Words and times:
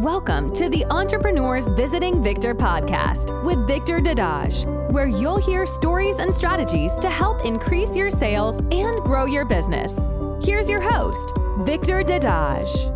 Welcome 0.00 0.52
to 0.52 0.68
the 0.68 0.84
Entrepreneurs 0.90 1.68
Visiting 1.68 2.22
Victor 2.22 2.54
podcast 2.54 3.42
with 3.44 3.66
Victor 3.66 3.98
Dedaj, 3.98 4.92
where 4.92 5.06
you'll 5.06 5.38
hear 5.38 5.64
stories 5.64 6.16
and 6.16 6.34
strategies 6.34 6.92
to 6.98 7.08
help 7.08 7.46
increase 7.46 7.96
your 7.96 8.10
sales 8.10 8.58
and 8.70 9.00
grow 9.00 9.24
your 9.24 9.46
business. 9.46 9.96
Here's 10.44 10.68
your 10.68 10.82
host, 10.82 11.32
Victor 11.60 12.02
Dedaj. 12.02 12.92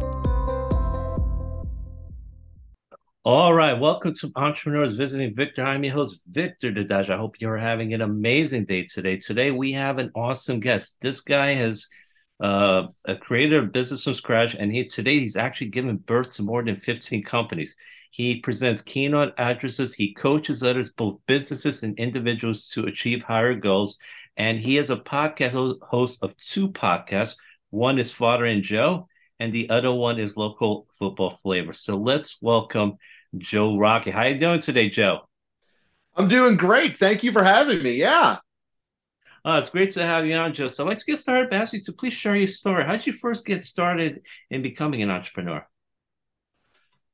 All 3.25 3.55
right, 3.55 3.73
welcome 3.73 4.13
to 4.17 4.31
Entrepreneurs 4.37 4.93
Visiting 4.93 5.35
Victor. 5.35 5.65
I'm 5.65 5.83
your 5.83 5.95
host, 5.95 6.21
Victor 6.29 6.71
Dedaj. 6.71 7.09
I 7.09 7.17
hope 7.17 7.37
you're 7.41 7.57
having 7.57 7.95
an 7.95 8.03
amazing 8.03 8.67
day 8.67 8.85
today. 8.85 9.17
Today, 9.17 9.51
we 9.51 9.73
have 9.73 9.97
an 9.97 10.11
awesome 10.15 10.61
guest. 10.61 10.99
This 11.01 11.23
guy 11.23 11.55
has 11.55 11.87
uh, 12.41 12.89
a 13.05 13.17
creator 13.17 13.59
of 13.59 13.73
business 13.73 14.05
from 14.05 14.15
scratch, 14.15 14.55
and 14.55 14.73
he 14.73 14.85
today 14.85 15.21
he's 15.21 15.37
actually 15.37 15.69
given 15.69 15.97
birth 15.97 16.35
to 16.35 16.43
more 16.43 16.63
than 16.63 16.77
15 16.77 17.23
companies. 17.23 17.77
He 18.11 18.41
presents 18.41 18.83
keynote 18.83 19.35
addresses. 19.39 19.95
He 19.95 20.15
coaches 20.15 20.63
others, 20.63 20.91
both 20.91 21.21
businesses 21.27 21.83
and 21.83 21.97
individuals, 21.99 22.69
to 22.71 22.87
achieve 22.87 23.23
higher 23.23 23.55
goals. 23.55 23.99
And 24.37 24.59
he 24.59 24.79
is 24.79 24.91
a 24.91 24.97
podcast 24.97 25.79
host 25.83 26.19
of 26.23 26.37
two 26.39 26.69
podcasts. 26.69 27.37
One 27.71 27.99
is 27.99 28.11
Father 28.11 28.47
and 28.47 28.63
Joe, 28.63 29.07
and 29.39 29.53
the 29.53 29.71
other 29.71 29.93
one 29.93 30.19
is 30.19 30.37
Local 30.37 30.89
Football 30.99 31.39
Flavor. 31.43 31.73
So 31.73 31.97
let's 31.97 32.39
welcome 32.41 32.97
Joe 33.39 33.79
Rocky. 33.79 34.11
How 34.11 34.23
are 34.23 34.31
you 34.31 34.39
doing 34.39 34.61
today, 34.61 34.89
Joe? 34.89 35.21
I'm 36.17 36.27
doing 36.27 36.57
great. 36.57 36.99
Thank 36.99 37.23
you 37.23 37.31
for 37.31 37.45
having 37.45 37.83
me. 37.83 37.93
Yeah. 37.93 38.39
Uh, 39.45 39.59
it's 39.61 39.71
great 39.71 39.93
to 39.93 40.05
have 40.05 40.27
you 40.27 40.35
on, 40.35 40.53
Joe. 40.53 40.69
So 40.69 40.85
let's 40.85 41.05
get 41.05 41.19
started. 41.19 41.53
Ask 41.55 41.73
you 41.73 41.81
to 41.83 41.93
please 41.93 42.13
share 42.13 42.37
your 42.37 42.47
story. 42.47 42.85
How 42.85 42.93
did 42.93 43.07
you 43.07 43.13
first 43.13 43.47
get 43.47 43.65
started 43.65 44.23
in 44.51 44.63
becoming 44.63 45.03
an 45.03 45.11
entrepreneur? 45.11 45.67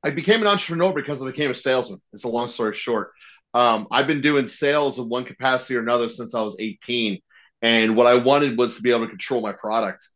I 0.02 0.10
became 0.10 0.40
an 0.40 0.48
entrepreneur 0.48 0.92
because 0.92 1.22
I 1.22 1.26
became 1.26 1.50
a 1.50 1.54
salesman. 1.54 2.00
It's 2.12 2.24
a 2.24 2.28
long 2.28 2.48
story 2.48 2.74
short. 2.74 3.12
Um, 3.54 3.86
I've 3.90 4.06
been 4.06 4.20
doing 4.20 4.46
sales 4.46 4.98
in 4.98 5.08
one 5.08 5.24
capacity 5.24 5.76
or 5.76 5.80
another 5.80 6.08
since 6.08 6.34
I 6.34 6.42
was 6.42 6.56
18. 6.58 7.20
And 7.62 7.96
what 7.96 8.06
I 8.06 8.16
wanted 8.16 8.58
was 8.58 8.76
to 8.76 8.82
be 8.82 8.90
able 8.90 9.02
to 9.02 9.08
control 9.08 9.40
my 9.40 9.52
product. 9.52 10.08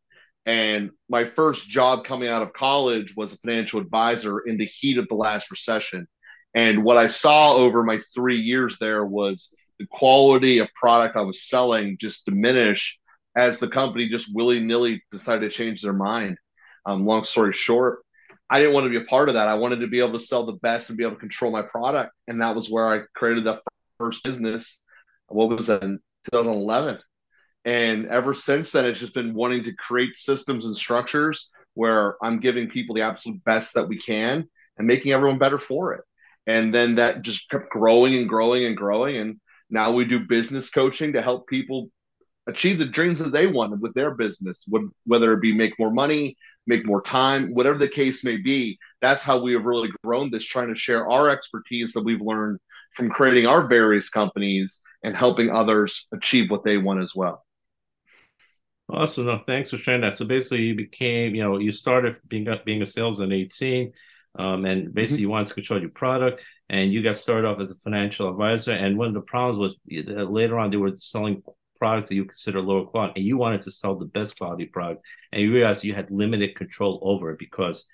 And 0.46 0.90
my 1.08 1.24
first 1.24 1.68
job 1.68 2.04
coming 2.04 2.28
out 2.28 2.42
of 2.42 2.52
college 2.52 3.14
was 3.16 3.32
a 3.32 3.38
financial 3.38 3.80
advisor 3.80 4.40
in 4.40 4.58
the 4.58 4.66
heat 4.66 4.98
of 4.98 5.06
the 5.08 5.14
last 5.14 5.50
recession. 5.50 6.08
And 6.54 6.82
what 6.82 6.96
I 6.96 7.06
saw 7.06 7.54
over 7.54 7.84
my 7.84 8.00
three 8.14 8.38
years 8.38 8.78
there 8.78 9.04
was 9.04 9.54
the 9.80 9.86
quality 9.86 10.58
of 10.58 10.72
product 10.74 11.16
I 11.16 11.22
was 11.22 11.42
selling 11.42 11.96
just 11.98 12.26
diminish 12.26 13.00
as 13.34 13.58
the 13.58 13.68
company 13.68 14.10
just 14.10 14.34
willy 14.34 14.60
nilly 14.60 15.02
decided 15.10 15.50
to 15.50 15.56
change 15.56 15.80
their 15.80 15.94
mind. 15.94 16.36
Um, 16.84 17.06
long 17.06 17.24
story 17.24 17.54
short, 17.54 18.00
I 18.50 18.60
didn't 18.60 18.74
want 18.74 18.84
to 18.84 18.90
be 18.90 19.02
a 19.02 19.08
part 19.08 19.28
of 19.28 19.34
that. 19.34 19.48
I 19.48 19.54
wanted 19.54 19.80
to 19.80 19.86
be 19.86 20.00
able 20.00 20.12
to 20.12 20.18
sell 20.18 20.44
the 20.44 20.52
best 20.52 20.90
and 20.90 20.98
be 20.98 21.04
able 21.04 21.14
to 21.14 21.20
control 21.20 21.50
my 21.50 21.62
product. 21.62 22.12
And 22.28 22.42
that 22.42 22.54
was 22.54 22.68
where 22.68 22.88
I 22.88 23.04
created 23.14 23.44
the 23.44 23.62
first 23.98 24.22
business. 24.22 24.82
What 25.28 25.48
was 25.48 25.68
that 25.68 25.82
in 25.82 25.98
2011? 26.30 26.98
And 27.64 28.06
ever 28.08 28.34
since 28.34 28.72
then, 28.72 28.84
it's 28.84 29.00
just 29.00 29.14
been 29.14 29.32
wanting 29.32 29.64
to 29.64 29.72
create 29.72 30.16
systems 30.16 30.66
and 30.66 30.76
structures 30.76 31.48
where 31.72 32.16
I'm 32.22 32.40
giving 32.40 32.68
people 32.68 32.94
the 32.94 33.02
absolute 33.02 33.42
best 33.44 33.74
that 33.74 33.88
we 33.88 33.98
can 33.98 34.46
and 34.76 34.86
making 34.86 35.12
everyone 35.12 35.38
better 35.38 35.58
for 35.58 35.94
it. 35.94 36.02
And 36.46 36.74
then 36.74 36.96
that 36.96 37.22
just 37.22 37.48
kept 37.48 37.70
growing 37.70 38.14
and 38.16 38.28
growing 38.28 38.64
and 38.64 38.76
growing. 38.76 39.16
And 39.16 39.40
now 39.70 39.92
we 39.92 40.04
do 40.04 40.20
business 40.20 40.70
coaching 40.70 41.12
to 41.12 41.22
help 41.22 41.46
people 41.48 41.90
achieve 42.46 42.78
the 42.78 42.86
dreams 42.86 43.20
that 43.20 43.32
they 43.32 43.46
wanted 43.46 43.80
with 43.80 43.94
their 43.94 44.14
business, 44.14 44.66
whether 45.04 45.32
it 45.32 45.40
be 45.40 45.54
make 45.54 45.78
more 45.78 45.92
money, 45.92 46.36
make 46.66 46.86
more 46.86 47.02
time, 47.02 47.54
whatever 47.54 47.78
the 47.78 47.88
case 47.88 48.24
may 48.24 48.36
be. 48.36 48.78
That's 49.00 49.22
how 49.22 49.42
we 49.42 49.52
have 49.52 49.64
really 49.64 49.90
grown 50.04 50.30
this, 50.30 50.44
trying 50.44 50.68
to 50.68 50.74
share 50.74 51.08
our 51.08 51.30
expertise 51.30 51.92
that 51.92 52.04
we've 52.04 52.20
learned 52.20 52.58
from 52.94 53.10
creating 53.10 53.46
our 53.46 53.68
various 53.68 54.10
companies 54.10 54.82
and 55.04 55.14
helping 55.14 55.50
others 55.50 56.08
achieve 56.12 56.50
what 56.50 56.64
they 56.64 56.76
want 56.76 57.02
as 57.02 57.14
well. 57.14 57.44
Awesome. 58.92 59.26
No, 59.26 59.38
thanks 59.38 59.70
for 59.70 59.78
sharing 59.78 60.00
that. 60.00 60.16
So 60.16 60.24
basically, 60.24 60.62
you 60.62 60.74
became, 60.74 61.34
you 61.34 61.42
know, 61.44 61.58
you 61.58 61.70
started 61.70 62.16
being 62.26 62.48
being 62.64 62.82
a 62.82 62.86
sales 62.86 63.20
in 63.20 63.30
18, 63.30 63.92
um, 64.36 64.64
and 64.64 64.92
basically 64.92 65.18
mm-hmm. 65.18 65.22
you 65.22 65.28
wanted 65.28 65.48
to 65.48 65.54
control 65.54 65.80
your 65.80 65.90
product 65.90 66.42
and 66.70 66.92
you 66.92 67.02
got 67.02 67.16
started 67.16 67.46
off 67.46 67.60
as 67.60 67.70
a 67.70 67.74
financial 67.84 68.30
advisor 68.30 68.72
and 68.72 68.96
one 68.96 69.08
of 69.08 69.14
the 69.14 69.20
problems 69.20 69.58
was 69.58 69.80
later 69.86 70.58
on 70.58 70.70
they 70.70 70.78
were 70.78 70.94
selling 70.94 71.42
products 71.78 72.08
that 72.08 72.14
you 72.14 72.24
consider 72.24 72.60
lower 72.60 72.86
quality 72.86 73.14
and 73.16 73.26
you 73.26 73.36
wanted 73.36 73.60
to 73.60 73.70
sell 73.70 73.96
the 73.96 74.04
best 74.06 74.38
quality 74.38 74.66
product 74.66 75.02
and 75.32 75.42
you 75.42 75.52
realized 75.52 75.82
you 75.82 75.94
had 75.94 76.10
limited 76.10 76.54
control 76.54 76.98
over 77.02 77.32
it 77.32 77.38
because 77.38 77.86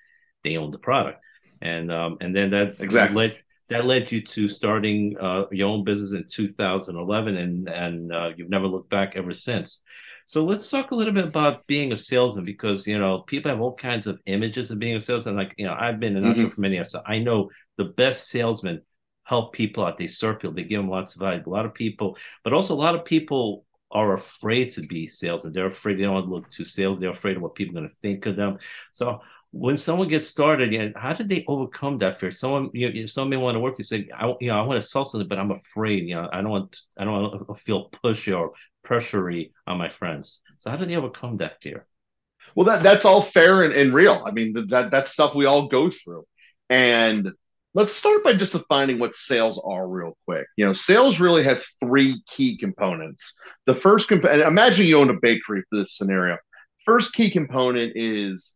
they 0.43 0.57
owned 0.57 0.73
the 0.73 0.79
product. 0.79 1.23
And 1.61 1.91
um, 1.91 2.17
and 2.21 2.35
then 2.35 2.51
that 2.51 2.79
exactly. 2.79 3.15
led 3.15 3.37
that 3.69 3.85
led 3.85 4.11
you 4.11 4.21
to 4.21 4.47
starting 4.47 5.17
uh, 5.19 5.45
your 5.51 5.69
own 5.69 5.83
business 5.83 6.13
in 6.13 6.25
2011 6.29 7.35
and 7.35 7.67
and 7.67 8.13
uh, 8.13 8.29
you've 8.35 8.49
never 8.49 8.67
looked 8.67 8.91
back 8.91 9.15
ever 9.15 9.33
since 9.33 9.81
so 10.27 10.43
let's 10.43 10.69
talk 10.69 10.91
a 10.91 10.95
little 10.95 11.13
bit 11.13 11.23
about 11.23 11.65
being 11.67 11.93
a 11.93 11.97
salesman 11.97 12.43
because 12.43 12.85
you 12.85 12.99
know 12.99 13.19
people 13.19 13.49
have 13.49 13.61
all 13.61 13.73
kinds 13.73 14.07
of 14.07 14.19
images 14.25 14.69
of 14.69 14.77
being 14.77 14.97
a 14.97 15.01
salesman. 15.01 15.37
Like 15.37 15.53
you 15.57 15.65
know, 15.65 15.73
I've 15.73 16.01
been 16.01 16.17
an 16.17 16.23
mm-hmm. 16.23 16.31
entrepreneur 16.31 16.53
for 16.53 16.61
many 16.61 16.75
years, 16.75 16.91
so 16.91 17.01
I 17.05 17.19
know 17.19 17.49
the 17.77 17.85
best 17.85 18.27
salesmen 18.27 18.81
help 19.23 19.53
people 19.53 19.85
out. 19.85 19.95
They 19.95 20.07
serve 20.07 20.39
people. 20.39 20.53
They 20.53 20.63
give 20.63 20.81
them 20.81 20.89
lots 20.89 21.15
of 21.15 21.21
value. 21.21 21.41
A 21.45 21.49
lot 21.49 21.65
of 21.65 21.73
people, 21.73 22.17
but 22.43 22.51
also 22.51 22.73
a 22.73 22.75
lot 22.75 22.93
of 22.93 23.05
people 23.05 23.65
are 23.89 24.13
afraid 24.13 24.71
to 24.71 24.81
be 24.81 25.07
salesmen. 25.07 25.53
They're 25.53 25.67
afraid 25.67 25.97
they 25.97 26.03
don't 26.03 26.13
want 26.13 26.25
to 26.25 26.33
look 26.33 26.51
too 26.51 26.65
sales. 26.65 26.99
They're 26.99 27.11
afraid 27.11 27.37
of 27.37 27.41
what 27.41 27.55
people 27.55 27.77
are 27.77 27.79
going 27.79 27.89
to 27.89 27.95
think 27.95 28.25
of 28.25 28.35
them. 28.35 28.57
So 28.91 29.21
when 29.51 29.77
someone 29.77 30.09
gets 30.09 30.27
started, 30.27 30.73
you 30.73 30.79
know, 30.79 30.91
how 30.97 31.13
did 31.13 31.29
they 31.29 31.45
overcome 31.47 31.97
that 31.99 32.19
fear? 32.19 32.31
Someone, 32.31 32.69
you 32.73 32.91
know, 32.91 33.05
someone 33.05 33.29
may 33.29 33.37
want 33.37 33.55
to 33.55 33.59
work. 33.59 33.75
You 33.77 33.85
say, 33.85 34.09
I, 34.13 34.33
you 34.41 34.49
know, 34.49 34.59
I 34.59 34.61
want 34.63 34.81
to 34.81 34.87
sell 34.87 35.05
something, 35.05 35.27
but 35.27 35.39
I'm 35.39 35.51
afraid. 35.51 36.07
You 36.07 36.15
know, 36.15 36.29
I 36.31 36.41
don't 36.41 36.49
want, 36.49 36.79
I 36.97 37.05
don't 37.05 37.13
want 37.13 37.47
to 37.47 37.55
feel 37.55 37.89
pushy 37.89 38.37
or 38.37 38.51
pressury 38.87 39.51
on 39.65 39.77
my 39.77 39.89
friends. 39.89 40.41
So 40.59 40.69
how 40.69 40.77
did 40.77 40.89
they 40.89 40.95
overcome 40.95 41.37
that 41.37 41.61
fear? 41.61 41.85
Well, 42.55 42.65
that 42.65 42.83
that's 42.83 43.05
all 43.05 43.21
fair 43.21 43.63
and, 43.63 43.73
and 43.73 43.93
real. 43.93 44.23
I 44.25 44.31
mean, 44.31 44.53
that 44.69 44.89
that's 44.91 45.11
stuff 45.11 45.35
we 45.35 45.45
all 45.45 45.67
go 45.67 45.89
through. 45.89 46.25
And 46.69 47.31
let's 47.73 47.93
start 47.93 48.23
by 48.23 48.33
just 48.33 48.53
defining 48.53 48.99
what 48.99 49.15
sales 49.15 49.61
are 49.63 49.87
real 49.87 50.17
quick. 50.25 50.47
You 50.55 50.65
know, 50.65 50.73
sales 50.73 51.19
really 51.19 51.43
has 51.43 51.67
three 51.79 52.21
key 52.27 52.57
components. 52.57 53.37
The 53.65 53.75
first 53.75 54.07
component, 54.07 54.41
imagine 54.41 54.87
you 54.87 54.97
own 54.97 55.09
a 55.09 55.19
bakery 55.21 55.63
for 55.69 55.77
this 55.77 55.95
scenario. 55.95 56.37
First 56.85 57.13
key 57.13 57.29
component 57.29 57.93
is 57.95 58.55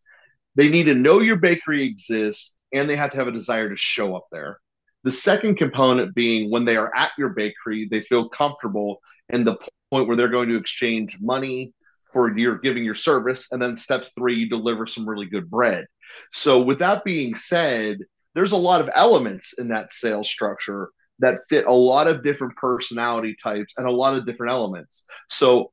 they 0.55 0.69
need 0.69 0.85
to 0.85 0.95
know 0.95 1.19
your 1.19 1.35
bakery 1.35 1.83
exists 1.83 2.57
and 2.73 2.89
they 2.89 2.95
have 2.95 3.11
to 3.11 3.17
have 3.17 3.27
a 3.27 3.31
desire 3.31 3.69
to 3.69 3.77
show 3.77 4.15
up 4.15 4.25
there. 4.31 4.57
The 5.03 5.11
second 5.11 5.57
component 5.57 6.15
being 6.15 6.49
when 6.49 6.65
they 6.65 6.77
are 6.77 6.91
at 6.95 7.11
your 7.17 7.29
bakery, 7.29 7.87
they 7.89 8.01
feel 8.01 8.29
comfortable 8.29 9.01
and 9.29 9.45
the 9.45 9.57
point 9.91 10.07
where 10.07 10.15
they're 10.15 10.27
going 10.27 10.49
to 10.49 10.57
exchange 10.57 11.19
money 11.21 11.73
for 12.11 12.37
your 12.37 12.57
giving 12.57 12.83
your 12.83 12.95
service. 12.95 13.51
And 13.51 13.61
then 13.61 13.77
step 13.77 14.05
three, 14.17 14.35
you 14.35 14.49
deliver 14.49 14.85
some 14.87 15.07
really 15.07 15.27
good 15.27 15.49
bread. 15.49 15.85
So, 16.31 16.61
with 16.61 16.79
that 16.79 17.03
being 17.03 17.35
said, 17.35 17.99
there's 18.33 18.51
a 18.51 18.57
lot 18.57 18.81
of 18.81 18.89
elements 18.95 19.53
in 19.57 19.69
that 19.69 19.93
sales 19.93 20.29
structure 20.29 20.89
that 21.19 21.41
fit 21.49 21.65
a 21.65 21.73
lot 21.73 22.07
of 22.07 22.23
different 22.23 22.55
personality 22.55 23.35
types 23.41 23.75
and 23.77 23.87
a 23.87 23.91
lot 23.91 24.17
of 24.17 24.25
different 24.25 24.51
elements. 24.51 25.05
So, 25.29 25.71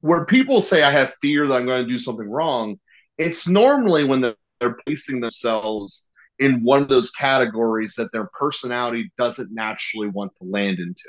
where 0.00 0.24
people 0.26 0.60
say, 0.60 0.82
I 0.82 0.90
have 0.90 1.14
fear 1.20 1.46
that 1.46 1.54
I'm 1.54 1.66
going 1.66 1.84
to 1.84 1.90
do 1.90 1.98
something 1.98 2.28
wrong, 2.28 2.78
it's 3.16 3.48
normally 3.48 4.04
when 4.04 4.20
they're, 4.20 4.36
they're 4.60 4.76
placing 4.86 5.20
themselves 5.20 6.08
in 6.38 6.62
one 6.62 6.82
of 6.82 6.88
those 6.88 7.10
categories 7.10 7.94
that 7.96 8.12
their 8.12 8.28
personality 8.38 9.10
doesn't 9.18 9.52
naturally 9.52 10.08
want 10.08 10.32
to 10.40 10.48
land 10.48 10.78
into. 10.78 11.08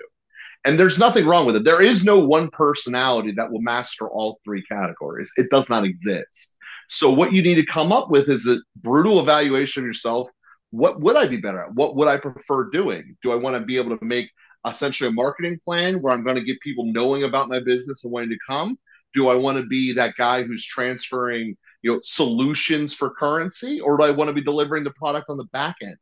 And 0.66 0.78
there's 0.78 1.00
nothing 1.00 1.26
wrong 1.26 1.46
with 1.46 1.56
it. 1.56 1.64
There 1.64 1.82
is 1.82 2.04
no 2.04 2.20
one 2.20 2.50
personality 2.50 3.34
that 3.38 3.52
will 3.52 3.62
master 3.62 4.10
all 4.10 4.40
three 4.44 4.64
categories. 4.64 5.30
It 5.38 5.50
does 5.50 5.70
not 5.70 5.86
exist. 5.86 6.56
So 6.90 7.14
what 7.14 7.32
you 7.32 7.42
need 7.42 7.56
to 7.56 7.66
come 7.66 7.92
up 7.92 8.10
with 8.10 8.30
is 8.30 8.48
a 8.48 8.58
brutal 8.78 9.20
evaluation 9.20 9.84
of 9.84 9.88
yourself. 9.88 10.28
What 10.72 11.00
would 11.02 11.16
I 11.16 11.28
be 11.28 11.38
better 11.38 11.64
at? 11.64 11.74
What 11.74 11.96
would 11.96 12.08
I 12.08 12.18
prefer 12.18 12.70
doing? 12.70 13.16
Do 13.24 13.32
I 13.32 13.36
want 13.36 13.56
to 13.56 13.62
be 13.62 13.78
able 13.78 13.98
to 13.98 14.04
make 14.04 14.30
essentially 14.68 15.08
a 15.08 15.14
marketing 15.14 15.60
plan 15.64 16.02
where 16.02 16.14
I'm 16.14 16.24
going 16.24 16.36
to 16.36 16.44
get 16.44 16.60
people 16.60 16.92
knowing 16.92 17.24
about 17.24 17.48
my 17.48 17.60
business 17.60 18.04
and 18.04 18.12
wanting 18.12 18.30
to 18.30 18.38
come? 18.46 18.78
Do 19.14 19.30
I 19.30 19.36
want 19.36 19.58
to 19.58 19.66
be 19.66 19.94
that 19.94 20.16
guy 20.18 20.44
who's 20.44 20.66
transferring, 20.66 21.58
you 21.82 21.94
know, 21.94 22.00
solutions 22.04 22.94
for 22.94 23.12
currency, 23.12 23.80
or 23.80 23.98
do 23.98 24.04
I 24.04 24.12
want 24.12 24.28
to 24.28 24.34
be 24.34 24.44
delivering 24.44 24.84
the 24.84 24.92
product 24.92 25.30
on 25.30 25.38
the 25.38 25.46
back 25.46 25.78
end? 25.82 25.96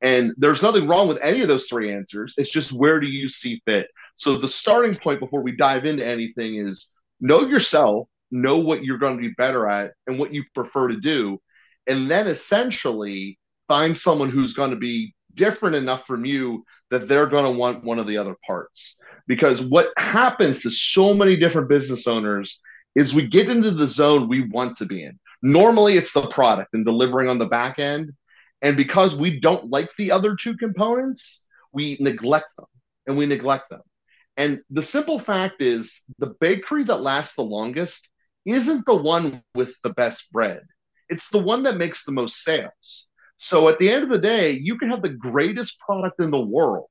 And 0.00 0.34
there's 0.36 0.62
nothing 0.62 0.86
wrong 0.86 1.08
with 1.08 1.18
any 1.22 1.40
of 1.42 1.48
those 1.48 1.66
three 1.66 1.92
answers. 1.92 2.34
It's 2.36 2.50
just 2.50 2.72
where 2.72 3.00
do 3.00 3.06
you 3.06 3.28
see 3.28 3.62
fit? 3.64 3.88
So 4.16 4.36
the 4.36 4.48
starting 4.48 4.94
point 4.96 5.20
before 5.20 5.42
we 5.42 5.56
dive 5.56 5.84
into 5.84 6.06
anything 6.06 6.66
is 6.66 6.92
know 7.20 7.42
yourself, 7.42 8.08
know 8.30 8.58
what 8.58 8.84
you're 8.84 8.98
going 8.98 9.16
to 9.16 9.28
be 9.28 9.34
better 9.36 9.68
at 9.68 9.92
and 10.06 10.18
what 10.18 10.32
you 10.32 10.44
prefer 10.54 10.88
to 10.88 11.00
do. 11.00 11.40
And 11.86 12.10
then 12.10 12.26
essentially 12.26 13.38
find 13.68 13.96
someone 13.96 14.30
who's 14.30 14.54
going 14.54 14.70
to 14.70 14.76
be 14.76 15.14
different 15.34 15.76
enough 15.76 16.06
from 16.06 16.24
you 16.24 16.64
that 16.90 17.08
they're 17.08 17.26
going 17.26 17.44
to 17.44 17.58
want 17.58 17.84
one 17.84 17.98
of 17.98 18.06
the 18.06 18.18
other 18.18 18.36
parts. 18.46 18.98
Because 19.26 19.62
what 19.62 19.92
happens 19.96 20.60
to 20.60 20.70
so 20.70 21.14
many 21.14 21.36
different 21.36 21.68
business 21.68 22.06
owners 22.06 22.60
is 22.94 23.14
we 23.14 23.26
get 23.26 23.48
into 23.50 23.70
the 23.70 23.86
zone 23.86 24.28
we 24.28 24.48
want 24.48 24.76
to 24.76 24.86
be 24.86 25.02
in. 25.02 25.18
Normally, 25.42 25.96
it's 25.96 26.12
the 26.12 26.26
product 26.28 26.70
and 26.72 26.84
delivering 26.84 27.28
on 27.28 27.38
the 27.38 27.46
back 27.46 27.78
end. 27.78 28.12
And 28.62 28.76
because 28.76 29.14
we 29.14 29.40
don't 29.40 29.70
like 29.70 29.90
the 29.98 30.10
other 30.10 30.36
two 30.36 30.56
components, 30.56 31.46
we 31.72 31.98
neglect 32.00 32.56
them 32.56 32.66
and 33.06 33.18
we 33.18 33.26
neglect 33.26 33.68
them. 33.70 33.82
And 34.36 34.60
the 34.70 34.82
simple 34.82 35.18
fact 35.18 35.62
is 35.62 36.02
the 36.18 36.34
bakery 36.40 36.84
that 36.84 37.02
lasts 37.02 37.36
the 37.36 37.42
longest 37.42 38.08
isn't 38.44 38.84
the 38.84 38.94
one 38.94 39.42
with 39.54 39.76
the 39.82 39.90
best 39.90 40.32
bread. 40.32 40.62
It's 41.08 41.28
the 41.30 41.38
one 41.38 41.62
that 41.64 41.76
makes 41.76 42.04
the 42.04 42.12
most 42.12 42.42
sales. 42.42 43.06
So 43.38 43.68
at 43.68 43.78
the 43.78 43.90
end 43.90 44.04
of 44.04 44.10
the 44.10 44.18
day, 44.18 44.52
you 44.52 44.78
can 44.78 44.90
have 44.90 45.02
the 45.02 45.10
greatest 45.10 45.78
product 45.80 46.20
in 46.20 46.30
the 46.30 46.40
world, 46.40 46.88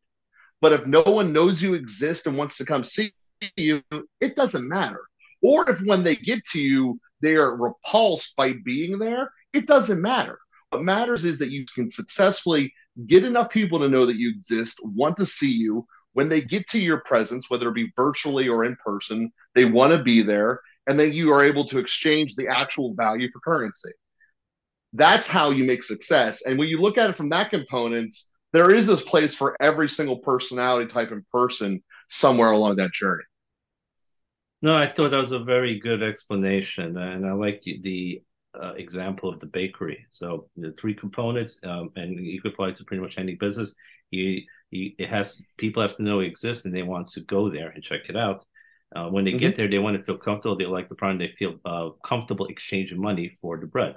but 0.62 0.74
if 0.74 0.86
no 0.86 1.02
one 1.02 1.34
knows 1.34 1.62
you 1.62 1.74
exist 1.74 2.28
and 2.28 2.38
wants 2.38 2.58
to 2.58 2.66
come 2.66 2.84
see 2.84 3.12
you, 3.58 3.82
it 4.22 4.36
doesn't 4.36 4.68
matter. 4.68 5.02
Or 5.42 5.70
if 5.70 5.82
when 5.82 6.04
they 6.04 6.16
get 6.16 6.44
to 6.52 6.62
you, 6.62 7.00
they 7.22 7.36
are 7.36 7.58
repulsed 7.58 8.36
by 8.36 8.54
being 8.66 9.00
there, 9.00 9.32
it 9.54 9.68
doesn't 9.68 10.02
matter. 10.02 10.40
What 10.70 10.84
matters 10.84 11.26
is 11.26 11.40
that 11.40 11.52
you 11.52 11.66
can 11.74 11.90
successfully 11.90 12.74
get 13.08 13.24
enough 13.24 13.50
people 13.50 13.80
to 13.80 13.90
know 13.90 14.06
that 14.06 14.18
you 14.18 14.30
exist, 14.30 14.80
want 14.84 15.18
to 15.18 15.26
see 15.26 15.52
you. 15.52 15.86
When 16.14 16.30
they 16.30 16.42
get 16.42 16.68
to 16.70 16.80
your 16.80 17.02
presence, 17.02 17.50
whether 17.50 17.70
it 17.70 17.76
be 17.76 17.92
virtually 17.96 18.48
or 18.48 18.66
in 18.66 18.78
person, 18.86 19.32
they 19.56 19.66
want 19.66 19.92
to 19.92 20.04
be 20.04 20.22
there, 20.22 20.62
and 20.88 21.00
then 21.00 21.14
you 21.14 21.32
are 21.32 21.44
able 21.44 21.66
to 21.66 21.80
exchange 21.80 22.36
the 22.36 22.48
actual 22.48 22.94
value 22.94 23.30
for 23.32 23.40
currency. 23.40 23.92
That's 24.94 25.28
how 25.28 25.50
you 25.50 25.64
make 25.64 25.84
success. 25.84 26.44
And 26.46 26.58
when 26.60 26.68
you 26.68 26.80
look 26.80 26.98
at 26.98 27.10
it 27.10 27.16
from 27.16 27.30
that 27.30 27.50
component, 27.50 28.16
there 28.52 28.74
is 28.74 28.86
this 28.88 29.02
place 29.02 29.36
for 29.36 29.58
every 29.60 29.90
single 29.90 30.18
personality 30.18 30.92
type 30.92 31.12
and 31.12 31.28
person 31.30 31.84
somewhere 32.10 32.52
along 32.52 32.76
that 32.76 32.94
journey. 32.94 33.24
No, 34.62 34.76
I 34.76 34.88
thought 34.94 35.10
that 35.12 35.18
was 35.18 35.32
a 35.34 35.40
very 35.40 35.80
good 35.80 36.04
explanation, 36.04 36.96
and 36.96 37.26
I 37.26 37.34
like 37.34 37.62
the 37.64 38.22
uh, 38.62 38.74
example 38.76 39.30
of 39.30 39.40
the 39.40 39.48
bakery. 39.48 40.06
So 40.10 40.48
the 40.56 40.74
three 40.80 40.94
components, 40.94 41.60
um, 41.64 41.90
and 41.96 42.18
you 42.18 42.42
could 42.42 42.54
apply 42.54 42.72
to 42.72 42.84
pretty 42.86 43.02
much 43.02 43.18
any 43.18 43.36
business. 43.36 43.74
You, 44.12 44.42
you, 44.74 44.92
it 44.98 45.10
has 45.10 45.42
people 45.58 45.82
have 45.82 45.96
to 45.96 46.04
know 46.04 46.20
it 46.20 46.28
exists, 46.28 46.66
and 46.66 46.74
they 46.74 46.84
want 46.84 47.10
to 47.10 47.22
go 47.22 47.50
there 47.50 47.70
and 47.70 47.84
check 47.84 48.10
it 48.10 48.16
out. 48.16 48.46
Uh, 48.96 49.08
when 49.10 49.26
they 49.26 49.32
mm-hmm. 49.32 49.40
get 49.40 49.56
there, 49.56 49.68
they 49.68 49.80
want 49.80 49.98
to 49.98 50.04
feel 50.04 50.18
comfortable. 50.18 50.58
They 50.58 50.66
like 50.66 50.90
the 50.90 50.96
product. 50.96 51.20
They 51.20 51.36
feel 51.38 51.60
uh, 51.66 51.90
comfortable 52.06 52.48
exchanging 52.48 53.02
money 53.02 53.38
for 53.42 53.58
the 53.58 53.68
bread, 53.68 53.96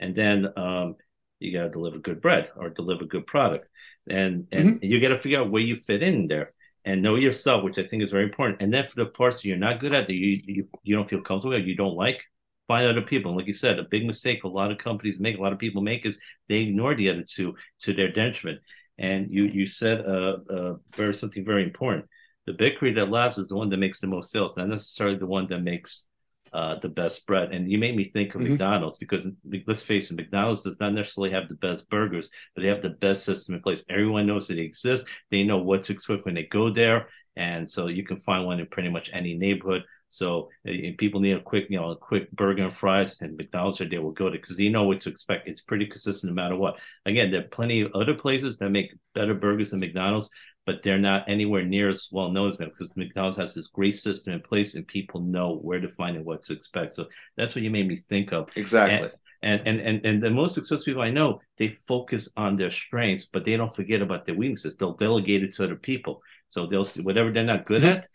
and 0.00 0.14
then 0.14 0.48
um, 0.56 0.96
you 1.38 1.52
got 1.52 1.64
to 1.64 1.70
deliver 1.70 1.98
good 1.98 2.20
bread 2.20 2.50
or 2.56 2.70
deliver 2.70 3.04
good 3.04 3.26
product, 3.26 3.68
and 4.08 4.46
and 4.52 4.74
mm-hmm. 4.74 4.84
you 4.84 5.00
got 5.00 5.08
to 5.08 5.18
figure 5.18 5.40
out 5.40 5.50
where 5.50 5.62
you 5.62 5.76
fit 5.76 6.02
in 6.02 6.28
there 6.28 6.52
and 6.84 7.02
know 7.02 7.14
yourself, 7.14 7.62
which 7.62 7.78
I 7.78 7.84
think 7.84 8.02
is 8.02 8.10
very 8.10 8.24
important. 8.24 8.60
And 8.60 8.72
then 8.72 8.86
for 8.88 8.96
the 8.96 9.06
parts 9.06 9.44
you're 9.44 9.56
not 9.56 9.80
good 9.80 9.94
at, 9.94 10.06
that 10.06 10.14
you 10.14 10.40
you, 10.44 10.68
you 10.82 10.96
don't 10.96 11.08
feel 11.08 11.20
comfortable, 11.20 11.60
you 11.60 11.76
don't 11.76 11.94
like, 11.96 12.20
find 12.66 12.86
other 12.86 13.02
people. 13.02 13.30
And 13.30 13.38
like 13.38 13.46
you 13.46 13.52
said, 13.52 13.78
a 13.78 13.84
big 13.84 14.06
mistake 14.06 14.44
a 14.44 14.48
lot 14.48 14.72
of 14.72 14.78
companies 14.78 15.20
make, 15.20 15.38
a 15.38 15.42
lot 15.42 15.52
of 15.52 15.58
people 15.58 15.82
make 15.82 16.06
is 16.06 16.18
they 16.48 16.58
ignore 16.58 16.94
the 16.94 17.10
other 17.10 17.24
two 17.24 17.54
to 17.80 17.92
their 17.92 18.10
detriment. 18.10 18.60
And 18.98 19.30
you 19.30 19.44
you 19.44 19.66
said 19.66 20.04
uh, 20.06 20.36
uh 20.50 20.74
very 20.94 21.14
something 21.14 21.44
very 21.44 21.64
important 21.64 22.06
the 22.46 22.52
bakery 22.52 22.92
that 22.94 23.10
lasts 23.10 23.38
is 23.38 23.48
the 23.48 23.56
one 23.56 23.68
that 23.70 23.76
makes 23.76 24.00
the 24.00 24.06
most 24.06 24.30
sales, 24.30 24.56
not 24.56 24.68
necessarily 24.68 25.16
the 25.16 25.26
one 25.26 25.46
that 25.48 25.60
makes 25.60 26.06
uh, 26.52 26.78
the 26.80 26.88
best 26.88 27.26
bread. 27.26 27.52
And 27.52 27.70
you 27.70 27.78
made 27.78 27.96
me 27.96 28.04
think 28.04 28.34
of 28.34 28.40
mm-hmm. 28.40 28.50
McDonald's 28.50 28.98
because 28.98 29.26
let's 29.66 29.82
face 29.82 30.10
it, 30.10 30.16
McDonald's 30.16 30.62
does 30.62 30.80
not 30.80 30.92
necessarily 30.92 31.32
have 31.32 31.48
the 31.48 31.54
best 31.54 31.88
burgers, 31.88 32.30
but 32.54 32.62
they 32.62 32.68
have 32.68 32.82
the 32.82 32.90
best 32.90 33.24
system 33.24 33.54
in 33.54 33.62
place. 33.62 33.84
Everyone 33.88 34.26
knows 34.26 34.48
that 34.48 34.54
they 34.54 34.62
exist. 34.62 35.06
They 35.30 35.44
know 35.44 35.58
what 35.58 35.84
to 35.84 35.92
expect 35.92 36.24
when 36.24 36.34
they 36.34 36.44
go 36.44 36.70
there. 36.70 37.08
And 37.36 37.70
so 37.70 37.86
you 37.86 38.04
can 38.04 38.18
find 38.18 38.44
one 38.44 38.60
in 38.60 38.66
pretty 38.66 38.90
much 38.90 39.10
any 39.12 39.34
neighborhood. 39.34 39.84
So 40.12 40.50
if 40.66 40.98
people 40.98 41.22
need 41.22 41.38
a 41.38 41.40
quick, 41.40 41.68
you 41.70 41.80
know, 41.80 41.92
a 41.92 41.96
quick 41.96 42.30
burger 42.32 42.64
and 42.64 42.72
fries, 42.72 43.18
and 43.22 43.34
McDonald's 43.34 43.80
are 43.80 43.88
they 43.88 43.96
will 43.96 44.10
go 44.10 44.26
to 44.26 44.32
because 44.32 44.58
they 44.58 44.68
know 44.68 44.84
what 44.84 45.00
to 45.00 45.08
expect. 45.08 45.48
It's 45.48 45.62
pretty 45.62 45.86
consistent 45.86 46.30
no 46.30 46.34
matter 46.34 46.54
what. 46.54 46.78
Again, 47.06 47.30
there 47.30 47.40
are 47.40 47.48
plenty 47.48 47.80
of 47.80 47.92
other 47.94 48.12
places 48.12 48.58
that 48.58 48.68
make 48.68 48.92
better 49.14 49.32
burgers 49.32 49.70
than 49.70 49.80
McDonald's, 49.80 50.28
but 50.66 50.82
they're 50.82 50.98
not 50.98 51.30
anywhere 51.30 51.64
near 51.64 51.88
as 51.88 52.10
well 52.12 52.30
known 52.30 52.50
as 52.50 52.58
McDonald's 52.58 52.78
because 52.78 52.96
McDonald's 52.96 53.38
has 53.38 53.54
this 53.54 53.68
great 53.68 53.96
system 53.96 54.34
in 54.34 54.42
place 54.42 54.74
and 54.74 54.86
people 54.86 55.22
know 55.22 55.56
where 55.56 55.80
to 55.80 55.88
find 55.88 56.14
and 56.14 56.26
what 56.26 56.42
to 56.42 56.52
expect. 56.52 56.94
So 56.94 57.06
that's 57.38 57.54
what 57.54 57.64
you 57.64 57.70
made 57.70 57.88
me 57.88 57.96
think 57.96 58.32
of. 58.34 58.50
Exactly. 58.54 59.08
And 59.42 59.62
and 59.66 59.80
and 59.80 60.04
and 60.04 60.22
the 60.22 60.28
most 60.28 60.52
successful 60.52 60.84
people 60.84 61.02
I 61.02 61.10
know, 61.10 61.40
they 61.56 61.78
focus 61.88 62.28
on 62.36 62.56
their 62.56 62.70
strengths, 62.70 63.24
but 63.24 63.46
they 63.46 63.56
don't 63.56 63.74
forget 63.74 64.02
about 64.02 64.26
their 64.26 64.34
weaknesses. 64.34 64.76
They'll 64.76 64.92
delegate 64.92 65.42
it 65.42 65.54
to 65.54 65.64
other 65.64 65.76
people. 65.76 66.20
So 66.48 66.66
they'll 66.66 66.84
see 66.84 67.00
whatever 67.00 67.32
they're 67.32 67.44
not 67.44 67.64
good 67.64 67.82
at, 67.82 68.08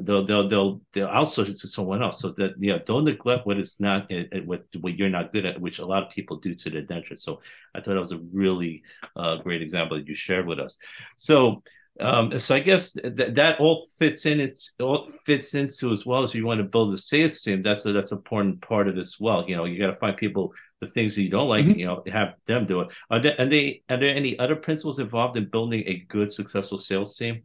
they'll 0.00 0.24
they'll 0.24 0.48
they'll 0.48 0.80
they'll 0.92 1.08
outsource 1.08 1.48
it 1.48 1.58
to 1.58 1.68
someone 1.68 2.02
else. 2.02 2.20
So 2.20 2.30
that 2.30 2.54
you 2.58 2.72
know, 2.72 2.80
don't 2.84 3.04
neglect 3.04 3.46
what 3.46 3.58
is 3.58 3.78
not 3.80 4.10
eh, 4.10 4.24
eh, 4.32 4.40
what 4.44 4.64
what 4.80 4.96
you're 4.96 5.08
not 5.08 5.32
good 5.32 5.46
at, 5.46 5.60
which 5.60 5.78
a 5.78 5.86
lot 5.86 6.02
of 6.02 6.10
people 6.10 6.36
do 6.36 6.54
to 6.54 6.70
their 6.70 6.82
detriment. 6.82 7.20
So 7.20 7.40
I 7.74 7.80
thought 7.80 7.94
that 7.94 8.00
was 8.00 8.12
a 8.12 8.22
really 8.32 8.82
uh, 9.16 9.36
great 9.36 9.62
example 9.62 9.98
that 9.98 10.08
you 10.08 10.14
shared 10.14 10.46
with 10.46 10.58
us. 10.58 10.78
So. 11.16 11.62
Um, 12.00 12.38
so 12.38 12.54
I 12.54 12.60
guess 12.60 12.92
that 12.92 13.34
that 13.34 13.60
all 13.60 13.86
fits 13.98 14.24
in. 14.24 14.40
It's 14.40 14.72
all 14.80 15.10
fits 15.26 15.54
into 15.54 15.92
as 15.92 16.06
well 16.06 16.24
as 16.24 16.34
you 16.34 16.46
want 16.46 16.56
to 16.58 16.64
build 16.64 16.94
a 16.94 16.96
sales 16.96 17.42
team. 17.42 17.62
That's 17.62 17.84
a, 17.84 17.92
that's 17.92 18.12
an 18.12 18.16
important 18.16 18.62
part 18.62 18.88
of 18.88 18.96
this. 18.96 19.20
Well, 19.20 19.44
you 19.46 19.56
know, 19.56 19.66
you 19.66 19.78
got 19.78 19.90
to 19.90 19.96
find 19.96 20.16
people 20.16 20.54
the 20.80 20.86
things 20.86 21.14
that 21.14 21.22
you 21.22 21.28
don't 21.28 21.48
like. 21.48 21.66
Mm-hmm. 21.66 21.78
You 21.78 21.86
know, 21.86 22.02
have 22.10 22.34
them 22.46 22.64
do 22.64 22.80
it. 22.80 22.88
Are 23.10 23.20
there, 23.20 23.36
are, 23.38 23.46
they, 23.46 23.82
are 23.90 23.98
there 23.98 24.14
any 24.14 24.38
other 24.38 24.56
principles 24.56 24.98
involved 24.98 25.36
in 25.36 25.50
building 25.50 25.84
a 25.86 26.04
good, 26.08 26.32
successful 26.32 26.78
sales 26.78 27.16
team? 27.16 27.42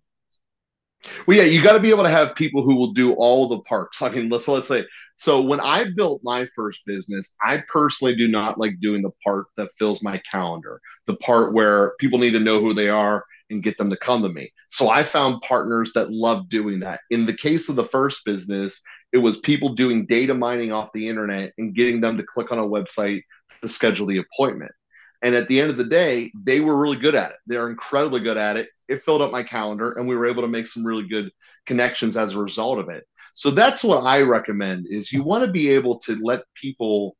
Well, 1.25 1.37
yeah, 1.37 1.43
you 1.43 1.61
got 1.61 1.73
to 1.73 1.79
be 1.79 1.89
able 1.89 2.03
to 2.03 2.09
have 2.09 2.35
people 2.35 2.63
who 2.63 2.75
will 2.75 2.91
do 2.91 3.13
all 3.13 3.47
the 3.47 3.61
parks. 3.61 4.01
I 4.01 4.09
mean, 4.09 4.29
let's 4.29 4.47
let's 4.47 4.67
say. 4.67 4.85
So 5.15 5.41
when 5.41 5.59
I 5.59 5.85
built 5.95 6.21
my 6.23 6.45
first 6.45 6.85
business, 6.85 7.35
I 7.41 7.63
personally 7.71 8.15
do 8.15 8.27
not 8.27 8.59
like 8.59 8.79
doing 8.81 9.01
the 9.01 9.11
part 9.23 9.45
that 9.57 9.75
fills 9.77 10.01
my 10.01 10.17
calendar, 10.29 10.81
the 11.05 11.15
part 11.17 11.53
where 11.53 11.93
people 11.99 12.19
need 12.19 12.31
to 12.31 12.39
know 12.39 12.59
who 12.59 12.73
they 12.73 12.89
are 12.89 13.23
and 13.49 13.63
get 13.63 13.77
them 13.77 13.89
to 13.89 13.97
come 13.97 14.21
to 14.23 14.29
me. 14.29 14.51
So 14.67 14.89
I 14.89 15.03
found 15.03 15.41
partners 15.41 15.91
that 15.93 16.11
love 16.11 16.49
doing 16.49 16.79
that. 16.81 17.01
In 17.09 17.25
the 17.25 17.33
case 17.33 17.69
of 17.69 17.75
the 17.75 17.85
first 17.85 18.25
business, 18.25 18.81
it 19.13 19.17
was 19.17 19.39
people 19.39 19.75
doing 19.75 20.05
data 20.05 20.33
mining 20.33 20.71
off 20.71 20.91
the 20.93 21.07
internet 21.07 21.53
and 21.57 21.75
getting 21.75 22.01
them 22.01 22.17
to 22.17 22.23
click 22.23 22.51
on 22.51 22.59
a 22.59 22.63
website 22.63 23.21
to 23.61 23.69
schedule 23.69 24.07
the 24.07 24.17
appointment. 24.17 24.71
And 25.21 25.33
at 25.35 25.47
the 25.47 25.61
end 25.61 25.69
of 25.69 25.77
the 25.77 25.85
day, 25.85 26.31
they 26.35 26.59
were 26.59 26.79
really 26.79 26.97
good 26.97 27.15
at 27.15 27.31
it. 27.31 27.37
They're 27.47 27.69
incredibly 27.69 28.19
good 28.19 28.37
at 28.37 28.57
it. 28.57 28.69
It 28.87 29.03
filled 29.03 29.21
up 29.21 29.31
my 29.31 29.43
calendar, 29.43 29.93
and 29.93 30.07
we 30.07 30.15
were 30.15 30.27
able 30.27 30.43
to 30.43 30.47
make 30.47 30.67
some 30.67 30.85
really 30.85 31.07
good 31.07 31.31
connections 31.65 32.17
as 32.17 32.33
a 32.33 32.39
result 32.39 32.79
of 32.79 32.89
it. 32.89 33.05
So 33.33 33.51
that's 33.51 33.83
what 33.83 34.03
I 34.03 34.21
recommend: 34.21 34.87
is 34.89 35.11
you 35.11 35.23
want 35.23 35.45
to 35.45 35.51
be 35.51 35.69
able 35.69 35.99
to 35.99 36.17
let 36.21 36.43
people 36.55 37.15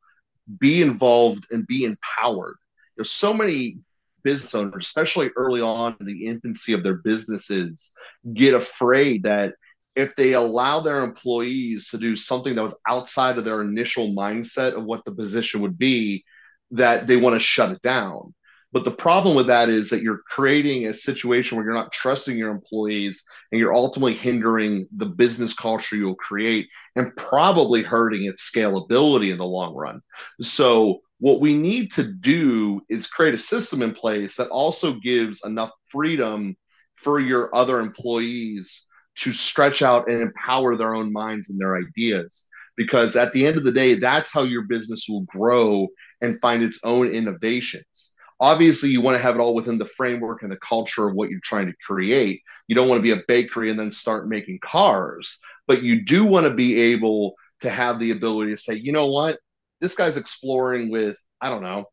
be 0.58 0.82
involved 0.82 1.46
and 1.50 1.66
be 1.66 1.84
empowered. 1.84 2.56
There's 2.96 3.10
so 3.10 3.34
many 3.34 3.78
business 4.24 4.54
owners, 4.54 4.86
especially 4.86 5.30
early 5.36 5.60
on 5.60 5.96
in 6.00 6.06
the 6.06 6.26
infancy 6.26 6.72
of 6.72 6.82
their 6.82 6.96
businesses, 6.96 7.92
get 8.34 8.54
afraid 8.54 9.22
that 9.22 9.54
if 9.94 10.14
they 10.16 10.32
allow 10.32 10.80
their 10.80 11.02
employees 11.02 11.90
to 11.90 11.98
do 11.98 12.16
something 12.16 12.54
that 12.54 12.62
was 12.62 12.78
outside 12.86 13.38
of 13.38 13.44
their 13.44 13.62
initial 13.62 14.14
mindset 14.14 14.74
of 14.74 14.84
what 14.84 15.04
the 15.04 15.12
position 15.12 15.60
would 15.60 15.78
be, 15.78 16.24
that 16.72 17.06
they 17.06 17.16
want 17.16 17.34
to 17.34 17.40
shut 17.40 17.72
it 17.72 17.82
down. 17.82 18.34
But 18.70 18.84
the 18.84 18.90
problem 18.90 19.34
with 19.34 19.46
that 19.46 19.70
is 19.70 19.88
that 19.90 20.02
you're 20.02 20.22
creating 20.28 20.86
a 20.86 20.94
situation 20.94 21.56
where 21.56 21.64
you're 21.64 21.74
not 21.74 21.92
trusting 21.92 22.36
your 22.36 22.50
employees 22.50 23.24
and 23.50 23.58
you're 23.58 23.74
ultimately 23.74 24.14
hindering 24.14 24.86
the 24.94 25.06
business 25.06 25.54
culture 25.54 25.96
you'll 25.96 26.14
create 26.14 26.68
and 26.94 27.16
probably 27.16 27.82
hurting 27.82 28.26
its 28.26 28.50
scalability 28.50 29.32
in 29.32 29.38
the 29.38 29.44
long 29.44 29.74
run. 29.74 30.02
So, 30.42 31.00
what 31.20 31.40
we 31.40 31.56
need 31.56 31.92
to 31.94 32.04
do 32.04 32.80
is 32.88 33.08
create 33.08 33.34
a 33.34 33.38
system 33.38 33.82
in 33.82 33.92
place 33.92 34.36
that 34.36 34.50
also 34.50 34.94
gives 34.94 35.44
enough 35.44 35.72
freedom 35.86 36.56
for 36.94 37.18
your 37.18 37.54
other 37.56 37.80
employees 37.80 38.86
to 39.16 39.32
stretch 39.32 39.82
out 39.82 40.08
and 40.08 40.22
empower 40.22 40.76
their 40.76 40.94
own 40.94 41.12
minds 41.12 41.50
and 41.50 41.58
their 41.58 41.76
ideas. 41.76 42.46
Because 42.76 43.16
at 43.16 43.32
the 43.32 43.46
end 43.46 43.56
of 43.56 43.64
the 43.64 43.72
day, 43.72 43.94
that's 43.94 44.32
how 44.32 44.44
your 44.44 44.62
business 44.62 45.06
will 45.08 45.22
grow 45.22 45.88
and 46.20 46.40
find 46.40 46.62
its 46.62 46.80
own 46.84 47.08
innovations. 47.08 48.14
Obviously, 48.40 48.90
you 48.90 49.00
want 49.00 49.16
to 49.16 49.22
have 49.22 49.34
it 49.34 49.40
all 49.40 49.54
within 49.54 49.78
the 49.78 49.84
framework 49.84 50.42
and 50.42 50.52
the 50.52 50.58
culture 50.58 51.08
of 51.08 51.14
what 51.14 51.28
you're 51.28 51.40
trying 51.42 51.66
to 51.66 51.74
create. 51.84 52.42
You 52.68 52.76
don't 52.76 52.88
want 52.88 52.98
to 52.98 53.02
be 53.02 53.10
a 53.10 53.24
bakery 53.26 53.70
and 53.70 53.78
then 53.78 53.90
start 53.90 54.28
making 54.28 54.60
cars, 54.62 55.38
but 55.66 55.82
you 55.82 56.04
do 56.04 56.24
want 56.24 56.46
to 56.46 56.54
be 56.54 56.80
able 56.80 57.34
to 57.62 57.70
have 57.70 57.98
the 57.98 58.12
ability 58.12 58.52
to 58.52 58.56
say, 58.56 58.74
you 58.74 58.92
know 58.92 59.06
what, 59.06 59.40
this 59.80 59.96
guy's 59.96 60.16
exploring 60.16 60.90
with, 60.90 61.16
I 61.40 61.50
don't 61.50 61.62
know, 61.62 61.86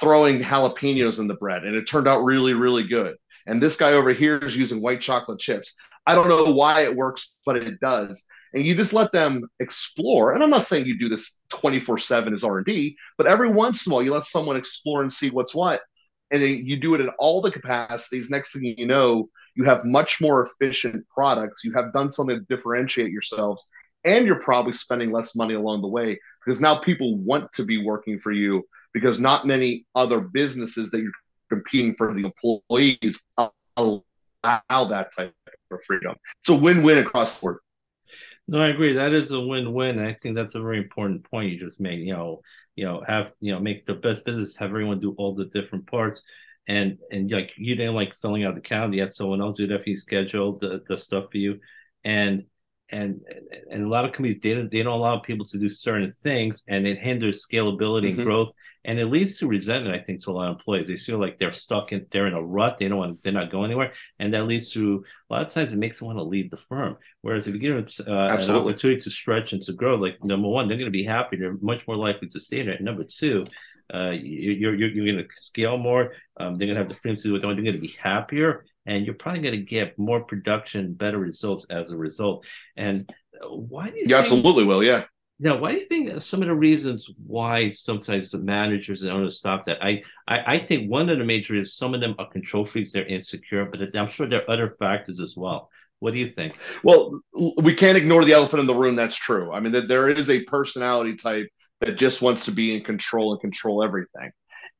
throwing 0.00 0.40
jalapenos 0.40 1.18
in 1.18 1.26
the 1.26 1.34
bread, 1.34 1.64
and 1.64 1.74
it 1.74 1.88
turned 1.88 2.06
out 2.06 2.24
really, 2.24 2.54
really 2.54 2.86
good. 2.86 3.16
And 3.46 3.60
this 3.60 3.76
guy 3.76 3.92
over 3.92 4.12
here 4.12 4.38
is 4.38 4.56
using 4.56 4.80
white 4.80 5.00
chocolate 5.00 5.40
chips. 5.40 5.74
I 6.06 6.14
don't 6.14 6.28
know 6.28 6.52
why 6.52 6.82
it 6.82 6.94
works, 6.94 7.34
but 7.44 7.56
it 7.56 7.80
does 7.80 8.24
and 8.54 8.64
you 8.64 8.74
just 8.74 8.92
let 8.92 9.12
them 9.12 9.48
explore. 9.60 10.32
And 10.32 10.42
i'm 10.42 10.50
not 10.50 10.66
saying 10.66 10.86
you 10.86 10.98
do 10.98 11.08
this 11.08 11.40
24 11.50 11.98
7 11.98 12.32
as 12.32 12.44
r&d 12.44 12.96
but 13.18 13.26
every 13.26 13.50
once 13.50 13.86
in 13.86 13.92
a 13.92 13.94
while 13.94 14.04
you 14.04 14.14
let 14.14 14.26
someone 14.26 14.56
explore 14.56 15.02
and 15.02 15.12
see 15.12 15.30
what's 15.30 15.54
what. 15.54 15.82
And 16.30 16.42
you 16.42 16.78
do 16.78 16.94
it 16.94 17.00
in 17.00 17.10
all 17.18 17.42
the 17.42 17.52
capacities. 17.52 18.30
Next 18.30 18.54
thing 18.54 18.74
you 18.76 18.86
know 18.86 19.28
you 19.54 19.64
have 19.64 19.84
much 19.84 20.20
more 20.20 20.46
efficient 20.46 21.06
products. 21.08 21.64
You 21.64 21.72
have 21.74 21.92
done 21.92 22.10
something 22.10 22.38
to 22.38 22.56
differentiate 22.56 23.10
yourselves. 23.10 23.68
And 24.04 24.26
you're 24.26 24.40
probably 24.40 24.72
spending 24.72 25.12
less 25.12 25.34
money 25.34 25.54
along 25.54 25.82
the 25.82 25.88
way 25.88 26.18
because 26.44 26.60
now 26.60 26.78
people 26.78 27.16
want 27.18 27.52
to 27.52 27.64
be 27.64 27.82
working 27.82 28.18
for 28.18 28.32
you 28.32 28.64
because 28.92 29.18
not 29.18 29.46
many 29.46 29.86
other 29.94 30.20
businesses 30.20 30.90
that 30.90 31.00
you're 31.00 31.12
competing 31.48 31.94
for 31.94 32.12
the 32.12 32.24
employees 32.24 33.26
allow 33.76 34.02
that 34.42 35.08
type 35.16 35.34
of 35.70 35.84
freedom. 35.84 36.14
It's 36.40 36.50
a 36.50 36.54
win-win 36.54 36.98
across 36.98 37.38
the 37.38 37.42
board. 37.42 37.58
No, 38.46 38.60
I 38.60 38.68
agree. 38.68 38.94
That 38.94 39.14
is 39.14 39.30
a 39.30 39.40
win-win. 39.40 39.98
I 39.98 40.14
think 40.14 40.34
that's 40.34 40.54
a 40.54 40.60
very 40.60 40.78
important 40.78 41.28
point 41.30 41.50
you 41.52 41.58
just 41.58 41.80
made. 41.80 42.00
You 42.00 42.12
know, 42.12 42.42
you 42.76 42.84
know, 42.84 43.02
have 43.06 43.32
you 43.40 43.52
know, 43.52 43.60
make 43.60 43.86
the 43.86 43.94
best 43.94 44.24
business, 44.24 44.56
have 44.56 44.68
everyone 44.70 45.00
do 45.00 45.14
all 45.16 45.34
the 45.34 45.46
different 45.46 45.86
parts, 45.86 46.22
and 46.68 46.98
and 47.10 47.30
like 47.30 47.52
you 47.56 47.74
didn't 47.74 47.94
like 47.94 48.14
filling 48.16 48.44
out 48.44 48.54
the 48.54 48.60
calendar, 48.60 48.96
you 48.96 49.02
had 49.02 49.12
someone 49.12 49.40
else 49.40 49.56
do 49.56 49.66
that 49.68 49.82
for 49.82 49.88
you, 49.90 49.96
schedule 49.96 50.58
the 50.58 50.82
the 50.88 50.98
stuff 50.98 51.30
for 51.32 51.38
you, 51.38 51.58
and 52.04 52.44
and 52.90 53.20
and 53.70 53.82
a 53.82 53.88
lot 53.88 54.04
of 54.04 54.12
companies 54.12 54.38
they 54.42 54.54
don't, 54.54 54.70
they 54.70 54.82
don't 54.82 54.98
allow 54.98 55.18
people 55.18 55.44
to 55.44 55.58
do 55.58 55.68
certain 55.68 56.10
things 56.10 56.62
and 56.68 56.86
it 56.86 56.98
hinders 56.98 57.46
scalability 57.46 58.08
mm-hmm. 58.08 58.18
and 58.20 58.24
growth 58.24 58.52
and 58.84 58.98
it 58.98 59.06
leads 59.06 59.38
to 59.38 59.46
resentment 59.46 59.94
i 59.94 59.98
think 59.98 60.22
to 60.22 60.30
a 60.30 60.32
lot 60.32 60.50
of 60.50 60.56
employees 60.56 60.86
they 60.86 60.96
feel 60.96 61.18
like 61.18 61.38
they're 61.38 61.50
stuck 61.50 61.92
in 61.92 62.04
they're 62.12 62.26
in 62.26 62.34
a 62.34 62.42
rut 62.42 62.76
they 62.76 62.86
don't 62.86 62.98
want 62.98 63.22
they're 63.22 63.32
not 63.32 63.50
going 63.50 63.66
anywhere 63.66 63.92
and 64.18 64.34
that 64.34 64.46
leads 64.46 64.70
to 64.70 65.02
a 65.30 65.32
lot 65.32 65.42
of 65.42 65.48
times 65.48 65.72
it 65.72 65.78
makes 65.78 65.98
them 65.98 66.06
want 66.06 66.18
to 66.18 66.22
leave 66.22 66.50
the 66.50 66.58
firm 66.58 66.96
whereas 67.22 67.46
if 67.46 67.54
you 67.54 67.60
give 67.60 67.74
them 67.74 68.06
uh, 68.06 68.36
an 68.36 68.50
opportunity 68.50 69.00
to 69.00 69.10
stretch 69.10 69.54
and 69.54 69.62
to 69.62 69.72
grow 69.72 69.94
like 69.94 70.22
number 70.22 70.48
one 70.48 70.68
they're 70.68 70.76
going 70.76 70.84
to 70.84 70.98
be 70.98 71.04
happy 71.04 71.36
they're 71.36 71.56
much 71.62 71.86
more 71.88 71.96
likely 71.96 72.28
to 72.28 72.38
stay 72.38 72.62
there 72.62 72.78
number 72.80 73.04
two 73.04 73.46
uh, 73.92 74.10
you're, 74.10 74.74
you're, 74.74 74.90
you're 74.90 75.12
going 75.12 75.22
to 75.22 75.34
scale 75.34 75.76
more. 75.76 76.12
Um, 76.40 76.54
they're 76.54 76.66
going 76.66 76.76
to 76.76 76.82
have 76.82 76.88
the 76.88 76.94
freedom 76.94 77.16
to 77.16 77.22
do 77.22 77.32
what 77.32 77.42
they 77.42 77.46
want. 77.46 77.58
They're 77.58 77.64
going 77.64 77.76
to 77.76 77.80
be 77.80 77.94
happier, 78.00 78.64
and 78.86 79.04
you're 79.04 79.14
probably 79.14 79.42
going 79.42 79.54
to 79.54 79.62
get 79.62 79.98
more 79.98 80.24
production, 80.24 80.94
better 80.94 81.18
results 81.18 81.66
as 81.70 81.90
a 81.90 81.96
result. 81.96 82.46
And 82.76 83.12
why 83.42 83.90
do 83.90 83.96
you? 83.96 84.00
You 84.00 84.06
think, 84.06 84.18
absolutely 84.18 84.64
will. 84.64 84.82
Yeah. 84.82 85.04
Now, 85.40 85.56
why 85.58 85.72
do 85.72 85.78
you 85.78 85.86
think 85.86 86.22
some 86.22 86.42
of 86.42 86.48
the 86.48 86.54
reasons 86.54 87.10
why 87.26 87.68
sometimes 87.70 88.30
the 88.30 88.38
managers 88.38 89.02
and 89.02 89.10
owners 89.10 89.38
stop 89.38 89.64
that? 89.64 89.82
I, 89.82 90.02
I, 90.28 90.54
I 90.54 90.58
think 90.60 90.88
one 90.88 91.10
of 91.10 91.18
the 91.18 91.24
major 91.24 91.56
is 91.56 91.74
some 91.74 91.92
of 91.92 92.00
them 92.00 92.14
are 92.18 92.30
control 92.30 92.64
freaks. 92.64 92.92
They're 92.92 93.04
insecure, 93.04 93.64
but 93.64 93.80
I'm 93.96 94.08
sure 94.08 94.28
there 94.28 94.42
are 94.42 94.50
other 94.50 94.76
factors 94.78 95.18
as 95.18 95.34
well. 95.36 95.70
What 95.98 96.12
do 96.12 96.20
you 96.20 96.28
think? 96.28 96.54
Well, 96.82 97.20
we 97.56 97.74
can't 97.74 97.96
ignore 97.96 98.24
the 98.24 98.32
elephant 98.32 98.60
in 98.60 98.66
the 98.66 98.74
room. 98.74 98.94
That's 98.94 99.16
true. 99.16 99.52
I 99.52 99.60
mean, 99.60 99.72
there 99.88 100.08
is 100.08 100.30
a 100.30 100.42
personality 100.42 101.16
type 101.16 101.48
that 101.80 101.96
just 101.96 102.22
wants 102.22 102.44
to 102.44 102.52
be 102.52 102.74
in 102.76 102.84
control 102.84 103.32
and 103.32 103.40
control 103.40 103.82
everything. 103.82 104.30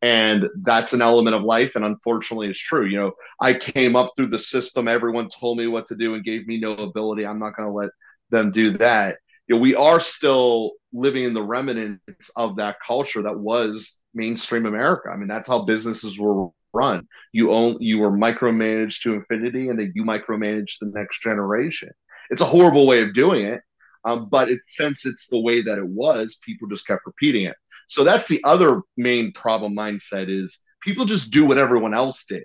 And 0.05 0.51
that's 0.61 0.93
an 0.93 1.01
element 1.01 1.35
of 1.35 1.45
life. 1.45 1.77
And 1.77 1.85
unfortunately, 1.85 2.49
it's 2.51 2.61
true. 2.61 2.85
You 2.85 2.99
know, 2.99 3.13
I 3.41 3.55
came 3.55 3.97
up 3.97 4.13
through 4.15 4.27
the 4.27 4.39
system. 4.39 4.87
Everyone 4.87 5.31
told 5.31 5.57
me 5.57 5.67
what 5.67 5.87
to 5.87 5.97
do 5.97 6.15
and 6.15 6.23
gave 6.23 6.47
me 6.47 6.61
no 6.61 6.75
ability. 6.75 7.25
I'm 7.25 7.39
not 7.39 7.57
going 7.57 7.67
to 7.67 7.73
let 7.73 7.89
them 8.29 8.51
do 8.51 8.77
that. 8.77 9.17
You 9.47 9.55
know, 9.55 9.63
we 9.63 9.75
are 9.75 10.01
still 10.01 10.73
living 10.93 11.25
in 11.25 11.33
the 11.33 11.43
remnants 11.43 12.31
of 12.37 12.57
that 12.57 12.77
culture 12.87 13.23
that 13.23 13.39
was 13.39 13.99
mainstream 14.13 14.67
America. 14.67 15.09
I 15.09 15.17
mean, 15.17 15.29
that's 15.29 15.49
how 15.49 15.65
businesses 15.65 16.19
were 16.19 16.49
run. 16.75 17.09
You 17.33 17.53
own, 17.53 17.79
you 17.81 17.99
were 17.99 18.11
micromanaged 18.11 19.01
to 19.05 19.15
infinity, 19.15 19.71
and 19.71 19.79
then 19.79 19.93
you 19.95 20.05
micromanage 20.05 20.79
the 20.81 20.93
next 20.95 21.23
generation. 21.23 21.91
It's 22.29 22.43
a 22.43 22.47
horrible 22.47 22.87
way 22.87 23.01
of 23.01 23.15
doing 23.15 23.47
it, 23.47 23.63
um, 24.05 24.29
but 24.31 24.51
it, 24.51 24.61
since 24.65 25.07
it's 25.07 25.29
the 25.29 25.41
way 25.41 25.63
that 25.63 25.79
it 25.79 25.87
was, 25.87 26.39
people 26.45 26.69
just 26.69 26.87
kept 26.87 27.07
repeating 27.07 27.47
it. 27.47 27.57
So 27.89 28.05
that's 28.05 28.29
the 28.29 28.43
other 28.45 28.83
main 28.97 29.33
problem 29.33 29.75
mindset 29.77 30.29
is 30.29 30.61
people 30.81 31.05
just 31.05 31.33
do 31.33 31.47
what 31.47 31.59
everyone 31.59 31.95
else 31.95 32.25
did, 32.27 32.45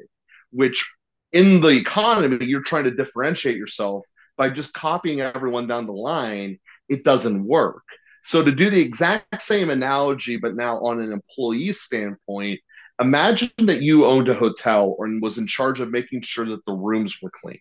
which 0.51 0.91
in 1.31 1.61
the 1.61 1.69
economy, 1.69 2.45
you're 2.45 2.63
trying 2.63 2.85
to 2.85 2.91
differentiate 2.91 3.57
yourself 3.57 4.05
by 4.37 4.49
just 4.49 4.73
copying 4.73 5.21
everyone 5.21 5.67
down 5.67 5.85
the 5.85 5.93
line. 5.93 6.59
It 6.87 7.03
doesn't 7.03 7.45
work. 7.45 7.83
So 8.25 8.43
to 8.43 8.51
do 8.51 8.69
the 8.69 8.81
exact 8.81 9.41
same 9.41 9.69
analogy, 9.69 10.37
but 10.37 10.55
now 10.55 10.79
on 10.79 10.99
an 10.99 11.11
employee 11.11 11.73
standpoint, 11.73 12.59
imagine 12.99 13.51
that 13.57 13.81
you 13.81 14.05
owned 14.05 14.29
a 14.29 14.33
hotel 14.33 14.95
or 14.97 15.07
was 15.19 15.37
in 15.37 15.47
charge 15.47 15.79
of 15.79 15.91
making 15.91 16.21
sure 16.21 16.45
that 16.45 16.65
the 16.65 16.73
rooms 16.73 17.17
were 17.21 17.31
clean. 17.31 17.59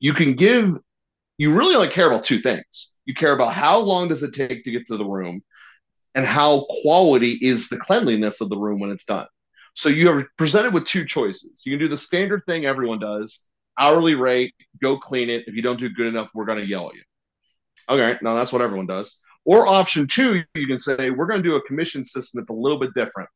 You 0.00 0.14
can 0.14 0.34
give, 0.34 0.76
you 1.38 1.54
really 1.54 1.74
only 1.74 1.88
care 1.88 2.06
about 2.06 2.24
two 2.24 2.38
things. 2.38 2.92
You 3.04 3.14
care 3.14 3.32
about 3.32 3.52
how 3.52 3.78
long 3.78 4.08
does 4.08 4.22
it 4.22 4.34
take 4.34 4.64
to 4.64 4.70
get 4.70 4.86
to 4.86 4.96
the 4.96 5.04
room 5.04 5.42
and 6.14 6.26
how 6.26 6.66
quality 6.82 7.38
is 7.40 7.68
the 7.68 7.78
cleanliness 7.78 8.40
of 8.40 8.48
the 8.48 8.58
room 8.58 8.80
when 8.80 8.90
it's 8.90 9.06
done. 9.06 9.26
So 9.74 9.88
you 9.88 10.10
are 10.10 10.28
presented 10.36 10.74
with 10.74 10.84
two 10.84 11.04
choices. 11.04 11.62
You 11.64 11.72
can 11.72 11.78
do 11.78 11.88
the 11.88 11.96
standard 11.96 12.42
thing 12.46 12.66
everyone 12.66 12.98
does, 12.98 13.44
hourly 13.78 14.14
rate, 14.14 14.54
go 14.82 14.98
clean 14.98 15.30
it. 15.30 15.44
If 15.46 15.54
you 15.54 15.62
don't 15.62 15.80
do 15.80 15.88
good 15.88 16.06
enough, 16.06 16.28
we're 16.34 16.44
going 16.44 16.58
to 16.58 16.66
yell 16.66 16.88
at 16.88 16.94
you. 16.94 17.02
Okay, 17.88 18.18
now 18.22 18.34
that's 18.34 18.52
what 18.52 18.62
everyone 18.62 18.86
does. 18.86 19.18
Or 19.44 19.66
option 19.66 20.06
two, 20.06 20.42
you 20.54 20.66
can 20.66 20.78
say, 20.78 21.10
we're 21.10 21.26
going 21.26 21.42
to 21.42 21.48
do 21.48 21.56
a 21.56 21.62
commission 21.62 22.04
system 22.04 22.40
that's 22.40 22.50
a 22.50 22.54
little 22.54 22.78
bit 22.78 22.94
different. 22.94 23.28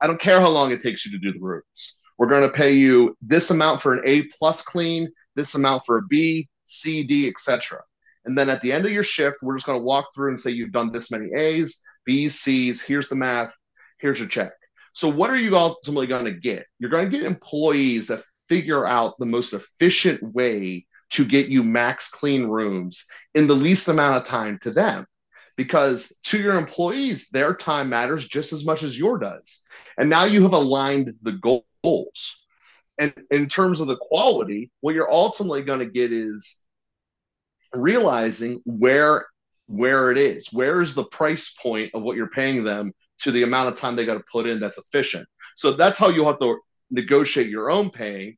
I 0.00 0.06
don't 0.06 0.20
care 0.20 0.40
how 0.40 0.48
long 0.48 0.70
it 0.72 0.82
takes 0.82 1.04
you 1.04 1.12
to 1.12 1.18
do 1.18 1.32
the 1.32 1.44
rooms. 1.44 1.96
We're 2.18 2.28
going 2.28 2.48
to 2.48 2.54
pay 2.54 2.72
you 2.72 3.16
this 3.20 3.50
amount 3.50 3.82
for 3.82 3.94
an 3.94 4.02
A 4.06 4.22
plus 4.38 4.62
clean, 4.62 5.10
this 5.34 5.54
amount 5.54 5.82
for 5.84 5.98
a 5.98 6.02
B, 6.02 6.48
C, 6.66 7.02
D, 7.02 7.28
etc. 7.28 7.82
And 8.24 8.38
then 8.38 8.48
at 8.48 8.62
the 8.62 8.72
end 8.72 8.86
of 8.86 8.92
your 8.92 9.04
shift, 9.04 9.38
we're 9.42 9.56
just 9.56 9.66
going 9.66 9.78
to 9.78 9.84
walk 9.84 10.06
through 10.14 10.30
and 10.30 10.40
say 10.40 10.50
you've 10.50 10.72
done 10.72 10.92
this 10.92 11.10
many 11.10 11.32
A's, 11.34 11.82
B's, 12.04 12.40
C's. 12.40 12.82
Here's 12.82 13.08
the 13.08 13.16
math. 13.16 13.52
Here's 13.98 14.18
your 14.18 14.28
check. 14.28 14.52
So, 14.92 15.08
what 15.08 15.30
are 15.30 15.36
you 15.36 15.56
ultimately 15.56 16.06
going 16.06 16.26
to 16.26 16.32
get? 16.32 16.66
You're 16.78 16.90
going 16.90 17.10
to 17.10 17.16
get 17.16 17.26
employees 17.26 18.08
that 18.08 18.22
figure 18.48 18.86
out 18.86 19.18
the 19.18 19.26
most 19.26 19.52
efficient 19.52 20.22
way 20.22 20.86
to 21.10 21.24
get 21.24 21.48
you 21.48 21.62
max 21.62 22.10
clean 22.10 22.46
rooms 22.46 23.06
in 23.34 23.46
the 23.46 23.54
least 23.54 23.88
amount 23.88 24.16
of 24.16 24.24
time 24.24 24.58
to 24.62 24.70
them. 24.70 25.06
Because 25.56 26.12
to 26.24 26.38
your 26.38 26.58
employees, 26.58 27.28
their 27.28 27.54
time 27.54 27.88
matters 27.88 28.26
just 28.26 28.52
as 28.52 28.64
much 28.64 28.82
as 28.82 28.98
your 28.98 29.18
does. 29.18 29.62
And 29.96 30.10
now 30.10 30.24
you 30.24 30.42
have 30.42 30.52
aligned 30.52 31.14
the 31.22 31.32
goals. 31.32 32.44
And 32.98 33.14
in 33.30 33.48
terms 33.48 33.80
of 33.80 33.86
the 33.86 33.96
quality, 33.96 34.70
what 34.80 34.94
you're 34.94 35.10
ultimately 35.10 35.62
going 35.62 35.78
to 35.80 35.86
get 35.86 36.12
is 36.12 36.58
realizing 37.72 38.62
where 38.64 39.26
where 39.66 40.10
it 40.10 40.18
is. 40.18 40.52
Where 40.52 40.80
is 40.80 40.94
the 40.94 41.04
price 41.04 41.54
point 41.60 41.90
of 41.94 42.02
what 42.02 42.16
you're 42.16 42.28
paying 42.28 42.64
them 42.64 42.92
to 43.20 43.30
the 43.30 43.42
amount 43.42 43.68
of 43.68 43.78
time 43.78 43.96
they 43.96 44.06
got 44.06 44.18
to 44.18 44.24
put 44.30 44.46
in 44.46 44.60
that's 44.60 44.78
efficient? 44.78 45.26
So 45.56 45.72
that's 45.72 45.98
how 45.98 46.10
you'll 46.10 46.26
have 46.26 46.40
to 46.40 46.58
negotiate 46.90 47.48
your 47.48 47.70
own 47.70 47.90
paying 47.90 48.36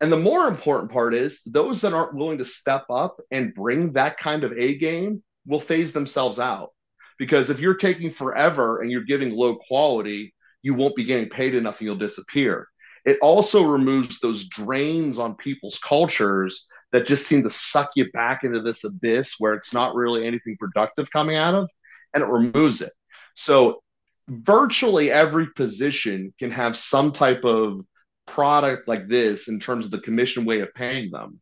and 0.00 0.12
the 0.12 0.16
more 0.16 0.46
important 0.46 0.92
part 0.92 1.14
is 1.14 1.42
those 1.44 1.80
that 1.80 1.92
aren't 1.92 2.14
willing 2.14 2.38
to 2.38 2.44
step 2.44 2.84
up 2.88 3.20
and 3.32 3.54
bring 3.54 3.94
that 3.94 4.16
kind 4.16 4.44
of 4.44 4.52
a 4.52 4.78
game 4.78 5.22
will 5.44 5.60
phase 5.60 5.92
themselves 5.92 6.38
out. 6.38 6.70
Because 7.18 7.50
if 7.50 7.58
you're 7.58 7.74
taking 7.74 8.12
forever 8.12 8.80
and 8.80 8.92
you're 8.92 9.02
giving 9.02 9.32
low 9.32 9.56
quality 9.56 10.34
you 10.62 10.74
won't 10.74 10.96
be 10.96 11.04
getting 11.04 11.28
paid 11.28 11.54
enough 11.54 11.78
and 11.78 11.86
you'll 11.86 11.96
disappear. 11.96 12.66
It 13.04 13.18
also 13.22 13.62
removes 13.62 14.18
those 14.18 14.48
drains 14.48 15.18
on 15.18 15.36
people's 15.36 15.78
cultures 15.78 16.66
that 16.92 17.06
just 17.06 17.26
seem 17.26 17.42
to 17.42 17.50
suck 17.50 17.90
you 17.96 18.10
back 18.12 18.44
into 18.44 18.62
this 18.62 18.84
abyss 18.84 19.34
where 19.38 19.54
it's 19.54 19.74
not 19.74 19.94
really 19.94 20.26
anything 20.26 20.56
productive 20.58 21.10
coming 21.10 21.36
out 21.36 21.54
of 21.54 21.70
and 22.14 22.22
it 22.22 22.26
removes 22.26 22.80
it. 22.80 22.92
So 23.34 23.82
virtually 24.28 25.10
every 25.10 25.48
position 25.52 26.32
can 26.38 26.50
have 26.50 26.76
some 26.76 27.12
type 27.12 27.44
of 27.44 27.80
product 28.26 28.88
like 28.88 29.08
this 29.08 29.48
in 29.48 29.60
terms 29.60 29.84
of 29.84 29.90
the 29.90 30.00
commission 30.00 30.44
way 30.44 30.60
of 30.60 30.74
paying 30.74 31.10
them. 31.10 31.40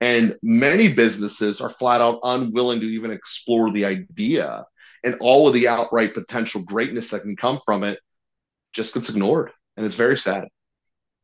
And 0.00 0.36
many 0.42 0.92
businesses 0.92 1.60
are 1.60 1.70
flat 1.70 2.00
out 2.00 2.20
unwilling 2.22 2.80
to 2.80 2.86
even 2.86 3.10
explore 3.10 3.70
the 3.70 3.84
idea 3.84 4.64
and 5.04 5.16
all 5.20 5.48
of 5.48 5.54
the 5.54 5.68
outright 5.68 6.14
potential 6.14 6.62
greatness 6.62 7.10
that 7.10 7.22
can 7.22 7.36
come 7.36 7.58
from 7.64 7.84
it 7.84 7.98
just 8.72 8.94
gets 8.94 9.08
ignored. 9.08 9.50
And 9.76 9.86
it's 9.86 9.96
very 9.96 10.16
sad. 10.16 10.48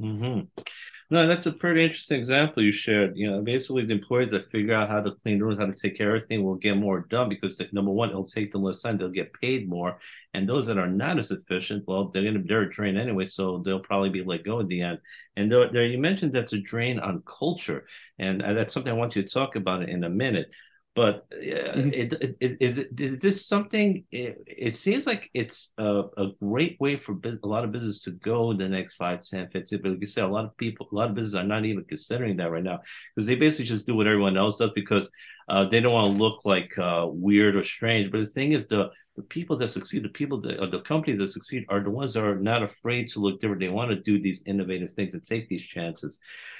Mm-hmm. 0.00 0.62
No, 1.10 1.26
that's 1.28 1.46
a 1.46 1.52
pretty 1.52 1.84
interesting 1.84 2.18
example 2.18 2.62
you 2.62 2.72
shared. 2.72 3.16
You 3.16 3.30
know, 3.30 3.42
basically 3.42 3.84
the 3.84 3.92
employees 3.92 4.30
that 4.30 4.50
figure 4.50 4.74
out 4.74 4.88
how 4.88 5.00
to 5.02 5.12
clean 5.22 5.38
rooms, 5.40 5.58
how 5.58 5.66
to 5.66 5.72
take 5.74 5.96
care 5.96 6.08
of 6.14 6.16
everything 6.22 6.42
will 6.42 6.54
get 6.54 6.76
more 6.76 7.00
done 7.00 7.28
because 7.28 7.60
number 7.72 7.90
one, 7.90 8.08
it'll 8.10 8.24
take 8.24 8.50
them 8.52 8.62
less 8.62 8.80
time, 8.82 8.96
they'll 8.96 9.08
get 9.10 9.32
paid 9.34 9.68
more. 9.68 9.98
And 10.32 10.48
those 10.48 10.66
that 10.66 10.78
are 10.78 10.86
not 10.88 11.18
as 11.18 11.30
efficient, 11.30 11.84
well, 11.86 12.08
they're 12.08 12.24
gonna 12.24 12.42
they're 12.44 12.62
a 12.62 12.70
drain 12.70 12.96
anyway, 12.96 13.26
so 13.26 13.58
they'll 13.64 13.80
probably 13.80 14.10
be 14.10 14.24
let 14.24 14.44
go 14.44 14.60
at 14.60 14.68
the 14.68 14.80
end. 14.82 14.98
And 15.36 15.52
there, 15.52 15.70
there 15.70 15.86
you 15.86 15.98
mentioned 15.98 16.32
that's 16.32 16.54
a 16.54 16.60
drain 16.60 16.98
on 16.98 17.22
culture. 17.26 17.86
And 18.18 18.42
uh, 18.42 18.54
that's 18.54 18.72
something 18.72 18.92
I 18.92 18.96
want 18.96 19.14
you 19.14 19.22
to 19.22 19.28
talk 19.32 19.56
about 19.56 19.88
in 19.88 20.04
a 20.04 20.10
minute 20.10 20.50
but 20.94 21.26
uh, 21.32 21.36
it, 21.40 22.12
it, 22.12 22.36
it, 22.40 22.56
is 22.60 22.78
it 22.78 22.88
is 23.00 23.18
this 23.18 23.46
something 23.46 24.04
it, 24.12 24.38
it 24.46 24.76
seems 24.76 25.06
like 25.06 25.28
it's 25.34 25.72
a, 25.78 26.02
a, 26.16 26.30
great 26.40 26.76
way 26.80 26.96
for 26.96 27.16
a 27.24 27.46
lot 27.46 27.64
of 27.64 27.72
business 27.72 28.02
to 28.02 28.12
go 28.12 28.52
in 28.52 28.56
the 28.56 28.68
next 28.68 28.94
5 28.94 29.20
10 29.20 29.48
15 29.48 29.80
but 29.82 29.90
like 29.90 30.00
you 30.00 30.06
said 30.06 30.24
a 30.24 30.28
lot 30.28 30.44
of 30.44 30.56
people 30.56 30.88
a 30.90 30.94
lot 30.94 31.08
of 31.08 31.14
businesses 31.14 31.34
are 31.34 31.44
not 31.44 31.64
even 31.64 31.84
considering 31.84 32.36
that 32.36 32.50
right 32.50 32.62
now 32.62 32.80
because 33.14 33.26
they 33.26 33.34
basically 33.34 33.64
just 33.64 33.86
do 33.86 33.96
what 33.96 34.06
everyone 34.06 34.36
else 34.36 34.58
does 34.58 34.72
because 34.72 35.10
uh, 35.48 35.68
they 35.68 35.80
don't 35.80 35.92
want 35.92 36.12
to 36.12 36.22
look 36.22 36.44
like 36.44 36.76
uh, 36.78 37.06
weird 37.08 37.56
or 37.56 37.64
strange 37.64 38.10
but 38.10 38.20
the 38.20 38.26
thing 38.26 38.52
is 38.52 38.66
the 38.68 38.90
the 39.16 39.22
people 39.22 39.56
that 39.56 39.68
succeed, 39.68 40.04
the 40.04 40.08
people 40.08 40.40
that 40.40 40.60
or 40.60 40.66
the 40.66 40.80
companies 40.80 41.18
that 41.18 41.28
succeed 41.28 41.64
are 41.68 41.80
the 41.80 41.90
ones 41.90 42.14
that 42.14 42.24
are 42.24 42.36
not 42.36 42.62
afraid 42.62 43.08
to 43.10 43.20
look 43.20 43.40
different. 43.40 43.60
They 43.60 43.68
want 43.68 43.90
to 43.90 43.96
do 43.96 44.20
these 44.20 44.42
innovative 44.46 44.90
things 44.90 45.14
and 45.14 45.24
take 45.24 45.48
these 45.48 45.62
chances. 45.62 46.18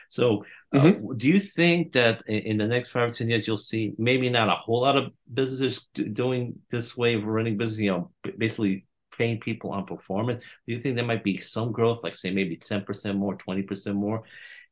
So, 0.09 0.45
uh, 0.73 0.79
mm-hmm. 0.79 1.07
uh, 1.11 1.15
do 1.17 1.29
you 1.29 1.41
think 1.41 1.93
that 1.93 2.23
in 2.29 2.59
the 2.59 2.67
next 2.67 2.91
five 2.91 3.09
or 3.09 3.13
ten 3.13 3.29
years 3.29 3.47
you'll 3.47 3.57
see 3.57 3.95
maybe 3.99 4.31
not 4.31 4.49
a 4.49 4.55
whole 4.55 4.83
lot 4.83 4.97
of 4.97 5.13
businesses 5.33 5.87
doing 5.95 6.55
this 6.71 6.97
way 6.97 7.15
of 7.15 7.25
running 7.25 7.57
business? 7.57 7.81
You 7.81 7.91
know, 7.91 8.11
basically 8.39 8.87
paying 9.17 9.41
people 9.41 9.71
on 9.71 9.87
performance? 9.87 10.43
Do 10.67 10.75
you 10.75 10.81
think 10.81 10.97
there 10.97 11.05
might 11.05 11.25
be 11.25 11.41
some 11.41 11.73
growth, 11.73 12.03
like 12.03 12.17
say 12.17 12.31
maybe 12.31 12.57
10% 12.57 13.17
more, 13.17 13.37
20% 13.37 13.95
more? 13.95 14.25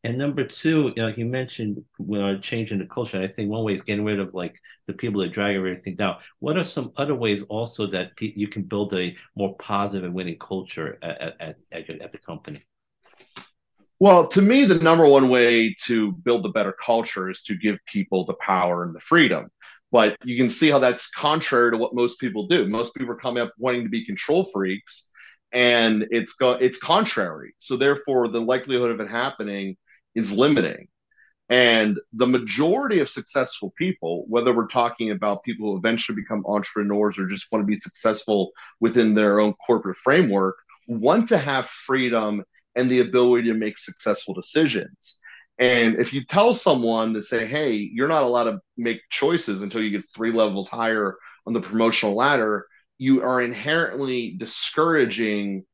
And 0.05 0.19
number 0.19 0.45
two, 0.45 0.93
you, 0.97 1.03
know, 1.03 1.13
you 1.17 1.25
mentioned 1.25 1.85
uh, 2.13 2.35
changing 2.41 2.79
the 2.81 2.87
culture. 2.87 3.23
I 3.23 3.29
think 3.29 3.51
one 3.51 3.63
way 3.63 3.75
is 3.75 3.83
getting 3.83 4.05
rid 4.05 4.19
of 4.19 4.35
like 4.35 4.59
the 4.89 4.95
people 4.95 5.21
that 5.21 5.33
drag 5.33 5.55
everything 5.55 5.95
down. 5.95 6.17
What 6.41 6.57
are 6.57 6.65
some 6.65 6.93
other 6.97 7.15
ways 7.15 7.45
also 7.45 7.87
that 7.89 8.11
you 8.19 8.49
can 8.49 8.63
build 8.63 8.93
a 8.95 9.17
more 9.37 9.57
positive 9.59 10.05
and 10.05 10.15
winning 10.15 10.39
culture 10.41 10.99
at, 11.03 11.41
at, 11.41 11.57
at, 11.71 11.91
at 12.03 12.11
the 12.11 12.19
company? 12.19 12.63
Well, 14.01 14.27
to 14.29 14.43
me, 14.43 14.65
the 14.65 14.81
number 14.81 15.07
one 15.07 15.29
way 15.29 15.73
to 15.85 16.11
build 16.11 16.45
a 16.47 16.49
better 16.49 16.75
culture 16.85 17.31
is 17.31 17.45
to 17.45 17.55
give 17.55 17.79
people 17.87 18.27
the 18.27 18.35
power 18.35 18.83
and 18.83 18.93
the 18.93 19.01
freedom. 19.01 19.49
But 19.93 20.17
you 20.25 20.37
can 20.37 20.49
see 20.49 20.69
how 20.69 20.81
that's 20.81 21.11
contrary 21.11 21.71
to 21.71 21.77
what 21.77 21.95
most 21.95 22.19
people 22.19 22.49
do. 22.49 22.67
Most 22.67 22.95
people 22.97 23.13
are 23.13 23.19
coming 23.19 23.45
up 23.45 23.53
wanting 23.59 23.85
to 23.85 23.89
be 23.89 24.05
control 24.05 24.45
freaks, 24.53 25.09
and 25.53 26.07
it's 26.11 26.35
go 26.35 26.53
it's 26.53 26.81
contrary. 26.81 27.55
So 27.61 27.77
therefore, 27.77 28.27
the 28.27 28.41
likelihood 28.41 28.91
of 28.91 28.99
it 28.99 29.09
happening 29.09 29.77
is 30.15 30.37
limiting. 30.37 30.89
And 31.49 31.99
the 32.13 32.27
majority 32.27 33.01
of 33.01 33.11
successful 33.11 33.75
people, 33.77 34.25
whether 34.29 34.55
we're 34.55 34.69
talking 34.69 35.11
about 35.11 35.43
people 35.43 35.71
who 35.71 35.77
eventually 35.77 36.17
become 36.17 36.45
entrepreneurs 36.47 37.19
or 37.19 37.27
just 37.27 37.51
want 37.53 37.63
to 37.63 37.67
be 37.67 37.79
successful 37.81 38.53
within 38.81 39.15
their 39.15 39.41
own 39.41 39.53
corporate 39.55 39.99
framework, 39.99 40.57
want 40.89 41.29
to 41.29 41.39
have 41.39 41.67
freedom 41.67 42.43
and 42.75 42.91
the 42.91 43.01
ability 43.01 43.49
to 43.49 43.55
make 43.55 43.77
successful 43.77 44.35
decisions. 44.35 45.21
And 45.59 45.97
if 45.97 46.13
you 46.13 46.25
tell 46.25 46.55
someone 46.55 47.13
to 47.15 47.23
say, 47.23 47.45
hey, 47.45 47.73
you're 47.75 48.09
not 48.09 48.23
allowed 48.23 48.45
to 48.45 48.61
make 48.77 49.03
choices 49.11 49.63
until 49.63 49.83
you 49.83 49.91
get 49.91 50.09
three 50.15 50.33
levels 50.33 50.69
higher 50.69 51.17
on 51.47 51.53
the 51.53 51.61
promotional 51.61 52.15
ladder, 52.15 52.67
you 52.99 53.23
are 53.23 53.43
inherently 53.43 54.31
discouraging 54.39 55.65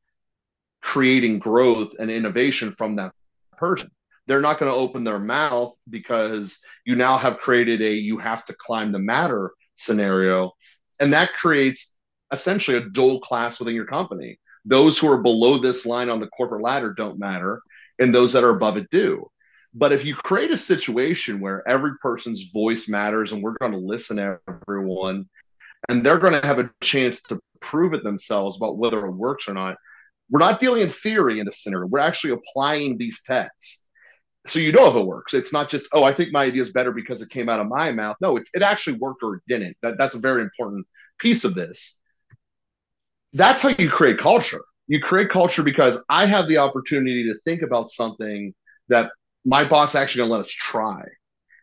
creating 0.81 1.39
growth 1.39 1.93
and 1.99 2.09
innovation 2.09 2.73
from 2.73 2.97
that 2.97 3.13
person. 3.57 3.91
They're 4.29 4.39
not 4.39 4.59
going 4.59 4.71
to 4.71 4.77
open 4.77 5.03
their 5.03 5.19
mouth 5.19 5.73
because 5.89 6.61
you 6.85 6.95
now 6.95 7.17
have 7.17 7.39
created 7.39 7.81
a 7.81 7.93
you 7.93 8.17
have 8.17 8.45
to 8.45 8.53
climb 8.53 8.93
the 8.93 8.99
matter 8.99 9.51
scenario. 9.75 10.53
And 11.01 11.11
that 11.11 11.33
creates 11.33 11.97
essentially 12.31 12.77
a 12.77 12.89
dual 12.89 13.19
class 13.19 13.59
within 13.59 13.75
your 13.75 13.85
company 13.85 14.39
those 14.65 14.97
who 14.97 15.11
are 15.11 15.21
below 15.21 15.57
this 15.57 15.85
line 15.85 16.09
on 16.09 16.19
the 16.19 16.27
corporate 16.27 16.61
ladder 16.61 16.93
don't 16.93 17.19
matter, 17.19 17.61
and 17.97 18.13
those 18.13 18.33
that 18.33 18.43
are 18.43 18.55
above 18.55 18.77
it 18.77 18.89
do. 18.89 19.29
But 19.73 19.91
if 19.91 20.03
you 20.05 20.15
create 20.15 20.51
a 20.51 20.57
situation 20.57 21.39
where 21.39 21.67
every 21.67 21.91
person's 22.01 22.51
voice 22.51 22.89
matters 22.89 23.31
and 23.31 23.41
we're 23.41 23.57
going 23.59 23.71
to 23.71 23.77
listen 23.77 24.17
to 24.17 24.39
everyone, 24.47 25.29
and 25.87 26.05
they're 26.05 26.19
going 26.19 26.39
to 26.39 26.45
have 26.45 26.59
a 26.59 26.71
chance 26.81 27.21
to 27.23 27.39
prove 27.61 27.93
it 27.93 28.03
themselves 28.03 28.57
about 28.57 28.77
whether 28.77 29.05
it 29.05 29.11
works 29.11 29.47
or 29.47 29.53
not, 29.53 29.77
we're 30.29 30.39
not 30.39 30.59
dealing 30.59 30.83
in 30.83 30.89
theory 30.89 31.39
in 31.39 31.45
this 31.45 31.63
scenario. 31.63 31.87
We're 31.87 31.99
actually 31.99 32.33
applying 32.33 32.97
these 32.97 33.21
tests. 33.23 33.85
So 34.47 34.59
you 34.59 34.71
know 34.71 34.87
if 34.87 34.95
it 34.95 35.05
works. 35.05 35.33
It's 35.33 35.53
not 35.53 35.69
just, 35.69 35.87
oh, 35.93 36.03
I 36.03 36.13
think 36.13 36.31
my 36.31 36.45
idea 36.45 36.61
is 36.61 36.71
better 36.71 36.91
because 36.91 37.21
it 37.21 37.29
came 37.29 37.49
out 37.49 37.59
of 37.59 37.67
my 37.67 37.91
mouth. 37.91 38.15
No, 38.21 38.37
it, 38.37 38.47
it 38.53 38.61
actually 38.61 38.97
worked 38.97 39.21
or 39.21 39.35
it 39.35 39.41
didn't. 39.47 39.77
That, 39.81 39.97
that's 39.97 40.15
a 40.15 40.19
very 40.19 40.41
important 40.41 40.87
piece 41.19 41.43
of 41.43 41.53
this 41.53 41.99
that's 43.33 43.61
how 43.61 43.69
you 43.69 43.89
create 43.89 44.17
culture. 44.17 44.63
You 44.87 44.99
create 45.01 45.29
culture 45.29 45.63
because 45.63 46.03
I 46.09 46.25
have 46.25 46.47
the 46.47 46.57
opportunity 46.57 47.23
to 47.25 47.39
think 47.41 47.61
about 47.61 47.89
something 47.89 48.53
that 48.87 49.11
my 49.45 49.63
boss 49.63 49.95
actually 49.95 50.19
gonna 50.19 50.33
let 50.33 50.45
us 50.45 50.51
try. 50.51 51.03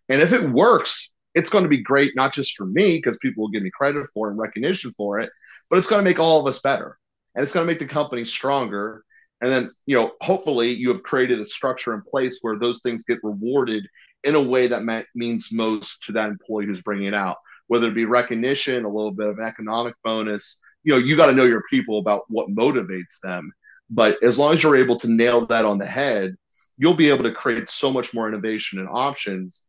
And 0.08 0.22
if 0.22 0.32
it 0.32 0.48
works, 0.50 1.12
it's 1.34 1.50
going 1.50 1.64
to 1.64 1.68
be 1.68 1.82
great, 1.82 2.14
not 2.14 2.32
just 2.32 2.56
for 2.56 2.64
me, 2.64 2.96
because 2.96 3.18
people 3.20 3.42
will 3.42 3.50
give 3.50 3.62
me 3.62 3.70
credit 3.70 4.06
for 4.14 4.28
it 4.28 4.30
and 4.30 4.38
recognition 4.40 4.92
for 4.92 5.18
it, 5.18 5.30
but 5.68 5.78
it's 5.78 5.88
going 5.88 5.98
to 5.98 6.08
make 6.08 6.20
all 6.20 6.40
of 6.40 6.46
us 6.46 6.60
better. 6.60 6.96
And 7.34 7.42
it's 7.42 7.52
going 7.52 7.66
to 7.66 7.70
make 7.70 7.80
the 7.80 7.86
company 7.86 8.24
stronger. 8.24 9.04
And 9.40 9.52
then, 9.52 9.70
you 9.84 9.96
know, 9.96 10.12
hopefully 10.20 10.72
you 10.72 10.88
have 10.88 11.02
created 11.02 11.40
a 11.40 11.46
structure 11.46 11.94
in 11.94 12.02
place 12.02 12.38
where 12.42 12.58
those 12.58 12.80
things 12.80 13.04
get 13.04 13.18
rewarded 13.22 13.86
in 14.24 14.34
a 14.34 14.40
way 14.40 14.66
that 14.66 15.06
means 15.14 15.52
most 15.52 16.02
to 16.04 16.12
that 16.12 16.30
employee 16.30 16.66
who's 16.66 16.82
bringing 16.82 17.06
it 17.06 17.14
out, 17.14 17.36
whether 17.66 17.88
it 17.88 17.94
be 17.94 18.06
recognition, 18.06 18.84
a 18.84 18.88
little 18.88 19.12
bit 19.12 19.28
of 19.28 19.38
economic 19.38 19.94
bonus, 20.02 20.60
you 20.84 20.92
know 20.92 20.98
you 20.98 21.16
got 21.16 21.26
to 21.26 21.34
know 21.34 21.44
your 21.44 21.64
people 21.68 21.98
about 21.98 22.22
what 22.28 22.48
motivates 22.48 23.20
them. 23.22 23.52
But 23.90 24.22
as 24.22 24.38
long 24.38 24.54
as 24.54 24.62
you're 24.62 24.76
able 24.76 24.98
to 25.00 25.08
nail 25.08 25.44
that 25.46 25.64
on 25.64 25.78
the 25.78 25.86
head 25.86 26.36
you'll 26.78 26.94
be 26.94 27.08
able 27.08 27.24
to 27.24 27.32
create 27.32 27.68
so 27.68 27.90
much 27.90 28.14
more 28.14 28.28
innovation 28.28 28.78
and 28.78 28.88
options. 28.88 29.66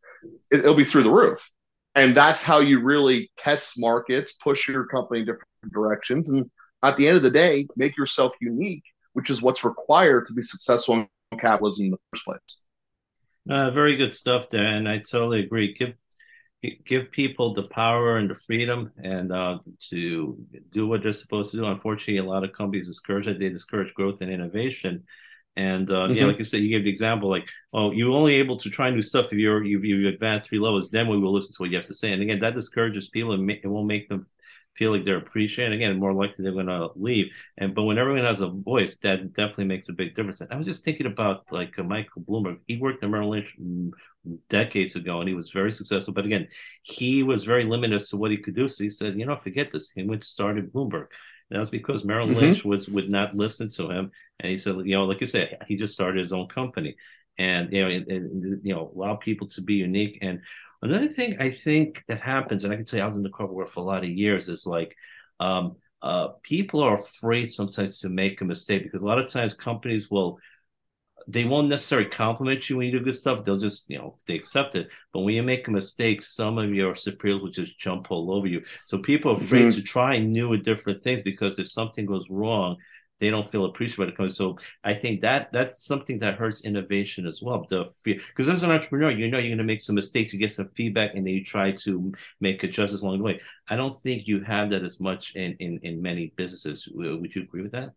It, 0.50 0.64
will 0.64 0.74
be 0.74 0.84
through 0.84 1.04
the 1.04 1.10
roof. 1.10 1.50
And 1.94 2.14
that's 2.14 2.42
how 2.42 2.60
you 2.60 2.80
really 2.80 3.30
test 3.36 3.78
markets 3.78 4.32
push 4.32 4.68
your 4.68 4.86
company 4.86 5.20
in 5.20 5.26
different 5.26 5.72
directions. 5.72 6.28
And 6.28 6.50
at 6.82 6.96
the 6.96 7.08
end 7.08 7.16
of 7.16 7.22
the 7.22 7.30
day 7.30 7.66
make 7.76 7.96
yourself 7.96 8.34
unique 8.40 8.84
which 9.18 9.30
is 9.30 9.42
what's 9.42 9.64
required 9.64 10.26
to 10.26 10.32
be 10.32 10.42
successful 10.42 10.94
in 10.94 11.38
capitalism 11.38 11.86
in 11.86 11.90
the 11.90 11.98
first 12.12 12.24
place 12.24 12.62
uh, 13.50 13.70
very 13.70 13.96
good 13.96 14.14
stuff 14.14 14.48
there 14.48 14.64
and 14.64 14.88
i 14.88 14.98
totally 14.98 15.40
agree 15.40 15.74
give 15.74 15.94
give 16.84 17.10
people 17.12 17.54
the 17.54 17.62
power 17.62 18.16
and 18.16 18.30
the 18.30 18.34
freedom 18.34 18.90
and 19.02 19.32
uh, 19.32 19.58
to 19.90 20.36
do 20.72 20.88
what 20.88 21.02
they're 21.02 21.12
supposed 21.12 21.52
to 21.52 21.58
do. 21.58 21.66
Unfortunately, 21.66 22.18
a 22.18 22.24
lot 22.24 22.44
of 22.44 22.52
companies 22.52 22.88
discourage 22.88 23.26
that. 23.26 23.38
They 23.38 23.48
discourage 23.48 23.94
growth 23.94 24.20
and 24.20 24.30
innovation. 24.30 25.04
And 25.56 25.90
uh, 25.90 25.94
mm-hmm. 25.94 26.16
yeah, 26.16 26.24
like 26.26 26.38
you 26.38 26.44
said, 26.44 26.60
you 26.60 26.70
gave 26.70 26.84
the 26.84 26.90
example 26.90 27.28
like, 27.28 27.48
oh, 27.72 27.90
you're 27.92 28.12
only 28.12 28.36
able 28.36 28.58
to 28.58 28.70
try 28.70 28.90
new 28.90 29.02
stuff 29.02 29.26
if 29.26 29.38
you're 29.38 29.64
you 29.64 29.80
you 29.82 30.08
advance 30.08 30.44
three 30.44 30.58
levels. 30.58 30.90
Then 30.90 31.08
we 31.08 31.18
will 31.18 31.32
listen 31.32 31.54
to 31.54 31.62
what 31.62 31.70
you 31.70 31.76
have 31.76 31.86
to 31.86 31.94
say. 31.94 32.12
And 32.12 32.22
again, 32.22 32.40
that 32.40 32.54
discourages 32.54 33.08
people 33.08 33.32
and 33.32 33.50
it 33.50 33.66
won't 33.66 33.86
make 33.86 34.08
them 34.08 34.26
feel 34.78 34.92
like 34.92 35.04
they're 35.04 35.18
appreciated. 35.18 35.74
Again, 35.74 35.98
more 35.98 36.12
likely 36.12 36.42
they're 36.42 36.52
going 36.52 36.66
to 36.66 36.90
leave. 36.94 37.26
And 37.58 37.74
but 37.74 37.82
when 37.82 37.98
everyone 37.98 38.24
has 38.24 38.40
a 38.40 38.48
voice, 38.48 38.96
that 38.98 39.32
definitely 39.34 39.64
makes 39.64 39.88
a 39.88 39.92
big 39.92 40.14
difference. 40.14 40.40
And 40.40 40.52
I 40.52 40.56
was 40.56 40.66
just 40.66 40.84
thinking 40.84 41.06
about 41.06 41.44
like 41.50 41.78
uh, 41.78 41.82
Michael 41.82 42.22
Bloomberg. 42.22 42.60
He 42.66 42.78
worked 42.78 43.02
at 43.02 43.10
Merrill 43.10 43.30
Lynch 43.30 43.54
decades 44.48 44.94
ago, 44.96 45.20
and 45.20 45.28
he 45.28 45.34
was 45.34 45.50
very 45.50 45.72
successful. 45.72 46.14
But 46.14 46.26
again, 46.26 46.48
he 46.82 47.22
was 47.22 47.44
very 47.44 47.64
limited 47.64 47.96
as 47.96 48.08
to 48.10 48.16
what 48.16 48.30
he 48.30 48.36
could 48.38 48.54
do. 48.54 48.68
So 48.68 48.84
he 48.84 48.90
said, 48.90 49.18
you 49.18 49.26
know, 49.26 49.36
forget 49.36 49.72
this. 49.72 49.90
He 49.90 50.04
went 50.04 50.24
started 50.24 50.72
Bloomberg. 50.72 51.08
And 51.50 51.56
that 51.56 51.60
was 51.60 51.70
because 51.70 52.04
Merrill 52.04 52.28
mm-hmm. 52.28 52.40
Lynch 52.40 52.64
was 52.64 52.88
would 52.88 53.10
not 53.10 53.36
listen 53.36 53.70
to 53.70 53.90
him, 53.90 54.10
and 54.38 54.50
he 54.50 54.56
said, 54.56 54.76
you 54.84 54.94
know, 54.94 55.04
like 55.04 55.20
you 55.20 55.26
said, 55.26 55.58
he 55.66 55.76
just 55.76 55.94
started 55.94 56.20
his 56.20 56.32
own 56.32 56.46
company, 56.48 56.96
and 57.38 57.72
you 57.72 57.82
know, 57.82 57.88
you 57.88 58.74
know, 58.74 58.92
allow 58.94 59.16
people 59.16 59.48
to 59.48 59.62
be 59.62 59.74
unique. 59.74 60.18
And 60.20 60.42
Another 60.80 61.08
thing 61.08 61.36
I 61.40 61.50
think 61.50 62.04
that 62.08 62.20
happens, 62.20 62.64
and 62.64 62.72
I 62.72 62.76
can 62.76 62.86
say 62.86 63.00
I 63.00 63.06
was 63.06 63.16
in 63.16 63.22
the 63.22 63.30
corporate 63.30 63.56
world 63.56 63.72
for 63.72 63.80
a 63.80 63.86
lot 63.86 64.04
of 64.04 64.10
years, 64.10 64.48
is 64.48 64.66
like 64.66 64.94
um, 65.40 65.76
uh, 66.02 66.28
people 66.42 66.82
are 66.82 66.96
afraid 66.96 67.46
sometimes 67.46 67.98
to 68.00 68.08
make 68.08 68.40
a 68.40 68.44
mistake 68.44 68.84
because 68.84 69.02
a 69.02 69.06
lot 69.06 69.18
of 69.18 69.30
times 69.30 69.54
companies 69.54 70.10
will 70.10 70.38
they 71.28 71.44
won't 71.44 71.68
necessarily 71.68 72.08
compliment 72.08 72.68
you 72.70 72.78
when 72.78 72.86
you 72.86 72.92
do 72.92 73.04
good 73.04 73.14
stuff. 73.14 73.44
They'll 73.44 73.58
just, 73.58 73.90
you 73.90 73.98
know, 73.98 74.16
they 74.26 74.34
accept 74.34 74.74
it. 74.76 74.88
But 75.12 75.20
when 75.20 75.34
you 75.34 75.42
make 75.42 75.68
a 75.68 75.70
mistake, 75.70 76.22
some 76.22 76.56
of 76.56 76.72
your 76.72 76.94
superiors 76.94 77.42
will 77.42 77.50
just 77.50 77.78
jump 77.78 78.10
all 78.10 78.32
over 78.32 78.46
you. 78.46 78.62
So 78.86 78.98
people 78.98 79.32
are 79.32 79.36
afraid 79.36 79.66
mm-hmm. 79.66 79.78
to 79.78 79.82
try 79.82 80.18
new 80.18 80.54
and 80.54 80.64
different 80.64 81.02
things 81.02 81.20
because 81.20 81.58
if 81.58 81.68
something 81.68 82.06
goes 82.06 82.30
wrong, 82.30 82.76
they 83.20 83.30
don't 83.30 83.50
feel 83.50 83.64
appreciated 83.64 83.98
when 83.98 84.08
it 84.08 84.16
comes. 84.16 84.36
So 84.36 84.58
I 84.84 84.94
think 84.94 85.20
that 85.22 85.50
that's 85.52 85.84
something 85.84 86.18
that 86.20 86.34
hurts 86.34 86.62
innovation 86.62 87.26
as 87.26 87.42
well. 87.42 87.66
The 87.68 87.86
fear, 88.02 88.16
because 88.16 88.48
as 88.48 88.62
an 88.62 88.70
entrepreneur, 88.70 89.10
you 89.10 89.28
know 89.28 89.38
you're 89.38 89.48
going 89.48 89.58
to 89.58 89.64
make 89.64 89.80
some 89.80 89.94
mistakes, 89.94 90.32
you 90.32 90.38
get 90.38 90.54
some 90.54 90.70
feedback, 90.74 91.14
and 91.14 91.26
then 91.26 91.34
you 91.34 91.44
try 91.44 91.72
to 91.72 92.12
make 92.40 92.62
adjustments 92.62 93.02
along 93.02 93.18
the 93.18 93.24
way. 93.24 93.40
I 93.68 93.76
don't 93.76 93.98
think 93.98 94.26
you 94.26 94.42
have 94.42 94.70
that 94.70 94.84
as 94.84 95.00
much 95.00 95.34
in 95.34 95.56
in 95.58 95.80
in 95.82 96.02
many 96.02 96.32
businesses. 96.36 96.88
Would 96.92 97.34
you 97.34 97.42
agree 97.42 97.62
with 97.62 97.72
that? 97.72 97.92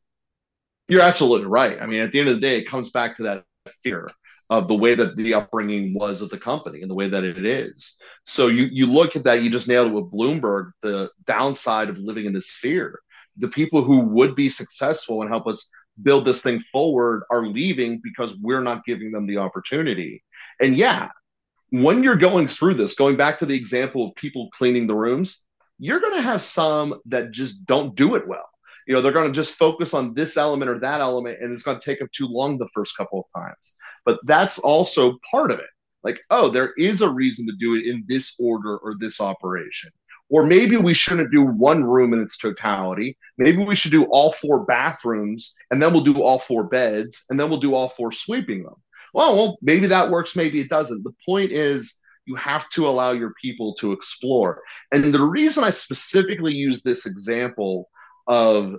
You're 0.88 1.02
absolutely 1.02 1.48
right. 1.48 1.82
I 1.82 1.86
mean, 1.86 2.02
at 2.02 2.12
the 2.12 2.20
end 2.20 2.30
of 2.30 2.36
the 2.36 2.42
day, 2.42 2.58
it 2.58 2.68
comes 2.68 2.90
back 2.90 3.18
to 3.18 3.24
that 3.24 3.46
fear 3.70 4.12
of 4.50 4.68
the 4.68 4.76
way 4.76 4.94
that 4.96 5.16
the 5.16 5.34
upbringing 5.34 5.94
was 5.94 6.22
of 6.22 6.30
the 6.30 6.38
company 6.38 6.82
and 6.82 6.92
the 6.92 6.96
way 6.96 7.08
that 7.08 7.24
it 7.24 7.46
is. 7.46 7.98
So 8.26 8.48
you 8.48 8.66
you 8.66 8.86
look 8.88 9.16
at 9.16 9.24
that, 9.24 9.44
you 9.44 9.50
just 9.50 9.68
nailed 9.68 9.88
it 9.88 9.94
with 9.94 10.12
Bloomberg, 10.12 10.72
the 10.82 11.10
downside 11.26 11.90
of 11.90 12.00
living 12.00 12.26
in 12.26 12.34
this 12.34 12.50
fear 12.50 13.00
the 13.38 13.48
people 13.48 13.84
who 13.84 14.02
would 14.02 14.36
be 14.36 14.50
successful 14.50 15.22
and 15.22 15.30
help 15.30 15.48
us 15.48 15.68
build 16.02 16.26
this 16.26 16.42
thing 16.42 16.64
forward 16.72 17.24
are 17.30 17.46
leaving 17.46 18.00
because 18.04 18.38
we're 18.42 18.62
not 18.62 18.86
giving 18.86 19.12
them 19.12 19.28
the 19.28 19.38
opportunity. 19.38 20.24
And 20.60 20.76
yeah, 20.76 21.10
when 21.70 22.04
you're 22.04 22.16
going 22.16 22.48
through 22.48 22.76
this, 22.76 22.96
going 22.96 23.16
back 23.16 23.40
to 23.40 23.46
the 23.46 23.56
example 23.56 24.06
of 24.06 24.16
people 24.16 24.50
cleaning 24.54 24.88
the 24.88 24.96
rooms, 24.96 25.44
you're 25.80 26.00
going 26.00 26.16
to 26.16 26.22
have 26.22 26.42
some 26.42 27.00
that 27.06 27.32
just 27.32 27.66
don't 27.66 27.96
do 27.96 28.16
it 28.16 28.28
well. 28.28 28.48
You 28.88 28.94
know, 28.94 29.02
they're 29.02 29.12
going 29.12 29.32
to 29.32 29.36
just 29.36 29.56
focus 29.56 29.94
on 29.94 30.14
this 30.14 30.38
element 30.38 30.70
or 30.70 30.80
that 30.80 31.02
element, 31.02 31.40
and 31.42 31.54
it's 31.54 31.64
going 31.64 31.80
to 31.80 31.86
take 31.86 32.00
them 32.00 32.10
too 32.12 32.28
long 32.28 32.58
the 32.58 32.70
first 32.74 32.98
couple 32.98 33.20
of 33.20 33.42
times. 33.42 33.78
But 34.06 34.20
that's 34.26 34.60
also 34.60 35.18
part 35.30 35.52
of 35.52 35.60
it. 35.60 35.70
Like, 36.04 36.20
oh, 36.30 36.50
there 36.50 36.74
is 36.78 37.02
a 37.02 37.10
reason 37.10 37.46
to 37.46 37.54
do 37.60 37.76
it 37.76 37.86
in 37.86 38.04
this 38.08 38.36
order 38.40 38.78
or 38.78 38.96
this 39.00 39.22
operation. 39.22 39.92
Or 40.32 40.46
maybe 40.46 40.78
we 40.78 40.94
shouldn't 40.94 41.32
do 41.32 41.46
one 41.46 41.84
room 41.84 42.14
in 42.14 42.22
its 42.22 42.38
totality. 42.38 43.18
Maybe 43.38 43.64
we 43.64 43.76
should 43.76 43.92
do 43.92 44.06
all 44.06 44.32
four 44.32 44.66
bathrooms 44.66 45.54
and 45.70 45.82
then 45.82 45.92
we'll 45.92 46.06
do 46.06 46.24
all 46.24 46.40
four 46.40 46.64
beds 46.64 47.26
and 47.30 47.38
then 47.38 47.50
we'll 47.50 47.60
do 47.60 47.76
all 47.76 47.90
four 47.90 48.14
sweeping 48.14 48.64
them. 48.64 48.76
Well, 49.14 49.36
well, 49.36 49.58
maybe 49.62 49.88
that 49.88 50.10
works, 50.10 50.38
maybe 50.38 50.62
it 50.62 50.70
doesn't. 50.70 51.04
The 51.04 51.14
point 51.26 51.52
is, 51.52 51.98
you 52.26 52.36
have 52.36 52.70
to 52.70 52.88
allow 52.88 53.12
your 53.12 53.34
people 53.42 53.76
to 53.76 53.92
explore. 53.92 54.62
And 54.94 55.14
the 55.14 55.22
reason 55.22 55.66
I 55.66 55.72
specifically 55.72 56.54
use 56.54 56.82
this 56.82 57.06
example 57.06 57.90
of 58.26 58.76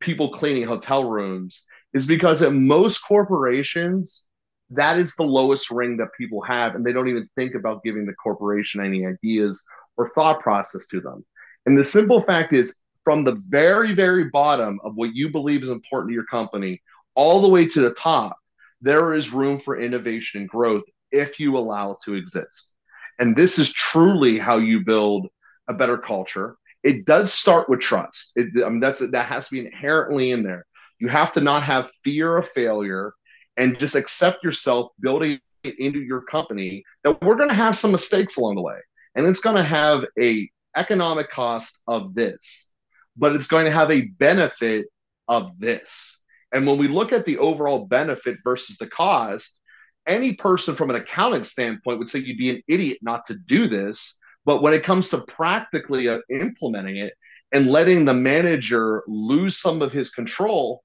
people 0.00 0.30
cleaning 0.30 0.62
hotel 0.62 1.10
rooms 1.10 1.66
is 1.92 2.06
because 2.06 2.40
at 2.40 2.54
most 2.54 2.98
corporations, 2.98 4.26
that 4.70 4.98
is 4.98 5.14
the 5.16 5.24
lowest 5.24 5.70
ring 5.70 5.98
that 5.98 6.08
people 6.16 6.40
have, 6.42 6.74
and 6.74 6.86
they 6.86 6.92
don't 6.92 7.08
even 7.08 7.28
think 7.36 7.54
about 7.54 7.82
giving 7.84 8.06
the 8.06 8.14
corporation 8.14 8.82
any 8.82 9.04
ideas 9.04 9.62
or 9.96 10.10
thought 10.10 10.40
process 10.40 10.86
to 10.88 11.00
them. 11.00 11.24
And 11.66 11.78
the 11.78 11.84
simple 11.84 12.22
fact 12.22 12.52
is, 12.52 12.76
from 13.04 13.22
the 13.22 13.40
very, 13.48 13.92
very 13.92 14.24
bottom 14.30 14.80
of 14.82 14.94
what 14.94 15.14
you 15.14 15.30
believe 15.30 15.62
is 15.62 15.68
important 15.68 16.10
to 16.10 16.14
your 16.14 16.24
company, 16.24 16.80
all 17.14 17.40
the 17.40 17.48
way 17.48 17.66
to 17.66 17.80
the 17.80 17.94
top, 17.94 18.36
there 18.80 19.14
is 19.14 19.32
room 19.32 19.58
for 19.58 19.78
innovation 19.78 20.40
and 20.40 20.48
growth 20.48 20.84
if 21.12 21.38
you 21.38 21.56
allow 21.56 21.92
it 21.92 21.98
to 22.04 22.14
exist. 22.14 22.74
And 23.18 23.36
this 23.36 23.58
is 23.58 23.72
truly 23.72 24.38
how 24.38 24.56
you 24.56 24.80
build 24.84 25.28
a 25.68 25.74
better 25.74 25.98
culture. 25.98 26.56
It 26.82 27.04
does 27.04 27.32
start 27.32 27.68
with 27.68 27.80
trust. 27.80 28.32
It, 28.36 28.62
I 28.64 28.68
mean, 28.68 28.80
that's 28.80 29.00
that 29.00 29.26
has 29.26 29.48
to 29.48 29.54
be 29.54 29.66
inherently 29.66 30.32
in 30.32 30.42
there. 30.42 30.66
You 30.98 31.08
have 31.08 31.32
to 31.34 31.40
not 31.40 31.62
have 31.62 31.90
fear 32.02 32.36
of 32.36 32.48
failure 32.48 33.12
and 33.56 33.78
just 33.78 33.94
accept 33.94 34.42
yourself 34.44 34.92
building 35.00 35.38
it 35.62 35.78
into 35.78 36.00
your 36.00 36.22
company 36.22 36.84
that 37.04 37.22
we're 37.22 37.36
going 37.36 37.48
to 37.48 37.54
have 37.54 37.78
some 37.78 37.92
mistakes 37.92 38.36
along 38.36 38.56
the 38.56 38.62
way 38.62 38.78
and 39.14 39.26
it's 39.26 39.40
going 39.40 39.56
to 39.56 39.64
have 39.64 40.04
a 40.20 40.48
economic 40.76 41.30
cost 41.30 41.80
of 41.86 42.14
this 42.14 42.70
but 43.16 43.34
it's 43.34 43.46
going 43.46 43.64
to 43.64 43.70
have 43.70 43.90
a 43.90 44.02
benefit 44.02 44.86
of 45.28 45.58
this. 45.58 46.22
And 46.52 46.66
when 46.66 46.78
we 46.78 46.88
look 46.88 47.12
at 47.12 47.24
the 47.24 47.38
overall 47.38 47.86
benefit 47.86 48.38
versus 48.44 48.76
the 48.78 48.86
cost 48.86 49.60
any 50.06 50.34
person 50.34 50.74
from 50.74 50.90
an 50.90 50.96
accounting 50.96 51.44
standpoint 51.44 51.98
would 51.98 52.10
say 52.10 52.18
you'd 52.18 52.36
be 52.36 52.50
an 52.50 52.62
idiot 52.68 52.98
not 53.00 53.24
to 53.26 53.34
do 53.34 53.68
this. 53.68 54.18
But 54.44 54.60
when 54.60 54.74
it 54.74 54.84
comes 54.84 55.08
to 55.08 55.22
practically 55.22 56.08
uh, 56.10 56.18
implementing 56.28 56.98
it 56.98 57.14
and 57.52 57.68
letting 57.68 58.04
the 58.04 58.12
manager 58.12 59.02
lose 59.06 59.56
some 59.56 59.80
of 59.80 59.92
his 59.92 60.10
control 60.10 60.82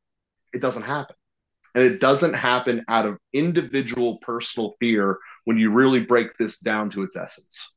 it 0.53 0.61
doesn't 0.61 0.83
happen. 0.83 1.15
And 1.75 1.83
it 1.83 1.99
doesn't 1.99 2.33
happen 2.33 2.83
out 2.87 3.05
of 3.05 3.19
individual 3.33 4.17
personal 4.17 4.73
fear 4.79 5.19
when 5.45 5.59
you 5.59 5.69
really 5.69 5.99
break 5.99 6.35
this 6.39 6.57
down 6.57 6.89
to 6.91 7.03
its 7.03 7.15
essence. 7.15 7.71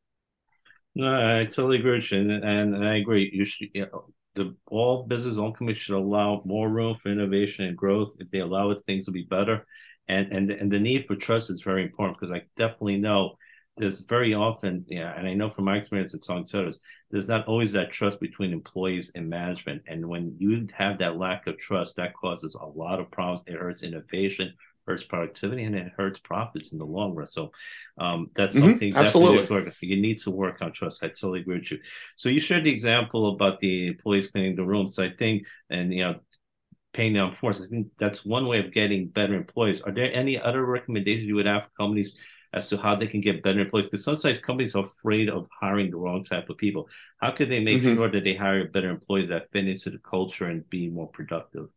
No, 0.95 1.41
I 1.41 1.45
totally 1.45 1.79
agree 1.79 1.97
with 1.97 2.13
you. 2.13 2.19
And, 2.21 2.45
and 2.45 2.85
I 2.87 2.97
agree. 2.97 3.31
You 3.33 3.45
should, 3.45 3.69
you 3.75 3.87
know, 3.87 4.13
the 4.35 4.55
all 4.67 5.05
business, 5.07 5.39
all 5.39 5.53
companies 5.53 5.79
should 5.79 5.97
allow 5.97 6.43
more 6.45 6.69
room 6.69 6.97
for 6.97 7.11
innovation 7.11 7.65
and 7.65 7.77
growth. 7.77 8.15
If 8.19 8.31
they 8.31 8.41
allow 8.41 8.71
it, 8.71 8.81
things 8.81 9.07
will 9.07 9.15
be 9.15 9.25
better. 9.29 9.67
And 10.09 10.33
and 10.33 10.51
and 10.51 10.71
the 10.71 10.81
need 10.81 11.07
for 11.07 11.17
trust 11.17 11.51
is 11.51 11.63
very 11.63 11.83
important 11.85 12.19
because 12.19 12.35
I 12.35 12.43
definitely 12.57 12.99
know 12.99 13.37
there's 13.79 14.01
very 14.01 14.35
often, 14.35 14.85
yeah, 14.89 15.15
and 15.17 15.27
I 15.27 15.33
know 15.33 15.49
from 15.49 15.65
my 15.65 15.77
experience 15.79 16.15
at 16.15 16.25
Song 16.25 16.45
Tours, 16.45 16.79
there's 17.11 17.29
not 17.29 17.47
always 17.47 17.73
that 17.73 17.91
trust 17.93 18.21
between 18.21 18.53
employees 18.53 19.11
and 19.15 19.31
management. 19.31 19.83
And 19.87 20.07
when 20.07 20.37
you 20.39 20.67
have 20.75 20.99
that 20.99 21.17
lack 21.17 21.47
of 21.47 21.57
trust, 21.57 21.97
that 21.97 22.13
causes 22.15 22.55
a 22.55 22.67
lot 22.67 23.01
of 23.01 23.11
problems. 23.11 23.43
It 23.47 23.55
hurts 23.55 23.83
innovation, 23.83 24.53
hurts 24.87 25.05
productivity, 25.05 25.65
and 25.65 25.75
it 25.75 25.93
hurts 25.97 26.19
profits 26.21 26.73
in 26.73 26.79
the 26.79 26.85
long 26.85 27.15
run. 27.15 27.27
So 27.27 27.53
um, 27.99 28.31
that's 28.35 28.55
mm-hmm. 28.55 28.71
something 28.71 28.97
absolutely 28.97 29.73
you 29.81 30.01
need 30.01 30.19
to 30.21 30.31
work 30.31 30.63
on 30.63 30.73
trust. 30.73 31.03
I 31.03 31.09
totally 31.09 31.41
agree 31.41 31.59
with 31.59 31.71
you. 31.71 31.79
So 32.17 32.29
you 32.29 32.41
shared 32.41 32.65
the 32.65 32.73
example 32.73 33.35
about 33.35 33.61
the 33.61 33.89
employees 33.89 34.29
cleaning 34.29 34.57
the 34.57 34.65
rooms. 34.65 34.95
So 34.95 35.05
I 35.05 35.11
think, 35.11 35.47
and 35.71 35.93
you 35.93 36.05
know, 36.05 36.21
paying 36.93 37.15
down 37.15 37.35
force. 37.35 37.63
I 37.63 37.67
think 37.67 37.89
that's 37.99 38.25
one 38.25 38.47
way 38.47 38.59
of 38.59 38.73
getting 38.73 39.09
better 39.09 39.35
employees. 39.35 39.81
Are 39.81 39.93
there 39.93 40.13
any 40.13 40.39
other 40.39 40.65
recommendations 40.65 41.27
you 41.27 41.37
would 41.37 41.47
have 41.47 41.65
for 41.65 41.71
companies 41.79 42.17
as 42.55 42.69
to 42.69 42.77
how 42.77 42.95
they 42.95 43.07
can 43.07 43.21
get 43.21 43.43
better 43.43 43.61
employees 43.61 43.87
because 43.87 44.05
sometimes 44.05 44.39
companies 44.39 44.75
are 44.75 44.85
afraid 44.85 45.29
of 45.29 45.49
hiring 45.59 45.91
the 45.91 45.97
wrong 45.97 46.23
type 46.23 46.51
of 46.51 46.59
people. 46.59 46.89
How 47.19 47.31
could 47.31 47.51
they 47.51 47.61
make 47.61 47.83
mm-hmm. 47.83 47.95
sure 47.95 48.11
that 48.11 48.25
they 48.25 48.35
hire 48.35 48.69
better 48.69 48.91
employees 48.91 49.29
that 49.29 49.51
fit 49.53 49.67
into 49.67 49.91
the 49.91 49.99
culture 49.99 50.47
and 50.47 50.69
be 50.69 50.91
more 50.91 51.09
productive? 51.09 51.69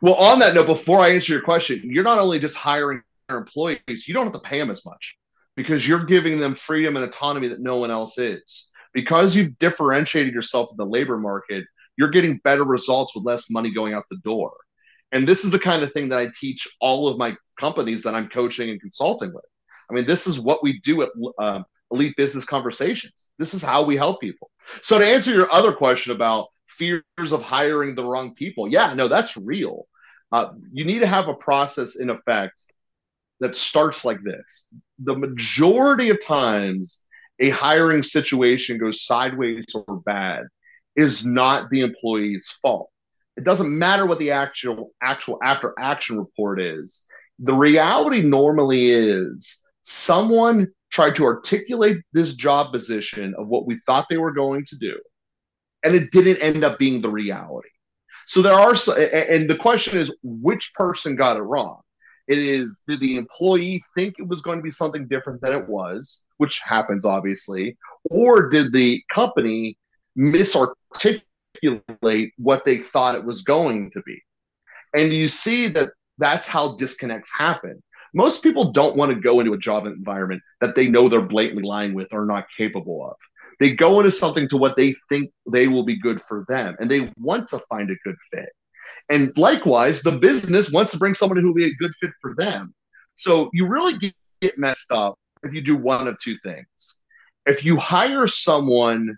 Well, 0.00 0.14
on 0.14 0.40
that 0.40 0.54
note, 0.54 0.66
before 0.66 1.00
I 1.00 1.10
answer 1.10 1.32
your 1.32 1.42
question, 1.42 1.80
you're 1.84 2.04
not 2.04 2.18
only 2.18 2.38
just 2.38 2.56
hiring 2.56 3.02
employees, 3.30 4.06
you 4.06 4.14
don't 4.14 4.24
have 4.24 4.32
to 4.34 4.38
pay 4.38 4.58
them 4.58 4.70
as 4.70 4.84
much 4.84 5.16
because 5.56 5.88
you're 5.88 6.04
giving 6.04 6.38
them 6.38 6.54
freedom 6.54 6.96
and 6.96 7.04
autonomy 7.04 7.48
that 7.48 7.60
no 7.60 7.78
one 7.78 7.90
else 7.90 8.18
is. 8.18 8.68
Because 8.92 9.34
you've 9.34 9.58
differentiated 9.58 10.32
yourself 10.32 10.70
in 10.70 10.76
the 10.76 10.86
labor 10.86 11.18
market, 11.18 11.64
you're 11.96 12.10
getting 12.10 12.40
better 12.44 12.64
results 12.64 13.14
with 13.14 13.24
less 13.24 13.50
money 13.50 13.72
going 13.72 13.94
out 13.94 14.04
the 14.10 14.18
door. 14.18 14.52
And 15.12 15.26
this 15.26 15.44
is 15.44 15.50
the 15.50 15.58
kind 15.58 15.82
of 15.82 15.92
thing 15.92 16.10
that 16.10 16.18
I 16.18 16.30
teach 16.38 16.68
all 16.80 17.08
of 17.08 17.18
my 17.18 17.36
companies 17.58 18.02
that 18.02 18.14
I'm 18.14 18.28
coaching 18.28 18.70
and 18.70 18.80
consulting 18.80 19.32
with. 19.32 19.44
I 19.90 19.94
mean, 19.94 20.06
this 20.06 20.26
is 20.26 20.40
what 20.40 20.62
we 20.62 20.80
do 20.80 21.02
at 21.02 21.08
um, 21.38 21.64
Elite 21.90 22.16
Business 22.16 22.44
Conversations. 22.44 23.30
This 23.38 23.54
is 23.54 23.62
how 23.62 23.84
we 23.84 23.96
help 23.96 24.20
people. 24.20 24.50
So, 24.82 24.98
to 24.98 25.06
answer 25.06 25.32
your 25.32 25.50
other 25.52 25.72
question 25.72 26.12
about 26.12 26.48
fears 26.76 27.32
of 27.32 27.42
hiring 27.42 27.94
the 27.94 28.04
wrong 28.04 28.34
people, 28.34 28.68
yeah, 28.68 28.94
no, 28.94 29.08
that's 29.08 29.36
real. 29.36 29.86
Uh, 30.32 30.50
you 30.72 30.84
need 30.84 31.00
to 31.00 31.06
have 31.06 31.28
a 31.28 31.34
process 31.34 31.96
in 31.96 32.10
effect 32.10 32.60
that 33.40 33.56
starts 33.56 34.04
like 34.04 34.22
this. 34.22 34.68
The 34.98 35.16
majority 35.16 36.10
of 36.10 36.24
times, 36.24 37.02
a 37.38 37.50
hiring 37.50 38.02
situation 38.02 38.78
goes 38.78 39.02
sideways 39.02 39.66
or 39.74 40.00
bad 40.00 40.44
is 40.96 41.26
not 41.26 41.68
the 41.70 41.82
employee's 41.82 42.48
fault. 42.62 42.90
It 43.36 43.44
doesn't 43.44 43.78
matter 43.78 44.06
what 44.06 44.18
the 44.18 44.30
actual 44.30 44.92
actual 45.02 45.38
after 45.42 45.74
action 45.78 46.18
report 46.18 46.60
is. 46.60 47.04
The 47.38 47.52
reality 47.52 48.22
normally 48.22 48.90
is 48.90 49.62
someone 49.82 50.68
tried 50.90 51.16
to 51.16 51.26
articulate 51.26 51.98
this 52.12 52.34
job 52.34 52.72
position 52.72 53.34
of 53.36 53.48
what 53.48 53.66
we 53.66 53.78
thought 53.84 54.06
they 54.08 54.16
were 54.16 54.32
going 54.32 54.64
to 54.68 54.78
do, 54.78 54.98
and 55.86 55.94
it 55.94 56.10
didn't 56.10 56.42
end 56.42 56.64
up 56.64 56.78
being 56.78 57.00
the 57.00 57.08
reality. 57.08 57.68
So 58.26 58.42
there 58.42 58.52
are, 58.52 58.72
and 58.72 59.48
the 59.48 59.56
question 59.56 59.96
is, 59.96 60.18
which 60.24 60.72
person 60.74 61.14
got 61.14 61.36
it 61.36 61.42
wrong? 61.42 61.80
It 62.26 62.38
is, 62.38 62.82
did 62.88 62.98
the 62.98 63.16
employee 63.16 63.84
think 63.94 64.16
it 64.18 64.26
was 64.26 64.42
going 64.42 64.58
to 64.58 64.64
be 64.64 64.72
something 64.72 65.06
different 65.06 65.40
than 65.40 65.52
it 65.52 65.68
was, 65.68 66.24
which 66.38 66.58
happens 66.58 67.04
obviously, 67.04 67.76
or 68.10 68.48
did 68.48 68.72
the 68.72 69.00
company 69.12 69.78
misarticulate 70.18 71.22
what 72.36 72.64
they 72.64 72.78
thought 72.78 73.14
it 73.14 73.24
was 73.24 73.42
going 73.42 73.92
to 73.92 74.02
be. 74.02 74.20
And 74.92 75.12
you 75.12 75.28
see 75.28 75.68
that 75.68 75.90
that's 76.18 76.48
how 76.48 76.74
disconnects 76.74 77.30
happen. 77.36 77.80
Most 78.12 78.42
people 78.42 78.72
don't 78.72 78.96
want 78.96 79.12
to 79.12 79.20
go 79.20 79.38
into 79.38 79.52
a 79.52 79.58
job 79.58 79.86
environment 79.86 80.42
that 80.60 80.74
they 80.74 80.88
know 80.88 81.08
they're 81.08 81.20
blatantly 81.20 81.62
lying 81.62 81.94
with 81.94 82.12
or 82.12 82.26
not 82.26 82.46
capable 82.56 83.08
of. 83.08 83.16
They 83.58 83.70
go 83.70 84.00
into 84.00 84.12
something 84.12 84.48
to 84.50 84.56
what 84.56 84.76
they 84.76 84.94
think 85.08 85.30
they 85.50 85.68
will 85.68 85.84
be 85.84 85.96
good 85.98 86.20
for 86.20 86.44
them, 86.48 86.76
and 86.78 86.90
they 86.90 87.10
want 87.18 87.48
to 87.48 87.58
find 87.70 87.90
a 87.90 87.96
good 88.04 88.16
fit. 88.32 88.50
And 89.08 89.36
likewise, 89.36 90.02
the 90.02 90.12
business 90.12 90.70
wants 90.70 90.92
to 90.92 90.98
bring 90.98 91.14
someone 91.14 91.38
who 91.40 91.48
will 91.48 91.54
be 91.54 91.66
a 91.66 91.74
good 91.74 91.92
fit 92.00 92.10
for 92.20 92.34
them. 92.36 92.74
So 93.16 93.50
you 93.52 93.66
really 93.66 94.12
get 94.40 94.58
messed 94.58 94.92
up 94.92 95.18
if 95.42 95.54
you 95.54 95.62
do 95.62 95.76
one 95.76 96.06
of 96.06 96.18
two 96.18 96.36
things. 96.36 97.02
If 97.46 97.64
you 97.64 97.76
hire 97.76 98.26
someone 98.26 99.16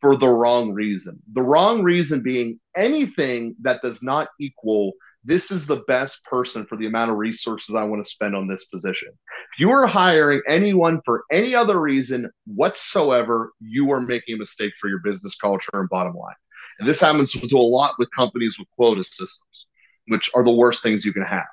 for 0.00 0.16
the 0.16 0.28
wrong 0.28 0.72
reason. 0.72 1.20
The 1.32 1.42
wrong 1.42 1.82
reason 1.82 2.22
being 2.22 2.60
anything 2.76 3.56
that 3.62 3.82
does 3.82 4.02
not 4.02 4.28
equal 4.40 4.92
this 5.28 5.50
is 5.50 5.66
the 5.66 5.84
best 5.86 6.24
person 6.24 6.64
for 6.64 6.78
the 6.78 6.86
amount 6.86 7.10
of 7.10 7.18
resources 7.18 7.74
I 7.74 7.84
want 7.84 8.02
to 8.02 8.10
spend 8.10 8.34
on 8.34 8.48
this 8.48 8.64
position. 8.64 9.08
If 9.10 9.60
you 9.60 9.70
are 9.70 9.86
hiring 9.86 10.40
anyone 10.48 11.02
for 11.04 11.24
any 11.30 11.54
other 11.54 11.78
reason 11.78 12.30
whatsoever, 12.46 13.52
you 13.60 13.92
are 13.92 14.00
making 14.00 14.36
a 14.36 14.38
mistake 14.38 14.72
for 14.80 14.88
your 14.88 15.00
business 15.00 15.36
culture 15.36 15.68
and 15.74 15.88
bottom 15.90 16.14
line. 16.14 16.34
And 16.78 16.88
this 16.88 17.02
happens 17.02 17.32
to 17.32 17.56
a 17.56 17.58
lot 17.58 17.94
with 17.98 18.08
companies 18.16 18.58
with 18.58 18.68
quota 18.74 19.04
systems, 19.04 19.66
which 20.06 20.30
are 20.34 20.42
the 20.42 20.50
worst 20.50 20.82
things 20.82 21.04
you 21.04 21.12
can 21.12 21.24
have. 21.24 21.46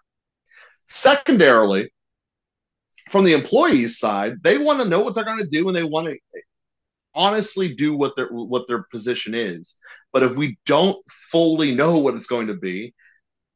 Secondarily, 0.87 1.91
from 3.09 3.25
the 3.25 3.33
employees' 3.33 3.99
side, 3.99 4.37
they 4.41 4.57
want 4.57 4.81
to 4.81 4.87
know 4.87 5.01
what 5.01 5.15
they're 5.15 5.25
going 5.25 5.39
to 5.39 5.47
do 5.47 5.67
and 5.67 5.75
they 5.75 5.83
want 5.83 6.07
to 6.07 6.17
honestly 7.13 7.73
do 7.73 7.97
what 7.97 8.15
their 8.15 8.27
what 8.29 8.67
their 8.67 8.83
position 8.83 9.35
is. 9.35 9.77
But 10.13 10.23
if 10.23 10.37
we 10.37 10.57
don't 10.65 10.97
fully 11.09 11.75
know 11.75 11.97
what 11.97 12.15
it's 12.15 12.27
going 12.27 12.47
to 12.47 12.53
be, 12.53 12.93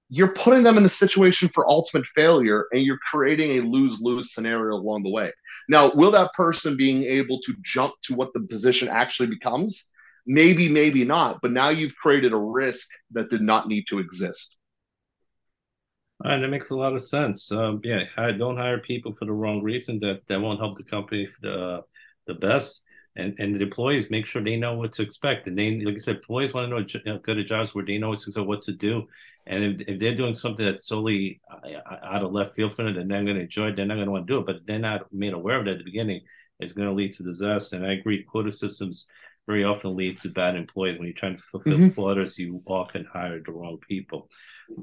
you're 0.10 0.34
putting 0.34 0.64
them 0.64 0.78
in 0.78 0.86
a 0.86 0.90
situation 0.90 1.50
for 1.54 1.70
ultimate 1.70 2.06
failure 2.08 2.66
and 2.72 2.84
you're 2.84 2.98
creating 2.98 3.58
a 3.58 3.62
lose-lose 3.62 4.34
scenario 4.34 4.76
along 4.76 5.04
the 5.04 5.12
way. 5.12 5.32
Now, 5.68 5.92
will 5.92 6.12
that 6.12 6.34
person 6.34 6.76
being 6.76 7.04
able 7.04 7.40
to 7.42 7.54
jump 7.62 7.94
to 8.04 8.16
what 8.16 8.34
the 8.34 8.42
position 8.42 8.88
actually 8.88 9.30
becomes? 9.30 9.92
Maybe, 10.26 10.68
maybe 10.68 11.06
not. 11.06 11.40
But 11.42 11.52
now 11.52 11.70
you've 11.70 11.96
created 11.96 12.34
a 12.34 12.38
risk 12.38 12.88
that 13.12 13.30
did 13.30 13.42
not 13.42 13.68
need 13.68 13.86
to 13.90 14.00
exist. 14.00 14.58
And 16.24 16.44
that 16.44 16.50
makes 16.50 16.72
a 16.72 16.76
lot 16.76 16.94
of 16.94 17.02
sense. 17.02 17.52
Um, 17.52 17.80
yeah, 17.84 18.04
I 18.18 18.32
don't 18.32 18.58
hire 18.58 18.80
people 18.80 19.14
for 19.14 19.26
the 19.26 19.32
wrong 19.32 19.64
reason. 19.64 20.00
That 20.00 20.22
that 20.28 20.42
won't 20.42 20.60
help 20.60 20.76
the 20.76 20.84
company 20.84 21.30
the 21.42 21.82
the 22.28 22.34
best 22.34 22.82
and 23.16 23.36
and 23.40 23.56
the 23.56 23.64
employees 23.64 24.10
make 24.10 24.26
sure 24.26 24.44
they 24.44 24.56
know 24.56 24.74
what 24.74 24.94
to 24.94 25.02
expect. 25.02 25.48
And 25.48 25.58
they, 25.58 25.82
like 25.82 25.96
I 25.96 25.98
said, 25.98 26.16
employees 26.18 26.54
want 26.54 26.70
to 26.90 27.00
know 27.06 27.20
go 27.20 27.34
to 27.34 27.44
jobs 27.44 27.74
where 27.74 27.86
they 27.86 27.98
know 27.98 28.10
what 28.10 28.20
to, 28.20 28.44
what 28.44 28.62
to 28.64 28.74
do. 28.74 29.08
And 29.48 29.64
if, 29.64 29.88
if 29.88 30.00
they're 30.00 30.16
doing 30.16 30.36
something 30.36 30.66
that's 30.66 30.88
solely 30.88 31.42
uh, 31.52 31.80
out 32.04 32.24
of 32.24 32.32
left 32.32 32.56
field 32.56 32.76
for 32.76 32.84
them, 32.84 32.94
they're 32.94 33.04
not 33.04 33.26
going 33.26 33.38
to 33.38 33.44
enjoy 33.44 33.70
it. 33.70 33.76
They're 33.76 33.86
not 33.86 33.96
going 33.96 34.06
to 34.06 34.12
want 34.12 34.28
to 34.28 34.34
do 34.34 34.40
it. 34.40 34.46
But 34.46 34.68
they're 34.68 34.80
not 34.80 35.12
made 35.12 35.34
aware 35.34 35.60
of 35.60 35.68
it 35.68 35.72
at 35.72 35.78
the 35.80 35.84
beginning. 35.84 36.22
It's 36.60 36.74
going 36.74 36.88
to 36.88 36.94
lead 36.94 37.14
to 37.14 37.24
disaster. 37.24 37.78
And 37.78 37.86
I 37.86 37.94
agree, 37.94 38.24
quota 38.24 38.52
systems 38.52 39.08
very 39.48 39.64
often 39.64 39.96
lead 39.96 40.20
to 40.20 40.30
bad 40.30 40.56
employees. 40.56 40.98
When 40.98 41.08
you're 41.08 41.16
trying 41.16 41.38
to 41.38 41.44
fulfill 41.52 41.78
mm-hmm. 41.78 41.90
quotas, 41.90 42.38
you 42.38 42.62
often 42.66 43.08
hire 43.12 43.42
the 43.44 43.52
wrong 43.52 43.80
people. 43.88 44.30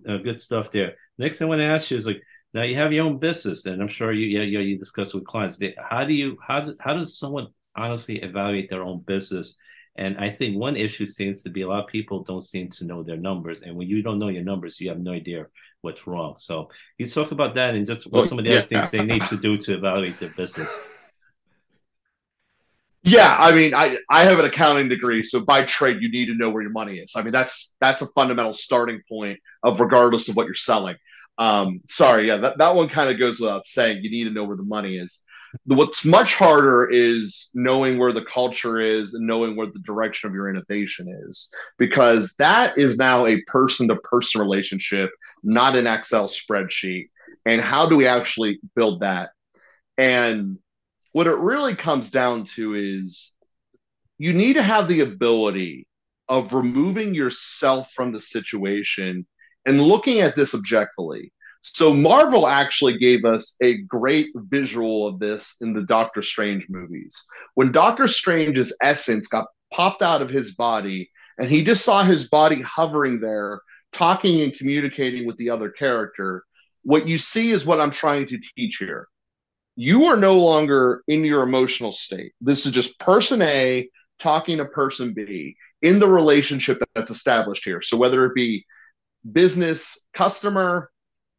Uh, 0.08 0.16
good 0.16 0.40
stuff 0.40 0.72
there. 0.72 0.94
Next, 1.18 1.40
I 1.40 1.44
want 1.44 1.60
to 1.60 1.66
ask 1.66 1.90
you 1.90 1.96
is 1.96 2.06
like 2.06 2.22
now 2.52 2.62
you 2.62 2.74
have 2.76 2.92
your 2.92 3.04
own 3.04 3.18
business, 3.18 3.66
and 3.66 3.80
I'm 3.80 3.88
sure 3.88 4.12
you 4.12 4.26
yeah, 4.26 4.44
yeah 4.44 4.60
you 4.60 4.78
discuss 4.78 5.14
with 5.14 5.26
clients. 5.26 5.60
How 5.78 6.04
do 6.04 6.14
you 6.14 6.36
how 6.44 6.72
how 6.80 6.94
does 6.94 7.18
someone 7.18 7.48
honestly 7.76 8.22
evaluate 8.22 8.70
their 8.70 8.82
own 8.82 9.00
business? 9.00 9.56
And 9.98 10.18
I 10.18 10.30
think 10.30 10.58
one 10.58 10.76
issue 10.76 11.06
seems 11.06 11.42
to 11.42 11.50
be 11.50 11.62
a 11.62 11.68
lot 11.68 11.84
of 11.84 11.90
people 11.90 12.22
don't 12.22 12.42
seem 12.42 12.68
to 12.70 12.84
know 12.84 13.02
their 13.02 13.16
numbers, 13.16 13.62
and 13.62 13.76
when 13.76 13.88
you 13.88 14.02
don't 14.02 14.18
know 14.18 14.28
your 14.28 14.44
numbers, 14.44 14.80
you 14.80 14.90
have 14.90 14.98
no 14.98 15.12
idea 15.12 15.46
what's 15.80 16.06
wrong. 16.06 16.34
So 16.38 16.70
you 16.98 17.06
talk 17.06 17.32
about 17.32 17.54
that 17.54 17.74
and 17.74 17.86
just 17.86 18.10
what 18.10 18.28
some 18.28 18.38
of 18.38 18.44
the 18.44 18.50
yeah. 18.50 18.58
other 18.58 18.66
things 18.66 18.90
they 18.90 19.04
need 19.04 19.22
to 19.26 19.36
do 19.36 19.56
to 19.56 19.74
evaluate 19.74 20.20
their 20.20 20.30
business. 20.30 20.68
Yeah, 23.02 23.36
I 23.38 23.54
mean, 23.54 23.72
I 23.72 23.98
I 24.10 24.24
have 24.24 24.40
an 24.40 24.46
accounting 24.46 24.88
degree, 24.88 25.22
so 25.22 25.40
by 25.40 25.64
trade, 25.64 26.02
you 26.02 26.10
need 26.10 26.26
to 26.26 26.34
know 26.34 26.50
where 26.50 26.62
your 26.62 26.72
money 26.72 26.98
is. 26.98 27.12
I 27.14 27.22
mean, 27.22 27.32
that's 27.32 27.76
that's 27.80 28.02
a 28.02 28.06
fundamental 28.08 28.52
starting 28.52 29.00
point 29.08 29.38
of 29.62 29.78
regardless 29.78 30.28
of 30.28 30.36
what 30.36 30.46
you're 30.46 30.56
selling. 30.56 30.96
Um, 31.38 31.82
sorry, 31.86 32.26
yeah, 32.26 32.38
that, 32.38 32.58
that 32.58 32.74
one 32.74 32.88
kind 32.88 33.08
of 33.08 33.18
goes 33.18 33.38
without 33.38 33.64
saying. 33.64 34.02
You 34.02 34.10
need 34.10 34.24
to 34.24 34.30
know 34.30 34.44
where 34.44 34.56
the 34.56 34.64
money 34.64 34.96
is. 34.98 35.22
What's 35.64 36.04
much 36.04 36.34
harder 36.34 36.88
is 36.90 37.50
knowing 37.54 37.98
where 37.98 38.12
the 38.12 38.24
culture 38.24 38.80
is 38.80 39.14
and 39.14 39.26
knowing 39.26 39.56
where 39.56 39.66
the 39.66 39.80
direction 39.80 40.28
of 40.28 40.34
your 40.34 40.48
innovation 40.48 41.08
is, 41.28 41.52
because 41.78 42.36
that 42.36 42.76
is 42.78 42.98
now 42.98 43.26
a 43.26 43.42
person 43.42 43.88
to 43.88 43.96
person 43.96 44.40
relationship, 44.40 45.10
not 45.42 45.74
an 45.76 45.86
Excel 45.86 46.28
spreadsheet. 46.28 47.08
And 47.44 47.60
how 47.60 47.88
do 47.88 47.96
we 47.96 48.06
actually 48.06 48.60
build 48.74 49.00
that? 49.00 49.30
And 49.98 50.58
what 51.12 51.26
it 51.26 51.36
really 51.36 51.74
comes 51.74 52.10
down 52.10 52.44
to 52.56 52.74
is 52.74 53.34
you 54.18 54.32
need 54.32 54.54
to 54.54 54.62
have 54.62 54.88
the 54.88 55.00
ability 55.00 55.86
of 56.28 56.52
removing 56.52 57.14
yourself 57.14 57.90
from 57.94 58.12
the 58.12 58.20
situation 58.20 59.26
and 59.64 59.80
looking 59.80 60.20
at 60.20 60.36
this 60.36 60.54
objectively. 60.54 61.32
So 61.68 61.92
Marvel 61.92 62.46
actually 62.46 62.98
gave 62.98 63.24
us 63.24 63.56
a 63.62 63.78
great 63.78 64.28
visual 64.34 65.06
of 65.06 65.18
this 65.18 65.56
in 65.60 65.72
the 65.72 65.82
Doctor 65.82 66.22
Strange 66.22 66.68
movies. 66.68 67.24
When 67.54 67.72
Doctor 67.72 68.08
Strange's 68.08 68.76
essence 68.80 69.28
got 69.28 69.46
popped 69.72 70.02
out 70.02 70.22
of 70.22 70.30
his 70.30 70.54
body 70.54 71.10
and 71.38 71.50
he 71.50 71.64
just 71.64 71.84
saw 71.84 72.02
his 72.02 72.28
body 72.28 72.62
hovering 72.62 73.20
there, 73.20 73.60
talking 73.92 74.42
and 74.42 74.56
communicating 74.56 75.26
with 75.26 75.36
the 75.36 75.50
other 75.50 75.70
character, 75.70 76.44
what 76.82 77.08
you 77.08 77.18
see 77.18 77.52
is 77.52 77.66
what 77.66 77.80
I'm 77.80 77.90
trying 77.90 78.28
to 78.28 78.38
teach 78.56 78.76
here 78.78 79.08
you 79.76 80.06
are 80.06 80.16
no 80.16 80.38
longer 80.38 81.02
in 81.06 81.22
your 81.22 81.42
emotional 81.42 81.92
state. 81.92 82.32
This 82.40 82.64
is 82.64 82.72
just 82.72 82.98
person 82.98 83.42
A 83.42 83.88
talking 84.18 84.56
to 84.56 84.64
person 84.64 85.12
B 85.12 85.54
in 85.82 85.98
the 85.98 86.08
relationship 86.08 86.82
that's 86.94 87.10
established 87.10 87.64
here. 87.64 87.82
So 87.82 87.98
whether 87.98 88.24
it 88.24 88.34
be 88.34 88.64
business, 89.30 89.98
customer, 90.14 90.90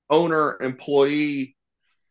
owner, 0.09 0.57
employee, 0.61 1.55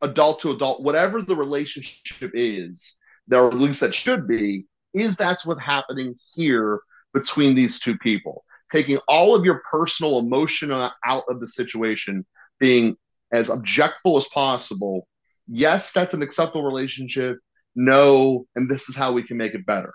adult 0.03 0.41
to 0.41 0.51
adult, 0.53 0.83
whatever 0.83 1.23
the 1.23 1.37
relationship 1.37 2.33
is, 2.35 2.99
or 3.31 3.49
at 3.49 3.55
least 3.55 3.81
that 3.81 3.95
should 3.95 4.29
be, 4.29 4.67
is 4.95 5.17
that's 5.17 5.45
what's 5.47 5.63
happening 5.63 6.15
here 6.35 6.81
between 7.13 7.55
these 7.55 7.81
two 7.81 7.97
people. 7.99 8.45
Taking 8.71 8.99
all 9.09 9.35
of 9.35 9.45
your 9.45 9.63
personal 9.71 10.19
emotion 10.19 10.71
out 10.71 11.25
of 11.29 11.41
the 11.41 11.49
situation, 11.49 12.27
being 12.59 12.97
as 13.33 13.51
objectful 13.51 14.17
as 14.17 14.27
possible, 14.29 15.07
yes, 15.49 15.93
that's 15.93 16.15
an 16.15 16.23
acceptable 16.23 16.65
relationship. 16.65 17.39
No, 17.75 18.47
and 18.57 18.69
this 18.71 18.89
is 18.89 18.97
how 18.97 19.13
we 19.13 19.23
can 19.23 19.37
make 19.37 19.55
it 19.55 19.67
better. 19.67 19.95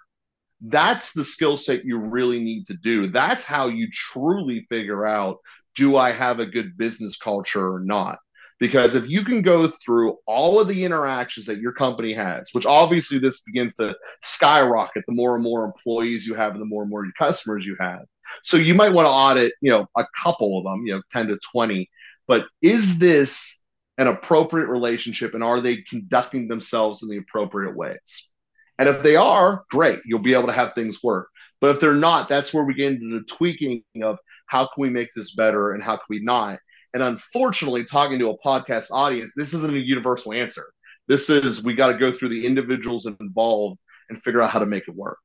That's 0.62 1.14
the 1.14 1.24
skill 1.24 1.58
set 1.58 1.86
you 1.86 1.98
really 1.98 2.40
need 2.40 2.68
to 2.68 2.76
do. 2.76 3.10
That's 3.10 3.46
how 3.46 3.68
you 3.68 3.90
truly 3.92 4.68
figure 4.70 5.06
out 5.06 5.38
do 5.76 5.98
I 5.98 6.12
have 6.12 6.40
a 6.40 6.46
good 6.46 6.78
business 6.78 7.18
culture 7.18 7.74
or 7.74 7.80
not? 7.80 8.20
Because 8.60 8.94
if 8.94 9.10
you 9.10 9.24
can 9.24 9.42
go 9.42 9.68
through 9.68 10.18
all 10.28 10.60
of 10.60 10.68
the 10.68 10.86
interactions 10.86 11.48
that 11.48 11.60
your 11.60 11.72
company 11.72 12.14
has, 12.14 12.50
which 12.52 12.68
obviously 12.68 13.18
this 13.18 13.42
begins 13.42 13.76
to 13.78 13.96
skyrocket 14.24 15.04
the 15.08 15.16
more 15.16 15.34
and 15.34 15.44
more 15.44 15.66
employees 15.66 16.28
you 16.28 16.36
have 16.36 16.52
and 16.52 16.62
the 16.62 16.66
more 16.66 16.84
and 16.84 16.92
more 16.92 17.04
customers 17.18 17.66
you 17.66 17.76
have. 17.80 18.04
So 18.44 18.58
you 18.58 18.76
might 18.76 18.94
want 18.94 19.08
to 19.08 19.12
audit, 19.12 19.54
you 19.62 19.72
know, 19.72 19.88
a 19.98 20.06
couple 20.22 20.60
of 20.60 20.64
them, 20.64 20.86
you 20.86 20.94
know, 20.94 21.02
10 21.12 21.28
to 21.28 21.40
20. 21.52 21.90
But 22.28 22.46
is 22.62 23.00
this 23.00 23.64
an 23.98 24.08
appropriate 24.08 24.68
relationship 24.68 25.34
and 25.34 25.44
are 25.44 25.60
they 25.60 25.78
conducting 25.78 26.48
themselves 26.48 27.02
in 27.04 27.10
the 27.10 27.18
appropriate 27.18 27.76
ways? 27.76 28.30
And 28.78 28.88
if 28.88 29.04
they 29.04 29.16
are, 29.16 29.64
great, 29.70 30.00
you'll 30.06 30.20
be 30.20 30.34
able 30.34 30.48
to 30.48 30.54
have 30.54 30.74
things 30.74 31.04
work. 31.04 31.30
But 31.60 31.72
if 31.76 31.80
they're 31.80 31.94
not, 31.94 32.30
that's 32.30 32.54
where 32.54 32.64
we 32.64 32.74
get 32.74 32.94
into 32.94 33.20
the 33.20 33.26
tweaking 33.26 33.84
of 34.02 34.18
how 34.52 34.66
can 34.66 34.82
we 34.82 34.90
make 34.90 35.08
this 35.16 35.34
better 35.34 35.72
and 35.72 35.82
how 35.82 35.96
can 35.96 36.06
we 36.10 36.20
not. 36.20 36.60
And 36.94 37.02
unfortunately, 37.02 37.86
talking 37.86 38.20
to 38.20 38.32
a 38.32 38.38
podcast 38.40 38.88
audience, 38.92 39.32
this 39.34 39.54
isn't 39.54 39.74
a 39.74 39.80
universal 39.80 40.34
answer. 40.34 40.74
This 41.08 41.30
is 41.30 41.64
we 41.64 41.74
got 41.74 41.94
to 41.94 41.98
go 41.98 42.12
through 42.12 42.30
the 42.30 42.46
individuals 42.46 43.06
involved 43.06 43.80
and 44.10 44.22
figure 44.22 44.42
out 44.42 44.50
how 44.50 44.60
to 44.60 44.66
make 44.66 44.90
it 44.90 44.96
work. 44.96 45.20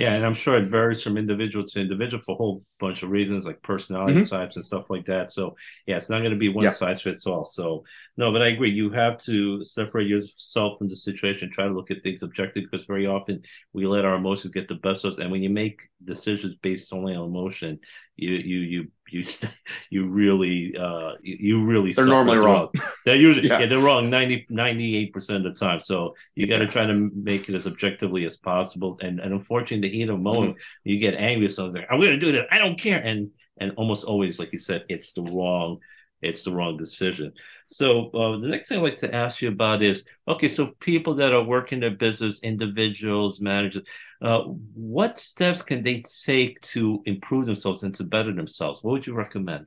Yeah, 0.00 0.14
and 0.14 0.24
I'm 0.24 0.32
sure 0.32 0.56
it 0.56 0.70
varies 0.70 1.02
from 1.02 1.18
individual 1.18 1.66
to 1.66 1.78
individual 1.78 2.22
for 2.22 2.32
a 2.32 2.36
whole 2.36 2.64
bunch 2.78 3.02
of 3.02 3.10
reasons, 3.10 3.44
like 3.44 3.60
personality 3.60 4.14
mm-hmm. 4.14 4.34
types 4.34 4.56
and 4.56 4.64
stuff 4.64 4.86
like 4.88 5.04
that. 5.04 5.30
So, 5.30 5.56
yeah, 5.86 5.96
it's 5.96 6.08
not 6.08 6.20
going 6.20 6.30
to 6.30 6.38
be 6.38 6.48
one 6.48 6.64
yeah. 6.64 6.72
size 6.72 7.02
fits 7.02 7.26
all. 7.26 7.44
So, 7.44 7.84
no, 8.16 8.32
but 8.32 8.40
I 8.40 8.46
agree. 8.46 8.70
You 8.70 8.88
have 8.92 9.18
to 9.24 9.62
separate 9.62 10.08
yourself 10.08 10.78
from 10.78 10.88
the 10.88 10.96
situation, 10.96 11.50
try 11.50 11.66
to 11.66 11.74
look 11.74 11.90
at 11.90 12.02
things 12.02 12.22
objectively, 12.22 12.62
because 12.62 12.86
very 12.86 13.06
often 13.06 13.42
we 13.74 13.86
let 13.86 14.06
our 14.06 14.14
emotions 14.14 14.54
get 14.54 14.68
the 14.68 14.76
best 14.76 15.04
of 15.04 15.12
us. 15.12 15.18
And 15.18 15.30
when 15.30 15.42
you 15.42 15.50
make 15.50 15.82
decisions 16.02 16.54
based 16.54 16.94
only 16.94 17.14
on 17.14 17.28
emotion, 17.28 17.78
you 18.16 18.30
you 18.30 18.58
you 18.60 18.88
you 19.12 19.24
you 19.90 20.06
really 20.06 20.74
uh 20.76 21.12
you 21.22 21.64
really 21.64 21.92
they're 21.92 22.06
normally 22.06 22.38
wrong 22.38 22.68
they're 23.04 23.16
usually 23.16 23.48
yeah. 23.48 23.60
yeah. 23.60 23.66
they're 23.66 23.80
wrong 23.80 24.10
90 24.10 24.46
98 24.48 25.12
percent 25.12 25.46
of 25.46 25.54
the 25.54 25.58
time 25.58 25.80
so 25.80 26.14
you 26.34 26.46
got 26.46 26.58
to 26.58 26.64
yeah. 26.64 26.70
try 26.70 26.86
to 26.86 27.10
make 27.14 27.48
it 27.48 27.54
as 27.54 27.66
objectively 27.66 28.26
as 28.26 28.36
possible 28.36 28.98
and, 29.02 29.20
and 29.20 29.32
unfortunately 29.32 29.88
the 29.88 29.96
heat 29.96 30.08
of 30.08 30.20
moment 30.20 30.54
mm-hmm. 30.54 30.90
you 30.90 30.98
get 30.98 31.14
angry 31.14 31.48
so 31.48 31.66
like 31.66 31.86
i'm 31.90 32.00
gonna 32.00 32.18
do 32.18 32.32
that 32.32 32.46
i 32.50 32.58
don't 32.58 32.78
care 32.78 33.00
and 33.00 33.30
and 33.58 33.72
almost 33.76 34.04
always 34.04 34.38
like 34.38 34.52
you 34.52 34.58
said 34.58 34.84
it's 34.88 35.12
the 35.12 35.22
wrong 35.22 35.78
it's 36.22 36.42
the 36.42 36.52
wrong 36.52 36.76
decision. 36.76 37.32
So 37.66 38.10
uh, 38.10 38.38
the 38.38 38.48
next 38.48 38.68
thing 38.68 38.78
I'd 38.78 38.82
like 38.82 38.96
to 38.96 39.14
ask 39.14 39.40
you 39.40 39.48
about 39.48 39.82
is 39.82 40.04
okay. 40.28 40.48
So 40.48 40.72
people 40.80 41.14
that 41.16 41.32
are 41.32 41.42
working 41.42 41.80
their 41.80 41.90
business, 41.90 42.40
individuals, 42.42 43.40
managers, 43.40 43.86
uh, 44.22 44.40
what 44.74 45.18
steps 45.18 45.62
can 45.62 45.82
they 45.82 46.02
take 46.24 46.60
to 46.60 47.02
improve 47.06 47.46
themselves 47.46 47.82
and 47.82 47.94
to 47.94 48.04
better 48.04 48.32
themselves? 48.32 48.82
What 48.82 48.92
would 48.92 49.06
you 49.06 49.14
recommend? 49.14 49.66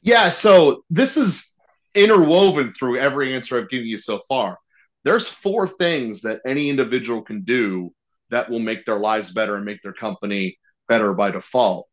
Yeah, 0.00 0.30
so 0.30 0.84
this 0.88 1.16
is 1.16 1.54
interwoven 1.94 2.72
through 2.72 2.98
every 2.98 3.34
answer 3.34 3.58
I've 3.58 3.68
given 3.68 3.86
you 3.86 3.98
so 3.98 4.20
far. 4.28 4.58
There's 5.04 5.28
four 5.28 5.66
things 5.68 6.22
that 6.22 6.40
any 6.46 6.70
individual 6.70 7.22
can 7.22 7.42
do 7.42 7.92
that 8.30 8.48
will 8.48 8.58
make 8.60 8.84
their 8.84 8.98
lives 8.98 9.32
better 9.32 9.56
and 9.56 9.64
make 9.64 9.82
their 9.82 9.92
company 9.92 10.58
better 10.86 11.14
by 11.14 11.30
default. 11.30 11.88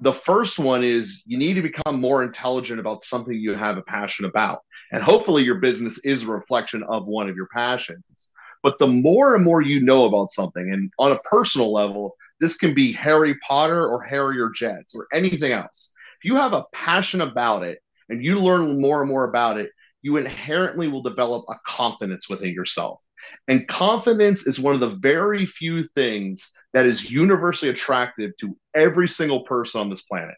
The 0.00 0.12
first 0.12 0.58
one 0.58 0.84
is 0.84 1.22
you 1.26 1.38
need 1.38 1.54
to 1.54 1.62
become 1.62 2.00
more 2.00 2.22
intelligent 2.22 2.78
about 2.78 3.02
something 3.02 3.34
you 3.34 3.54
have 3.54 3.78
a 3.78 3.82
passion 3.82 4.26
about. 4.26 4.60
And 4.92 5.02
hopefully, 5.02 5.42
your 5.42 5.56
business 5.56 5.98
is 6.04 6.22
a 6.22 6.28
reflection 6.28 6.82
of 6.84 7.06
one 7.06 7.28
of 7.28 7.36
your 7.36 7.48
passions. 7.52 8.30
But 8.62 8.78
the 8.78 8.86
more 8.86 9.34
and 9.34 9.44
more 9.44 9.60
you 9.60 9.80
know 9.80 10.04
about 10.04 10.32
something, 10.32 10.72
and 10.72 10.92
on 10.98 11.12
a 11.12 11.18
personal 11.20 11.72
level, 11.72 12.16
this 12.40 12.56
can 12.56 12.74
be 12.74 12.92
Harry 12.92 13.36
Potter 13.46 13.86
or 13.86 14.02
Harrier 14.02 14.50
jets 14.50 14.94
or 14.94 15.06
anything 15.12 15.52
else. 15.52 15.92
If 16.20 16.24
you 16.24 16.36
have 16.36 16.52
a 16.52 16.64
passion 16.72 17.20
about 17.20 17.64
it 17.64 17.80
and 18.08 18.24
you 18.24 18.40
learn 18.40 18.80
more 18.80 19.00
and 19.00 19.10
more 19.10 19.28
about 19.28 19.58
it, 19.58 19.70
you 20.02 20.16
inherently 20.16 20.88
will 20.88 21.02
develop 21.02 21.44
a 21.48 21.56
confidence 21.66 22.28
within 22.28 22.52
yourself. 22.52 23.02
And 23.46 23.66
confidence 23.66 24.46
is 24.46 24.60
one 24.60 24.74
of 24.74 24.80
the 24.80 24.96
very 24.96 25.46
few 25.46 25.84
things 25.94 26.50
that 26.74 26.86
is 26.86 27.10
universally 27.10 27.70
attractive 27.70 28.32
to 28.40 28.56
every 28.74 29.08
single 29.08 29.44
person 29.44 29.80
on 29.80 29.90
this 29.90 30.02
planet. 30.02 30.34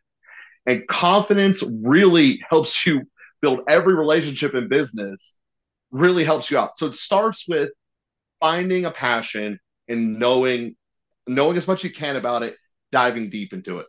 And 0.67 0.87
confidence 0.89 1.65
really 1.83 2.43
helps 2.49 2.87
you 2.87 3.03
build 3.43 3.61
every 3.69 3.95
relationship 3.95 4.55
in 4.55 4.69
business, 4.69 5.37
really 5.91 6.25
helps 6.25 6.51
you 6.51 6.59
out. 6.59 6.77
So 6.77 6.87
it 6.87 6.95
starts 6.95 7.49
with 7.49 7.71
finding 8.41 8.85
a 8.85 8.91
passion 8.91 9.59
and 9.89 10.19
knowing 10.19 10.77
knowing 11.27 11.57
as 11.57 11.69
much 11.69 11.81
as 11.81 11.85
you 11.85 11.97
can 11.97 12.17
about 12.17 12.43
it, 12.43 12.57
diving 12.91 13.31
deep 13.31 13.53
into 13.53 13.79
it. 13.79 13.87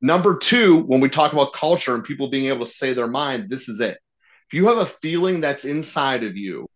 Number 0.00 0.36
two, 0.36 0.82
when 0.82 1.00
we 1.00 1.08
talk 1.08 1.32
about 1.32 1.54
culture 1.54 1.94
and 1.94 2.04
people 2.04 2.28
being 2.28 2.46
able 2.46 2.66
to 2.66 2.72
say 2.72 2.92
their 2.92 3.06
mind, 3.06 3.48
this 3.48 3.68
is 3.68 3.80
it. 3.80 3.98
If 4.48 4.54
you 4.54 4.66
have 4.66 4.78
a 4.78 4.86
feeling 4.86 5.40
that's 5.40 5.64
inside 5.64 6.24
of 6.24 6.36
you, 6.36 6.66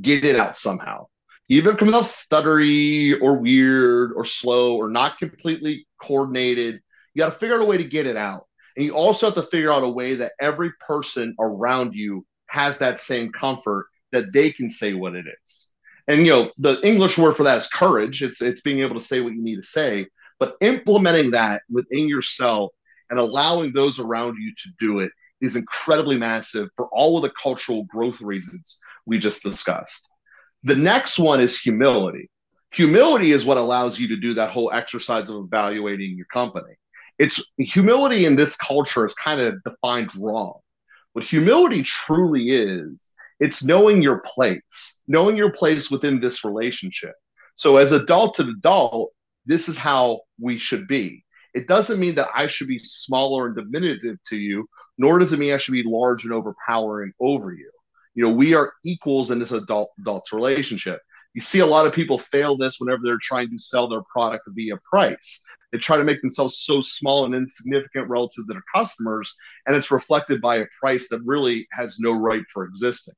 get 0.00 0.24
it 0.24 0.36
out 0.36 0.56
somehow 0.58 1.06
even 1.48 1.72
if 1.72 1.78
coming 1.78 1.94
off 1.94 2.26
stuttery 2.28 3.20
or 3.20 3.40
weird 3.40 4.12
or 4.16 4.24
slow 4.24 4.76
or 4.76 4.88
not 4.88 5.18
completely 5.18 5.86
coordinated. 5.98 6.80
You 7.12 7.20
got 7.20 7.32
to 7.32 7.38
figure 7.38 7.56
out 7.56 7.62
a 7.62 7.66
way 7.66 7.76
to 7.76 7.84
get 7.84 8.06
it 8.06 8.16
out. 8.16 8.46
And 8.76 8.84
you 8.84 8.94
also 8.94 9.26
have 9.26 9.34
to 9.36 9.42
figure 9.42 9.70
out 9.70 9.84
a 9.84 9.88
way 9.88 10.14
that 10.16 10.32
every 10.40 10.72
person 10.86 11.34
around 11.38 11.94
you 11.94 12.26
has 12.46 12.78
that 12.78 12.98
same 12.98 13.30
comfort 13.30 13.86
that 14.12 14.32
they 14.32 14.50
can 14.50 14.70
say 14.70 14.94
what 14.94 15.14
it 15.14 15.26
is. 15.44 15.70
And 16.08 16.26
you 16.26 16.32
know, 16.32 16.50
the 16.58 16.80
English 16.86 17.18
word 17.18 17.36
for 17.36 17.44
that 17.44 17.58
is 17.58 17.66
courage. 17.68 18.22
It's 18.22 18.42
it's 18.42 18.60
being 18.62 18.80
able 18.80 18.98
to 18.98 19.04
say 19.04 19.20
what 19.20 19.32
you 19.32 19.42
need 19.42 19.56
to 19.56 19.66
say, 19.66 20.06
but 20.38 20.56
implementing 20.60 21.30
that 21.32 21.62
within 21.70 22.08
yourself 22.08 22.72
and 23.10 23.18
allowing 23.18 23.72
those 23.72 23.98
around 23.98 24.36
you 24.38 24.52
to 24.54 24.68
do 24.78 25.00
it 25.00 25.12
is 25.40 25.56
incredibly 25.56 26.16
massive 26.16 26.68
for 26.76 26.88
all 26.92 27.16
of 27.16 27.22
the 27.22 27.32
cultural 27.40 27.84
growth 27.84 28.20
reasons 28.20 28.80
we 29.06 29.18
just 29.18 29.42
discussed. 29.42 30.08
The 30.62 30.76
next 30.76 31.18
one 31.18 31.40
is 31.40 31.60
humility. 31.60 32.30
Humility 32.72 33.32
is 33.32 33.44
what 33.44 33.58
allows 33.58 33.98
you 33.98 34.08
to 34.08 34.16
do 34.16 34.34
that 34.34 34.50
whole 34.50 34.72
exercise 34.72 35.28
of 35.28 35.44
evaluating 35.44 36.16
your 36.16 36.26
company. 36.26 36.74
It's 37.18 37.40
humility 37.58 38.26
in 38.26 38.34
this 38.34 38.56
culture 38.56 39.06
is 39.06 39.14
kind 39.14 39.40
of 39.40 39.62
defined 39.62 40.10
wrong. 40.18 40.58
What 41.12 41.24
humility 41.24 41.82
truly 41.82 42.50
is, 42.50 43.12
it's 43.38 43.62
knowing 43.62 44.02
your 44.02 44.22
place, 44.26 45.02
knowing 45.06 45.36
your 45.36 45.52
place 45.52 45.90
within 45.90 46.20
this 46.20 46.44
relationship. 46.44 47.14
So, 47.56 47.76
as 47.76 47.92
adult 47.92 48.34
to 48.36 48.42
adult, 48.42 49.12
this 49.46 49.68
is 49.68 49.78
how 49.78 50.22
we 50.40 50.58
should 50.58 50.88
be. 50.88 51.23
It 51.54 51.68
doesn't 51.68 52.00
mean 52.00 52.16
that 52.16 52.30
I 52.34 52.48
should 52.48 52.68
be 52.68 52.80
smaller 52.82 53.46
and 53.46 53.56
diminutive 53.56 54.18
to 54.30 54.36
you, 54.36 54.68
nor 54.98 55.18
does 55.18 55.32
it 55.32 55.38
mean 55.38 55.52
I 55.52 55.58
should 55.58 55.72
be 55.72 55.84
large 55.86 56.24
and 56.24 56.32
overpowering 56.32 57.12
over 57.20 57.52
you. 57.52 57.70
You 58.14 58.24
know, 58.24 58.32
we 58.32 58.54
are 58.54 58.72
equals 58.84 59.30
in 59.30 59.38
this 59.38 59.52
adult 59.52 59.90
adult 60.00 60.30
relationship. 60.32 61.00
You 61.34 61.40
see 61.40 61.60
a 61.60 61.66
lot 61.66 61.86
of 61.86 61.92
people 61.92 62.18
fail 62.18 62.56
this 62.56 62.78
whenever 62.78 63.02
they're 63.02 63.18
trying 63.20 63.50
to 63.50 63.58
sell 63.58 63.88
their 63.88 64.02
product 64.02 64.44
via 64.48 64.76
price. 64.88 65.42
They 65.72 65.78
try 65.78 65.96
to 65.96 66.04
make 66.04 66.20
themselves 66.22 66.60
so 66.60 66.80
small 66.80 67.24
and 67.24 67.34
insignificant 67.34 68.08
relative 68.08 68.46
to 68.46 68.52
their 68.52 68.62
customers, 68.72 69.34
and 69.66 69.74
it's 69.74 69.90
reflected 69.90 70.40
by 70.40 70.58
a 70.58 70.66
price 70.78 71.08
that 71.08 71.22
really 71.24 71.66
has 71.72 71.98
no 71.98 72.12
right 72.12 72.44
for 72.52 72.64
existing. 72.64 73.14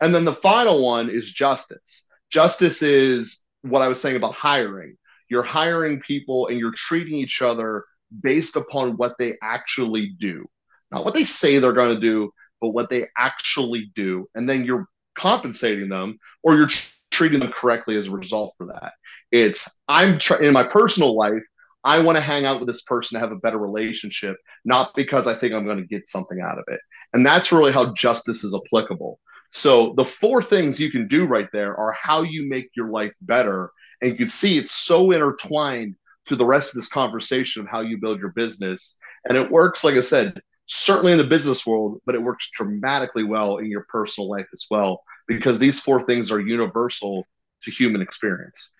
And 0.00 0.14
then 0.14 0.26
the 0.26 0.34
final 0.34 0.82
one 0.82 1.08
is 1.08 1.32
justice. 1.32 2.06
Justice 2.30 2.82
is 2.82 3.40
what 3.62 3.80
I 3.82 3.88
was 3.88 4.00
saying 4.00 4.16
about 4.16 4.34
hiring. 4.34 4.96
You're 5.32 5.42
hiring 5.42 5.98
people 6.00 6.48
and 6.48 6.58
you're 6.58 6.74
treating 6.76 7.14
each 7.14 7.40
other 7.40 7.86
based 8.20 8.54
upon 8.54 8.98
what 8.98 9.14
they 9.18 9.38
actually 9.42 10.10
do, 10.18 10.44
not 10.90 11.06
what 11.06 11.14
they 11.14 11.24
say 11.24 11.58
they're 11.58 11.72
going 11.72 11.94
to 11.94 12.00
do, 12.00 12.30
but 12.60 12.68
what 12.68 12.90
they 12.90 13.06
actually 13.16 13.90
do. 13.94 14.28
And 14.34 14.46
then 14.46 14.66
you're 14.66 14.86
compensating 15.14 15.88
them 15.88 16.18
or 16.42 16.56
you're 16.56 16.68
treating 17.10 17.40
them 17.40 17.50
correctly 17.50 17.96
as 17.96 18.08
a 18.08 18.10
result 18.10 18.52
for 18.58 18.66
that. 18.66 18.92
It's, 19.30 19.74
I'm 19.88 20.18
tr- 20.18 20.42
in 20.42 20.52
my 20.52 20.64
personal 20.64 21.16
life, 21.16 21.42
I 21.82 22.00
want 22.00 22.16
to 22.16 22.22
hang 22.22 22.44
out 22.44 22.60
with 22.60 22.68
this 22.68 22.82
person 22.82 23.16
to 23.16 23.20
have 23.20 23.32
a 23.32 23.36
better 23.36 23.58
relationship, 23.58 24.36
not 24.66 24.94
because 24.94 25.26
I 25.26 25.32
think 25.32 25.54
I'm 25.54 25.64
going 25.64 25.78
to 25.78 25.86
get 25.86 26.08
something 26.08 26.42
out 26.42 26.58
of 26.58 26.64
it. 26.68 26.80
And 27.14 27.24
that's 27.24 27.52
really 27.52 27.72
how 27.72 27.94
justice 27.94 28.44
is 28.44 28.54
applicable. 28.54 29.18
So 29.50 29.94
the 29.96 30.04
four 30.04 30.42
things 30.42 30.78
you 30.78 30.90
can 30.90 31.08
do 31.08 31.24
right 31.24 31.48
there 31.54 31.74
are 31.74 31.92
how 31.92 32.20
you 32.20 32.48
make 32.50 32.68
your 32.76 32.90
life 32.90 33.14
better. 33.22 33.70
And 34.02 34.10
you 34.10 34.16
can 34.16 34.28
see 34.28 34.58
it's 34.58 34.72
so 34.72 35.12
intertwined 35.12 35.94
to 36.26 36.36
the 36.36 36.44
rest 36.44 36.74
of 36.74 36.80
this 36.80 36.88
conversation 36.88 37.62
of 37.62 37.68
how 37.68 37.80
you 37.80 37.98
build 37.98 38.20
your 38.20 38.32
business. 38.32 38.98
And 39.24 39.38
it 39.38 39.50
works, 39.50 39.82
like 39.82 39.94
I 39.94 40.02
said, 40.02 40.42
certainly 40.66 41.12
in 41.12 41.18
the 41.18 41.24
business 41.24 41.66
world, 41.66 42.00
but 42.04 42.14
it 42.14 42.22
works 42.22 42.50
dramatically 42.52 43.24
well 43.24 43.58
in 43.58 43.70
your 43.70 43.86
personal 43.88 44.28
life 44.28 44.46
as 44.52 44.66
well, 44.70 45.02
because 45.26 45.58
these 45.58 45.80
four 45.80 46.02
things 46.02 46.30
are 46.30 46.40
universal 46.40 47.26
to 47.62 47.70
human 47.70 48.02
experience. 48.02 48.72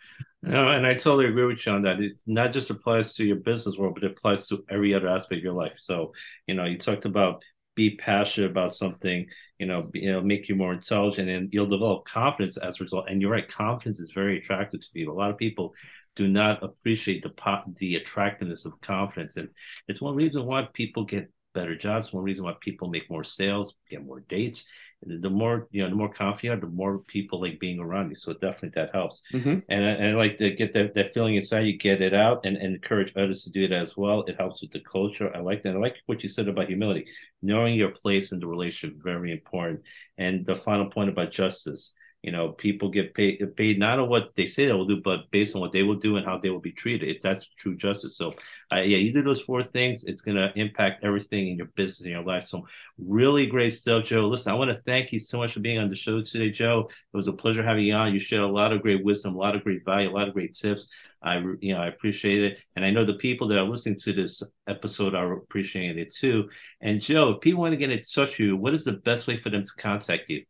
No, 0.43 0.71
and 0.71 0.87
I 0.87 0.95
totally 0.95 1.27
agree 1.27 1.47
with 1.47 1.65
you 1.65 1.73
on 1.73 1.83
that. 1.83 2.01
It 2.01 2.15
not 2.27 2.53
just 2.53 2.71
applies 2.71 3.15
to 3.15 3.25
your 3.25 3.37
business 3.37 3.77
world, 3.77 3.95
but 3.95 4.05
it 4.05 4.13
applies 4.13 4.49
to 4.49 4.65
every 4.69 4.93
other 4.93 5.09
aspect 5.09 5.39
of 5.39 5.45
your 5.45 5.53
life. 5.53 5.75
So, 5.77 6.13
you 6.49 6.55
know, 6.55 6.65
you 6.65 6.79
talked 6.79 7.05
about 7.05 7.45
be 7.75 7.97
passionate 7.97 8.51
about 8.51 8.75
something, 8.75 9.27
you 9.59 9.67
know, 9.67 9.91
you 9.95 10.13
know, 10.13 10.21
make 10.21 10.49
you 10.49 10.55
more 10.55 10.73
intelligent, 10.73 11.29
and 11.29 11.49
you'll 11.53 11.67
develop 11.67 12.05
confidence 12.05 12.57
as 12.57 12.81
a 12.81 12.85
result. 12.85 13.07
And 13.09 13.21
you're 13.21 13.31
right, 13.31 13.49
confidence 13.49 14.01
is 14.01 14.13
very 14.13 14.39
attractive 14.39 14.81
to 14.81 14.89
people. 14.93 15.15
A 15.15 15.19
lot 15.19 15.31
of 15.31 15.39
people 15.39 15.75
do 16.15 16.29
not 16.29 16.63
appreciate 16.63 17.23
the 17.23 17.31
pop, 17.31 17.65
the 17.79 17.97
attractiveness 17.97 18.67
of 18.67 18.81
confidence, 18.81 19.37
and 19.37 19.49
it's 19.89 20.03
one 20.03 20.15
reason 20.15 20.45
why 20.45 20.67
people 20.73 21.05
get 21.05 21.31
better 21.55 21.77
jobs. 21.77 22.13
One 22.13 22.25
reason 22.25 22.45
why 22.45 22.55
people 22.61 22.89
make 22.89 23.11
more 23.11 23.25
sales, 23.25 23.75
get 23.91 24.05
more 24.05 24.21
dates. 24.21 24.65
The 25.05 25.31
more 25.31 25.67
you 25.73 25.83
know, 25.83 25.89
the 25.89 25.97
more 25.97 26.13
confident, 26.13 26.61
the 26.61 26.69
more 26.69 26.99
people 26.99 27.41
like 27.41 27.59
being 27.59 27.81
around 27.81 28.11
you. 28.11 28.15
So 28.15 28.33
definitely 28.33 28.71
that 28.77 28.95
helps. 28.95 29.21
Mm-hmm. 29.33 29.59
And, 29.69 29.85
and 29.85 30.07
I 30.09 30.13
like 30.13 30.37
to 30.37 30.51
get 30.51 30.73
that, 30.75 30.95
that 30.95 31.13
feeling 31.13 31.35
inside. 31.35 31.67
You 31.67 31.77
get 31.77 32.01
it 32.01 32.15
out 32.15 32.43
and, 32.45 32.57
and 32.57 32.75
encourage 32.75 33.13
others 33.17 33.43
to 33.45 33.51
do 33.51 33.65
it 33.65 33.73
as 33.73 33.97
well. 33.97 34.23
It 34.29 34.37
helps 34.39 34.63
with 34.63 34.71
the 34.71 34.81
culture. 34.81 35.35
I 35.35 35.41
like 35.41 35.63
that. 35.65 35.75
I 35.75 35.79
like 35.79 35.97
what 36.07 36.23
you 36.23 36.29
said 36.29 36.49
about 36.49 36.69
humility, 36.69 37.07
knowing 37.43 37.75
your 37.75 37.91
place 37.91 38.33
in 38.33 38.39
the 38.39 38.47
relationship. 38.47 39.03
Very 39.03 39.33
important. 39.33 39.83
And 40.19 40.47
the 40.47 40.57
final 40.57 40.87
point 40.87 41.11
about 41.11 41.33
justice 41.33 41.93
you 42.23 42.31
know, 42.31 42.51
people 42.51 42.89
get 42.89 43.15
paid 43.15 43.57
paid 43.57 43.81
not 43.81 43.99
on 43.99 44.09
what 44.09 44.31
they 44.37 44.47
say 44.47 44.67
they 44.67 44.73
will 44.73 44.87
do, 44.87 45.01
but 45.01 45.29
based 45.33 45.57
on 45.57 45.61
what 45.61 45.73
they 45.73 45.83
will 45.83 45.97
do 45.97 46.17
and 46.17 46.25
how 46.25 46.39
they 46.39 46.51
will 46.51 46.61
be 46.61 46.71
treated. 46.71 47.09
If 47.09 47.21
that's 47.21 47.49
true 47.59 47.75
justice. 47.77 48.17
So, 48.17 48.35
uh, 48.73 48.77
yeah, 48.77 48.99
you 48.99 49.13
do 49.13 49.23
those 49.23 49.41
four 49.41 49.63
things, 49.63 50.05
it's 50.05 50.23
going 50.23 50.37
to 50.37 50.53
impact 50.55 51.03
everything 51.03 51.49
in 51.49 51.57
your 51.57 51.67
business 51.75 52.07
in 52.07 52.13
your 52.13 52.23
life. 52.23 52.45
So, 52.45 52.67
really 52.97 53.47
great 53.47 53.71
stuff, 53.71 54.05
Joe. 54.05 54.29
Listen, 54.29 54.53
I 54.53 54.55
want 54.55 54.71
to 54.71 54.81
thank 54.83 55.11
you 55.11 55.19
so 55.19 55.39
much 55.39 55.55
for 55.55 55.61
being 55.61 55.79
on 55.79 55.89
the 55.89 55.97
show 55.97 56.23
today, 56.23 56.51
Joe. 56.51 56.89
It 57.13 57.17
was 57.17 57.27
a 57.27 57.33
pleasure 57.33 57.63
having 57.65 57.85
you 57.85 57.95
on. 57.95 58.13
You 58.13 58.21
shared 58.21 58.43
a 58.43 58.47
lot 58.47 58.73
of 58.73 58.83
great 58.83 59.05
wisdom, 59.05 59.35
a 59.35 59.39
lot 59.39 59.57
of 59.57 59.65
great 59.65 59.85
value, 59.85 60.09
a 60.09 60.15
lot 60.17 60.29
of 60.29 60.35
great 60.35 60.55
tips. 60.55 60.87
I, 61.25 61.39
you 61.61 61.75
know, 61.75 61.81
I 61.81 61.87
appreciate 61.87 62.43
it, 62.43 62.59
and 62.75 62.85
I 62.85 62.91
know 62.91 63.05
the 63.05 63.15
people 63.15 63.47
that 63.49 63.59
are 63.59 63.65
listening 63.65 63.99
to 64.01 64.13
this 64.13 64.43
episode 64.69 65.15
are 65.15 65.33
appreciating 65.35 65.99
it 65.99 66.13
too. 66.13 66.51
And 66.81 67.01
Joe, 67.01 67.31
if 67.31 67.41
people 67.41 67.63
want 67.63 67.73
to 67.73 67.77
get 67.77 67.91
in 67.91 68.01
touch 68.01 68.31
with 68.31 68.41
you, 68.41 68.57
what 68.57 68.75
is 68.75 68.85
the 68.85 68.93
best 68.93 69.27
way 69.27 69.39
for 69.39 69.51
them 69.51 69.65
to 69.65 69.73
contact 69.77 70.31
you? 70.31 70.45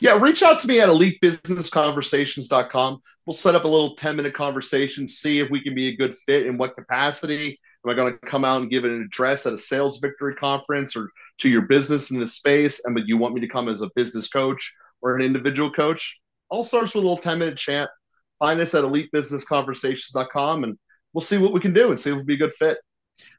Yeah, 0.00 0.20
reach 0.20 0.42
out 0.42 0.60
to 0.60 0.68
me 0.68 0.80
at 0.80 0.88
elitebusinessconversations.com. 0.88 3.02
We'll 3.26 3.34
set 3.34 3.54
up 3.54 3.64
a 3.64 3.68
little 3.68 3.94
10 3.96 4.16
minute 4.16 4.34
conversation, 4.34 5.06
see 5.06 5.40
if 5.40 5.50
we 5.50 5.60
can 5.60 5.74
be 5.74 5.88
a 5.88 5.96
good 5.96 6.16
fit 6.16 6.46
in 6.46 6.56
what 6.56 6.74
capacity. 6.74 7.60
Am 7.84 7.90
I 7.90 7.94
going 7.94 8.12
to 8.12 8.18
come 8.26 8.44
out 8.44 8.62
and 8.62 8.70
give 8.70 8.84
an 8.84 9.02
address 9.02 9.46
at 9.46 9.52
a 9.52 9.58
sales 9.58 9.98
victory 9.98 10.34
conference 10.34 10.96
or 10.96 11.10
to 11.38 11.48
your 11.48 11.62
business 11.62 12.10
in 12.10 12.20
the 12.20 12.26
space? 12.26 12.84
And 12.84 12.94
but 12.94 13.06
you 13.06 13.18
want 13.18 13.34
me 13.34 13.40
to 13.42 13.48
come 13.48 13.68
as 13.68 13.82
a 13.82 13.90
business 13.94 14.28
coach 14.28 14.74
or 15.00 15.14
an 15.14 15.22
individual 15.22 15.70
coach? 15.70 16.18
All 16.48 16.64
starts 16.64 16.94
with 16.94 17.04
a 17.04 17.06
little 17.06 17.22
10 17.22 17.38
minute 17.38 17.58
chat. 17.58 17.90
Find 18.38 18.60
us 18.60 18.74
at 18.74 18.84
elitebusinessconversations.com 18.84 20.64
and 20.64 20.78
we'll 21.12 21.22
see 21.22 21.38
what 21.38 21.52
we 21.52 21.60
can 21.60 21.72
do 21.72 21.90
and 21.90 22.00
see 22.00 22.10
if 22.10 22.16
we'll 22.16 22.24
be 22.24 22.34
a 22.34 22.38
good 22.38 22.54
fit. 22.54 22.78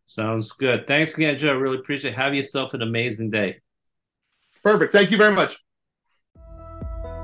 Sounds 0.06 0.54
good. 0.54 0.88
Thanks 0.88 1.14
again, 1.14 1.38
Joe. 1.38 1.50
I 1.50 1.54
really 1.54 1.78
appreciate 1.78 2.14
it. 2.14 2.18
Have 2.18 2.34
yourself 2.34 2.74
an 2.74 2.82
amazing 2.82 3.30
day. 3.30 3.60
Perfect. 4.64 4.92
Thank 4.92 5.12
you 5.12 5.18
very 5.18 5.34
much. 5.34 5.58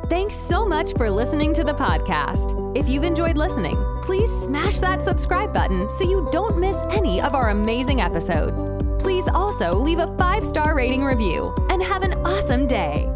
Thanks 0.10 0.38
so 0.38 0.64
much 0.64 0.94
for 0.98 1.10
listening 1.10 1.52
to 1.56 1.64
the 1.64 1.74
podcast. 1.74 2.78
If 2.78 2.88
you've 2.88 3.04
enjoyed 3.04 3.38
listening, 3.38 3.76
please 4.04 4.30
smash 4.30 4.80
that 4.80 5.02
subscribe 5.02 5.52
button 5.52 5.90
so 5.90 6.04
you 6.04 6.30
don't 6.32 6.60
miss 6.60 6.78
any 6.92 7.20
of 7.20 7.34
our 7.34 7.50
amazing 7.50 8.02
episodes. 8.02 8.62
Please 9.02 9.28
also 9.34 9.74
leave 9.74 9.98
a 9.98 10.16
five 10.16 10.46
star 10.46 10.76
rating 10.76 11.04
review 11.04 11.52
and 11.72 11.82
have 11.82 12.04
an 12.04 12.14
awesome 12.24 12.68
day. 12.68 13.10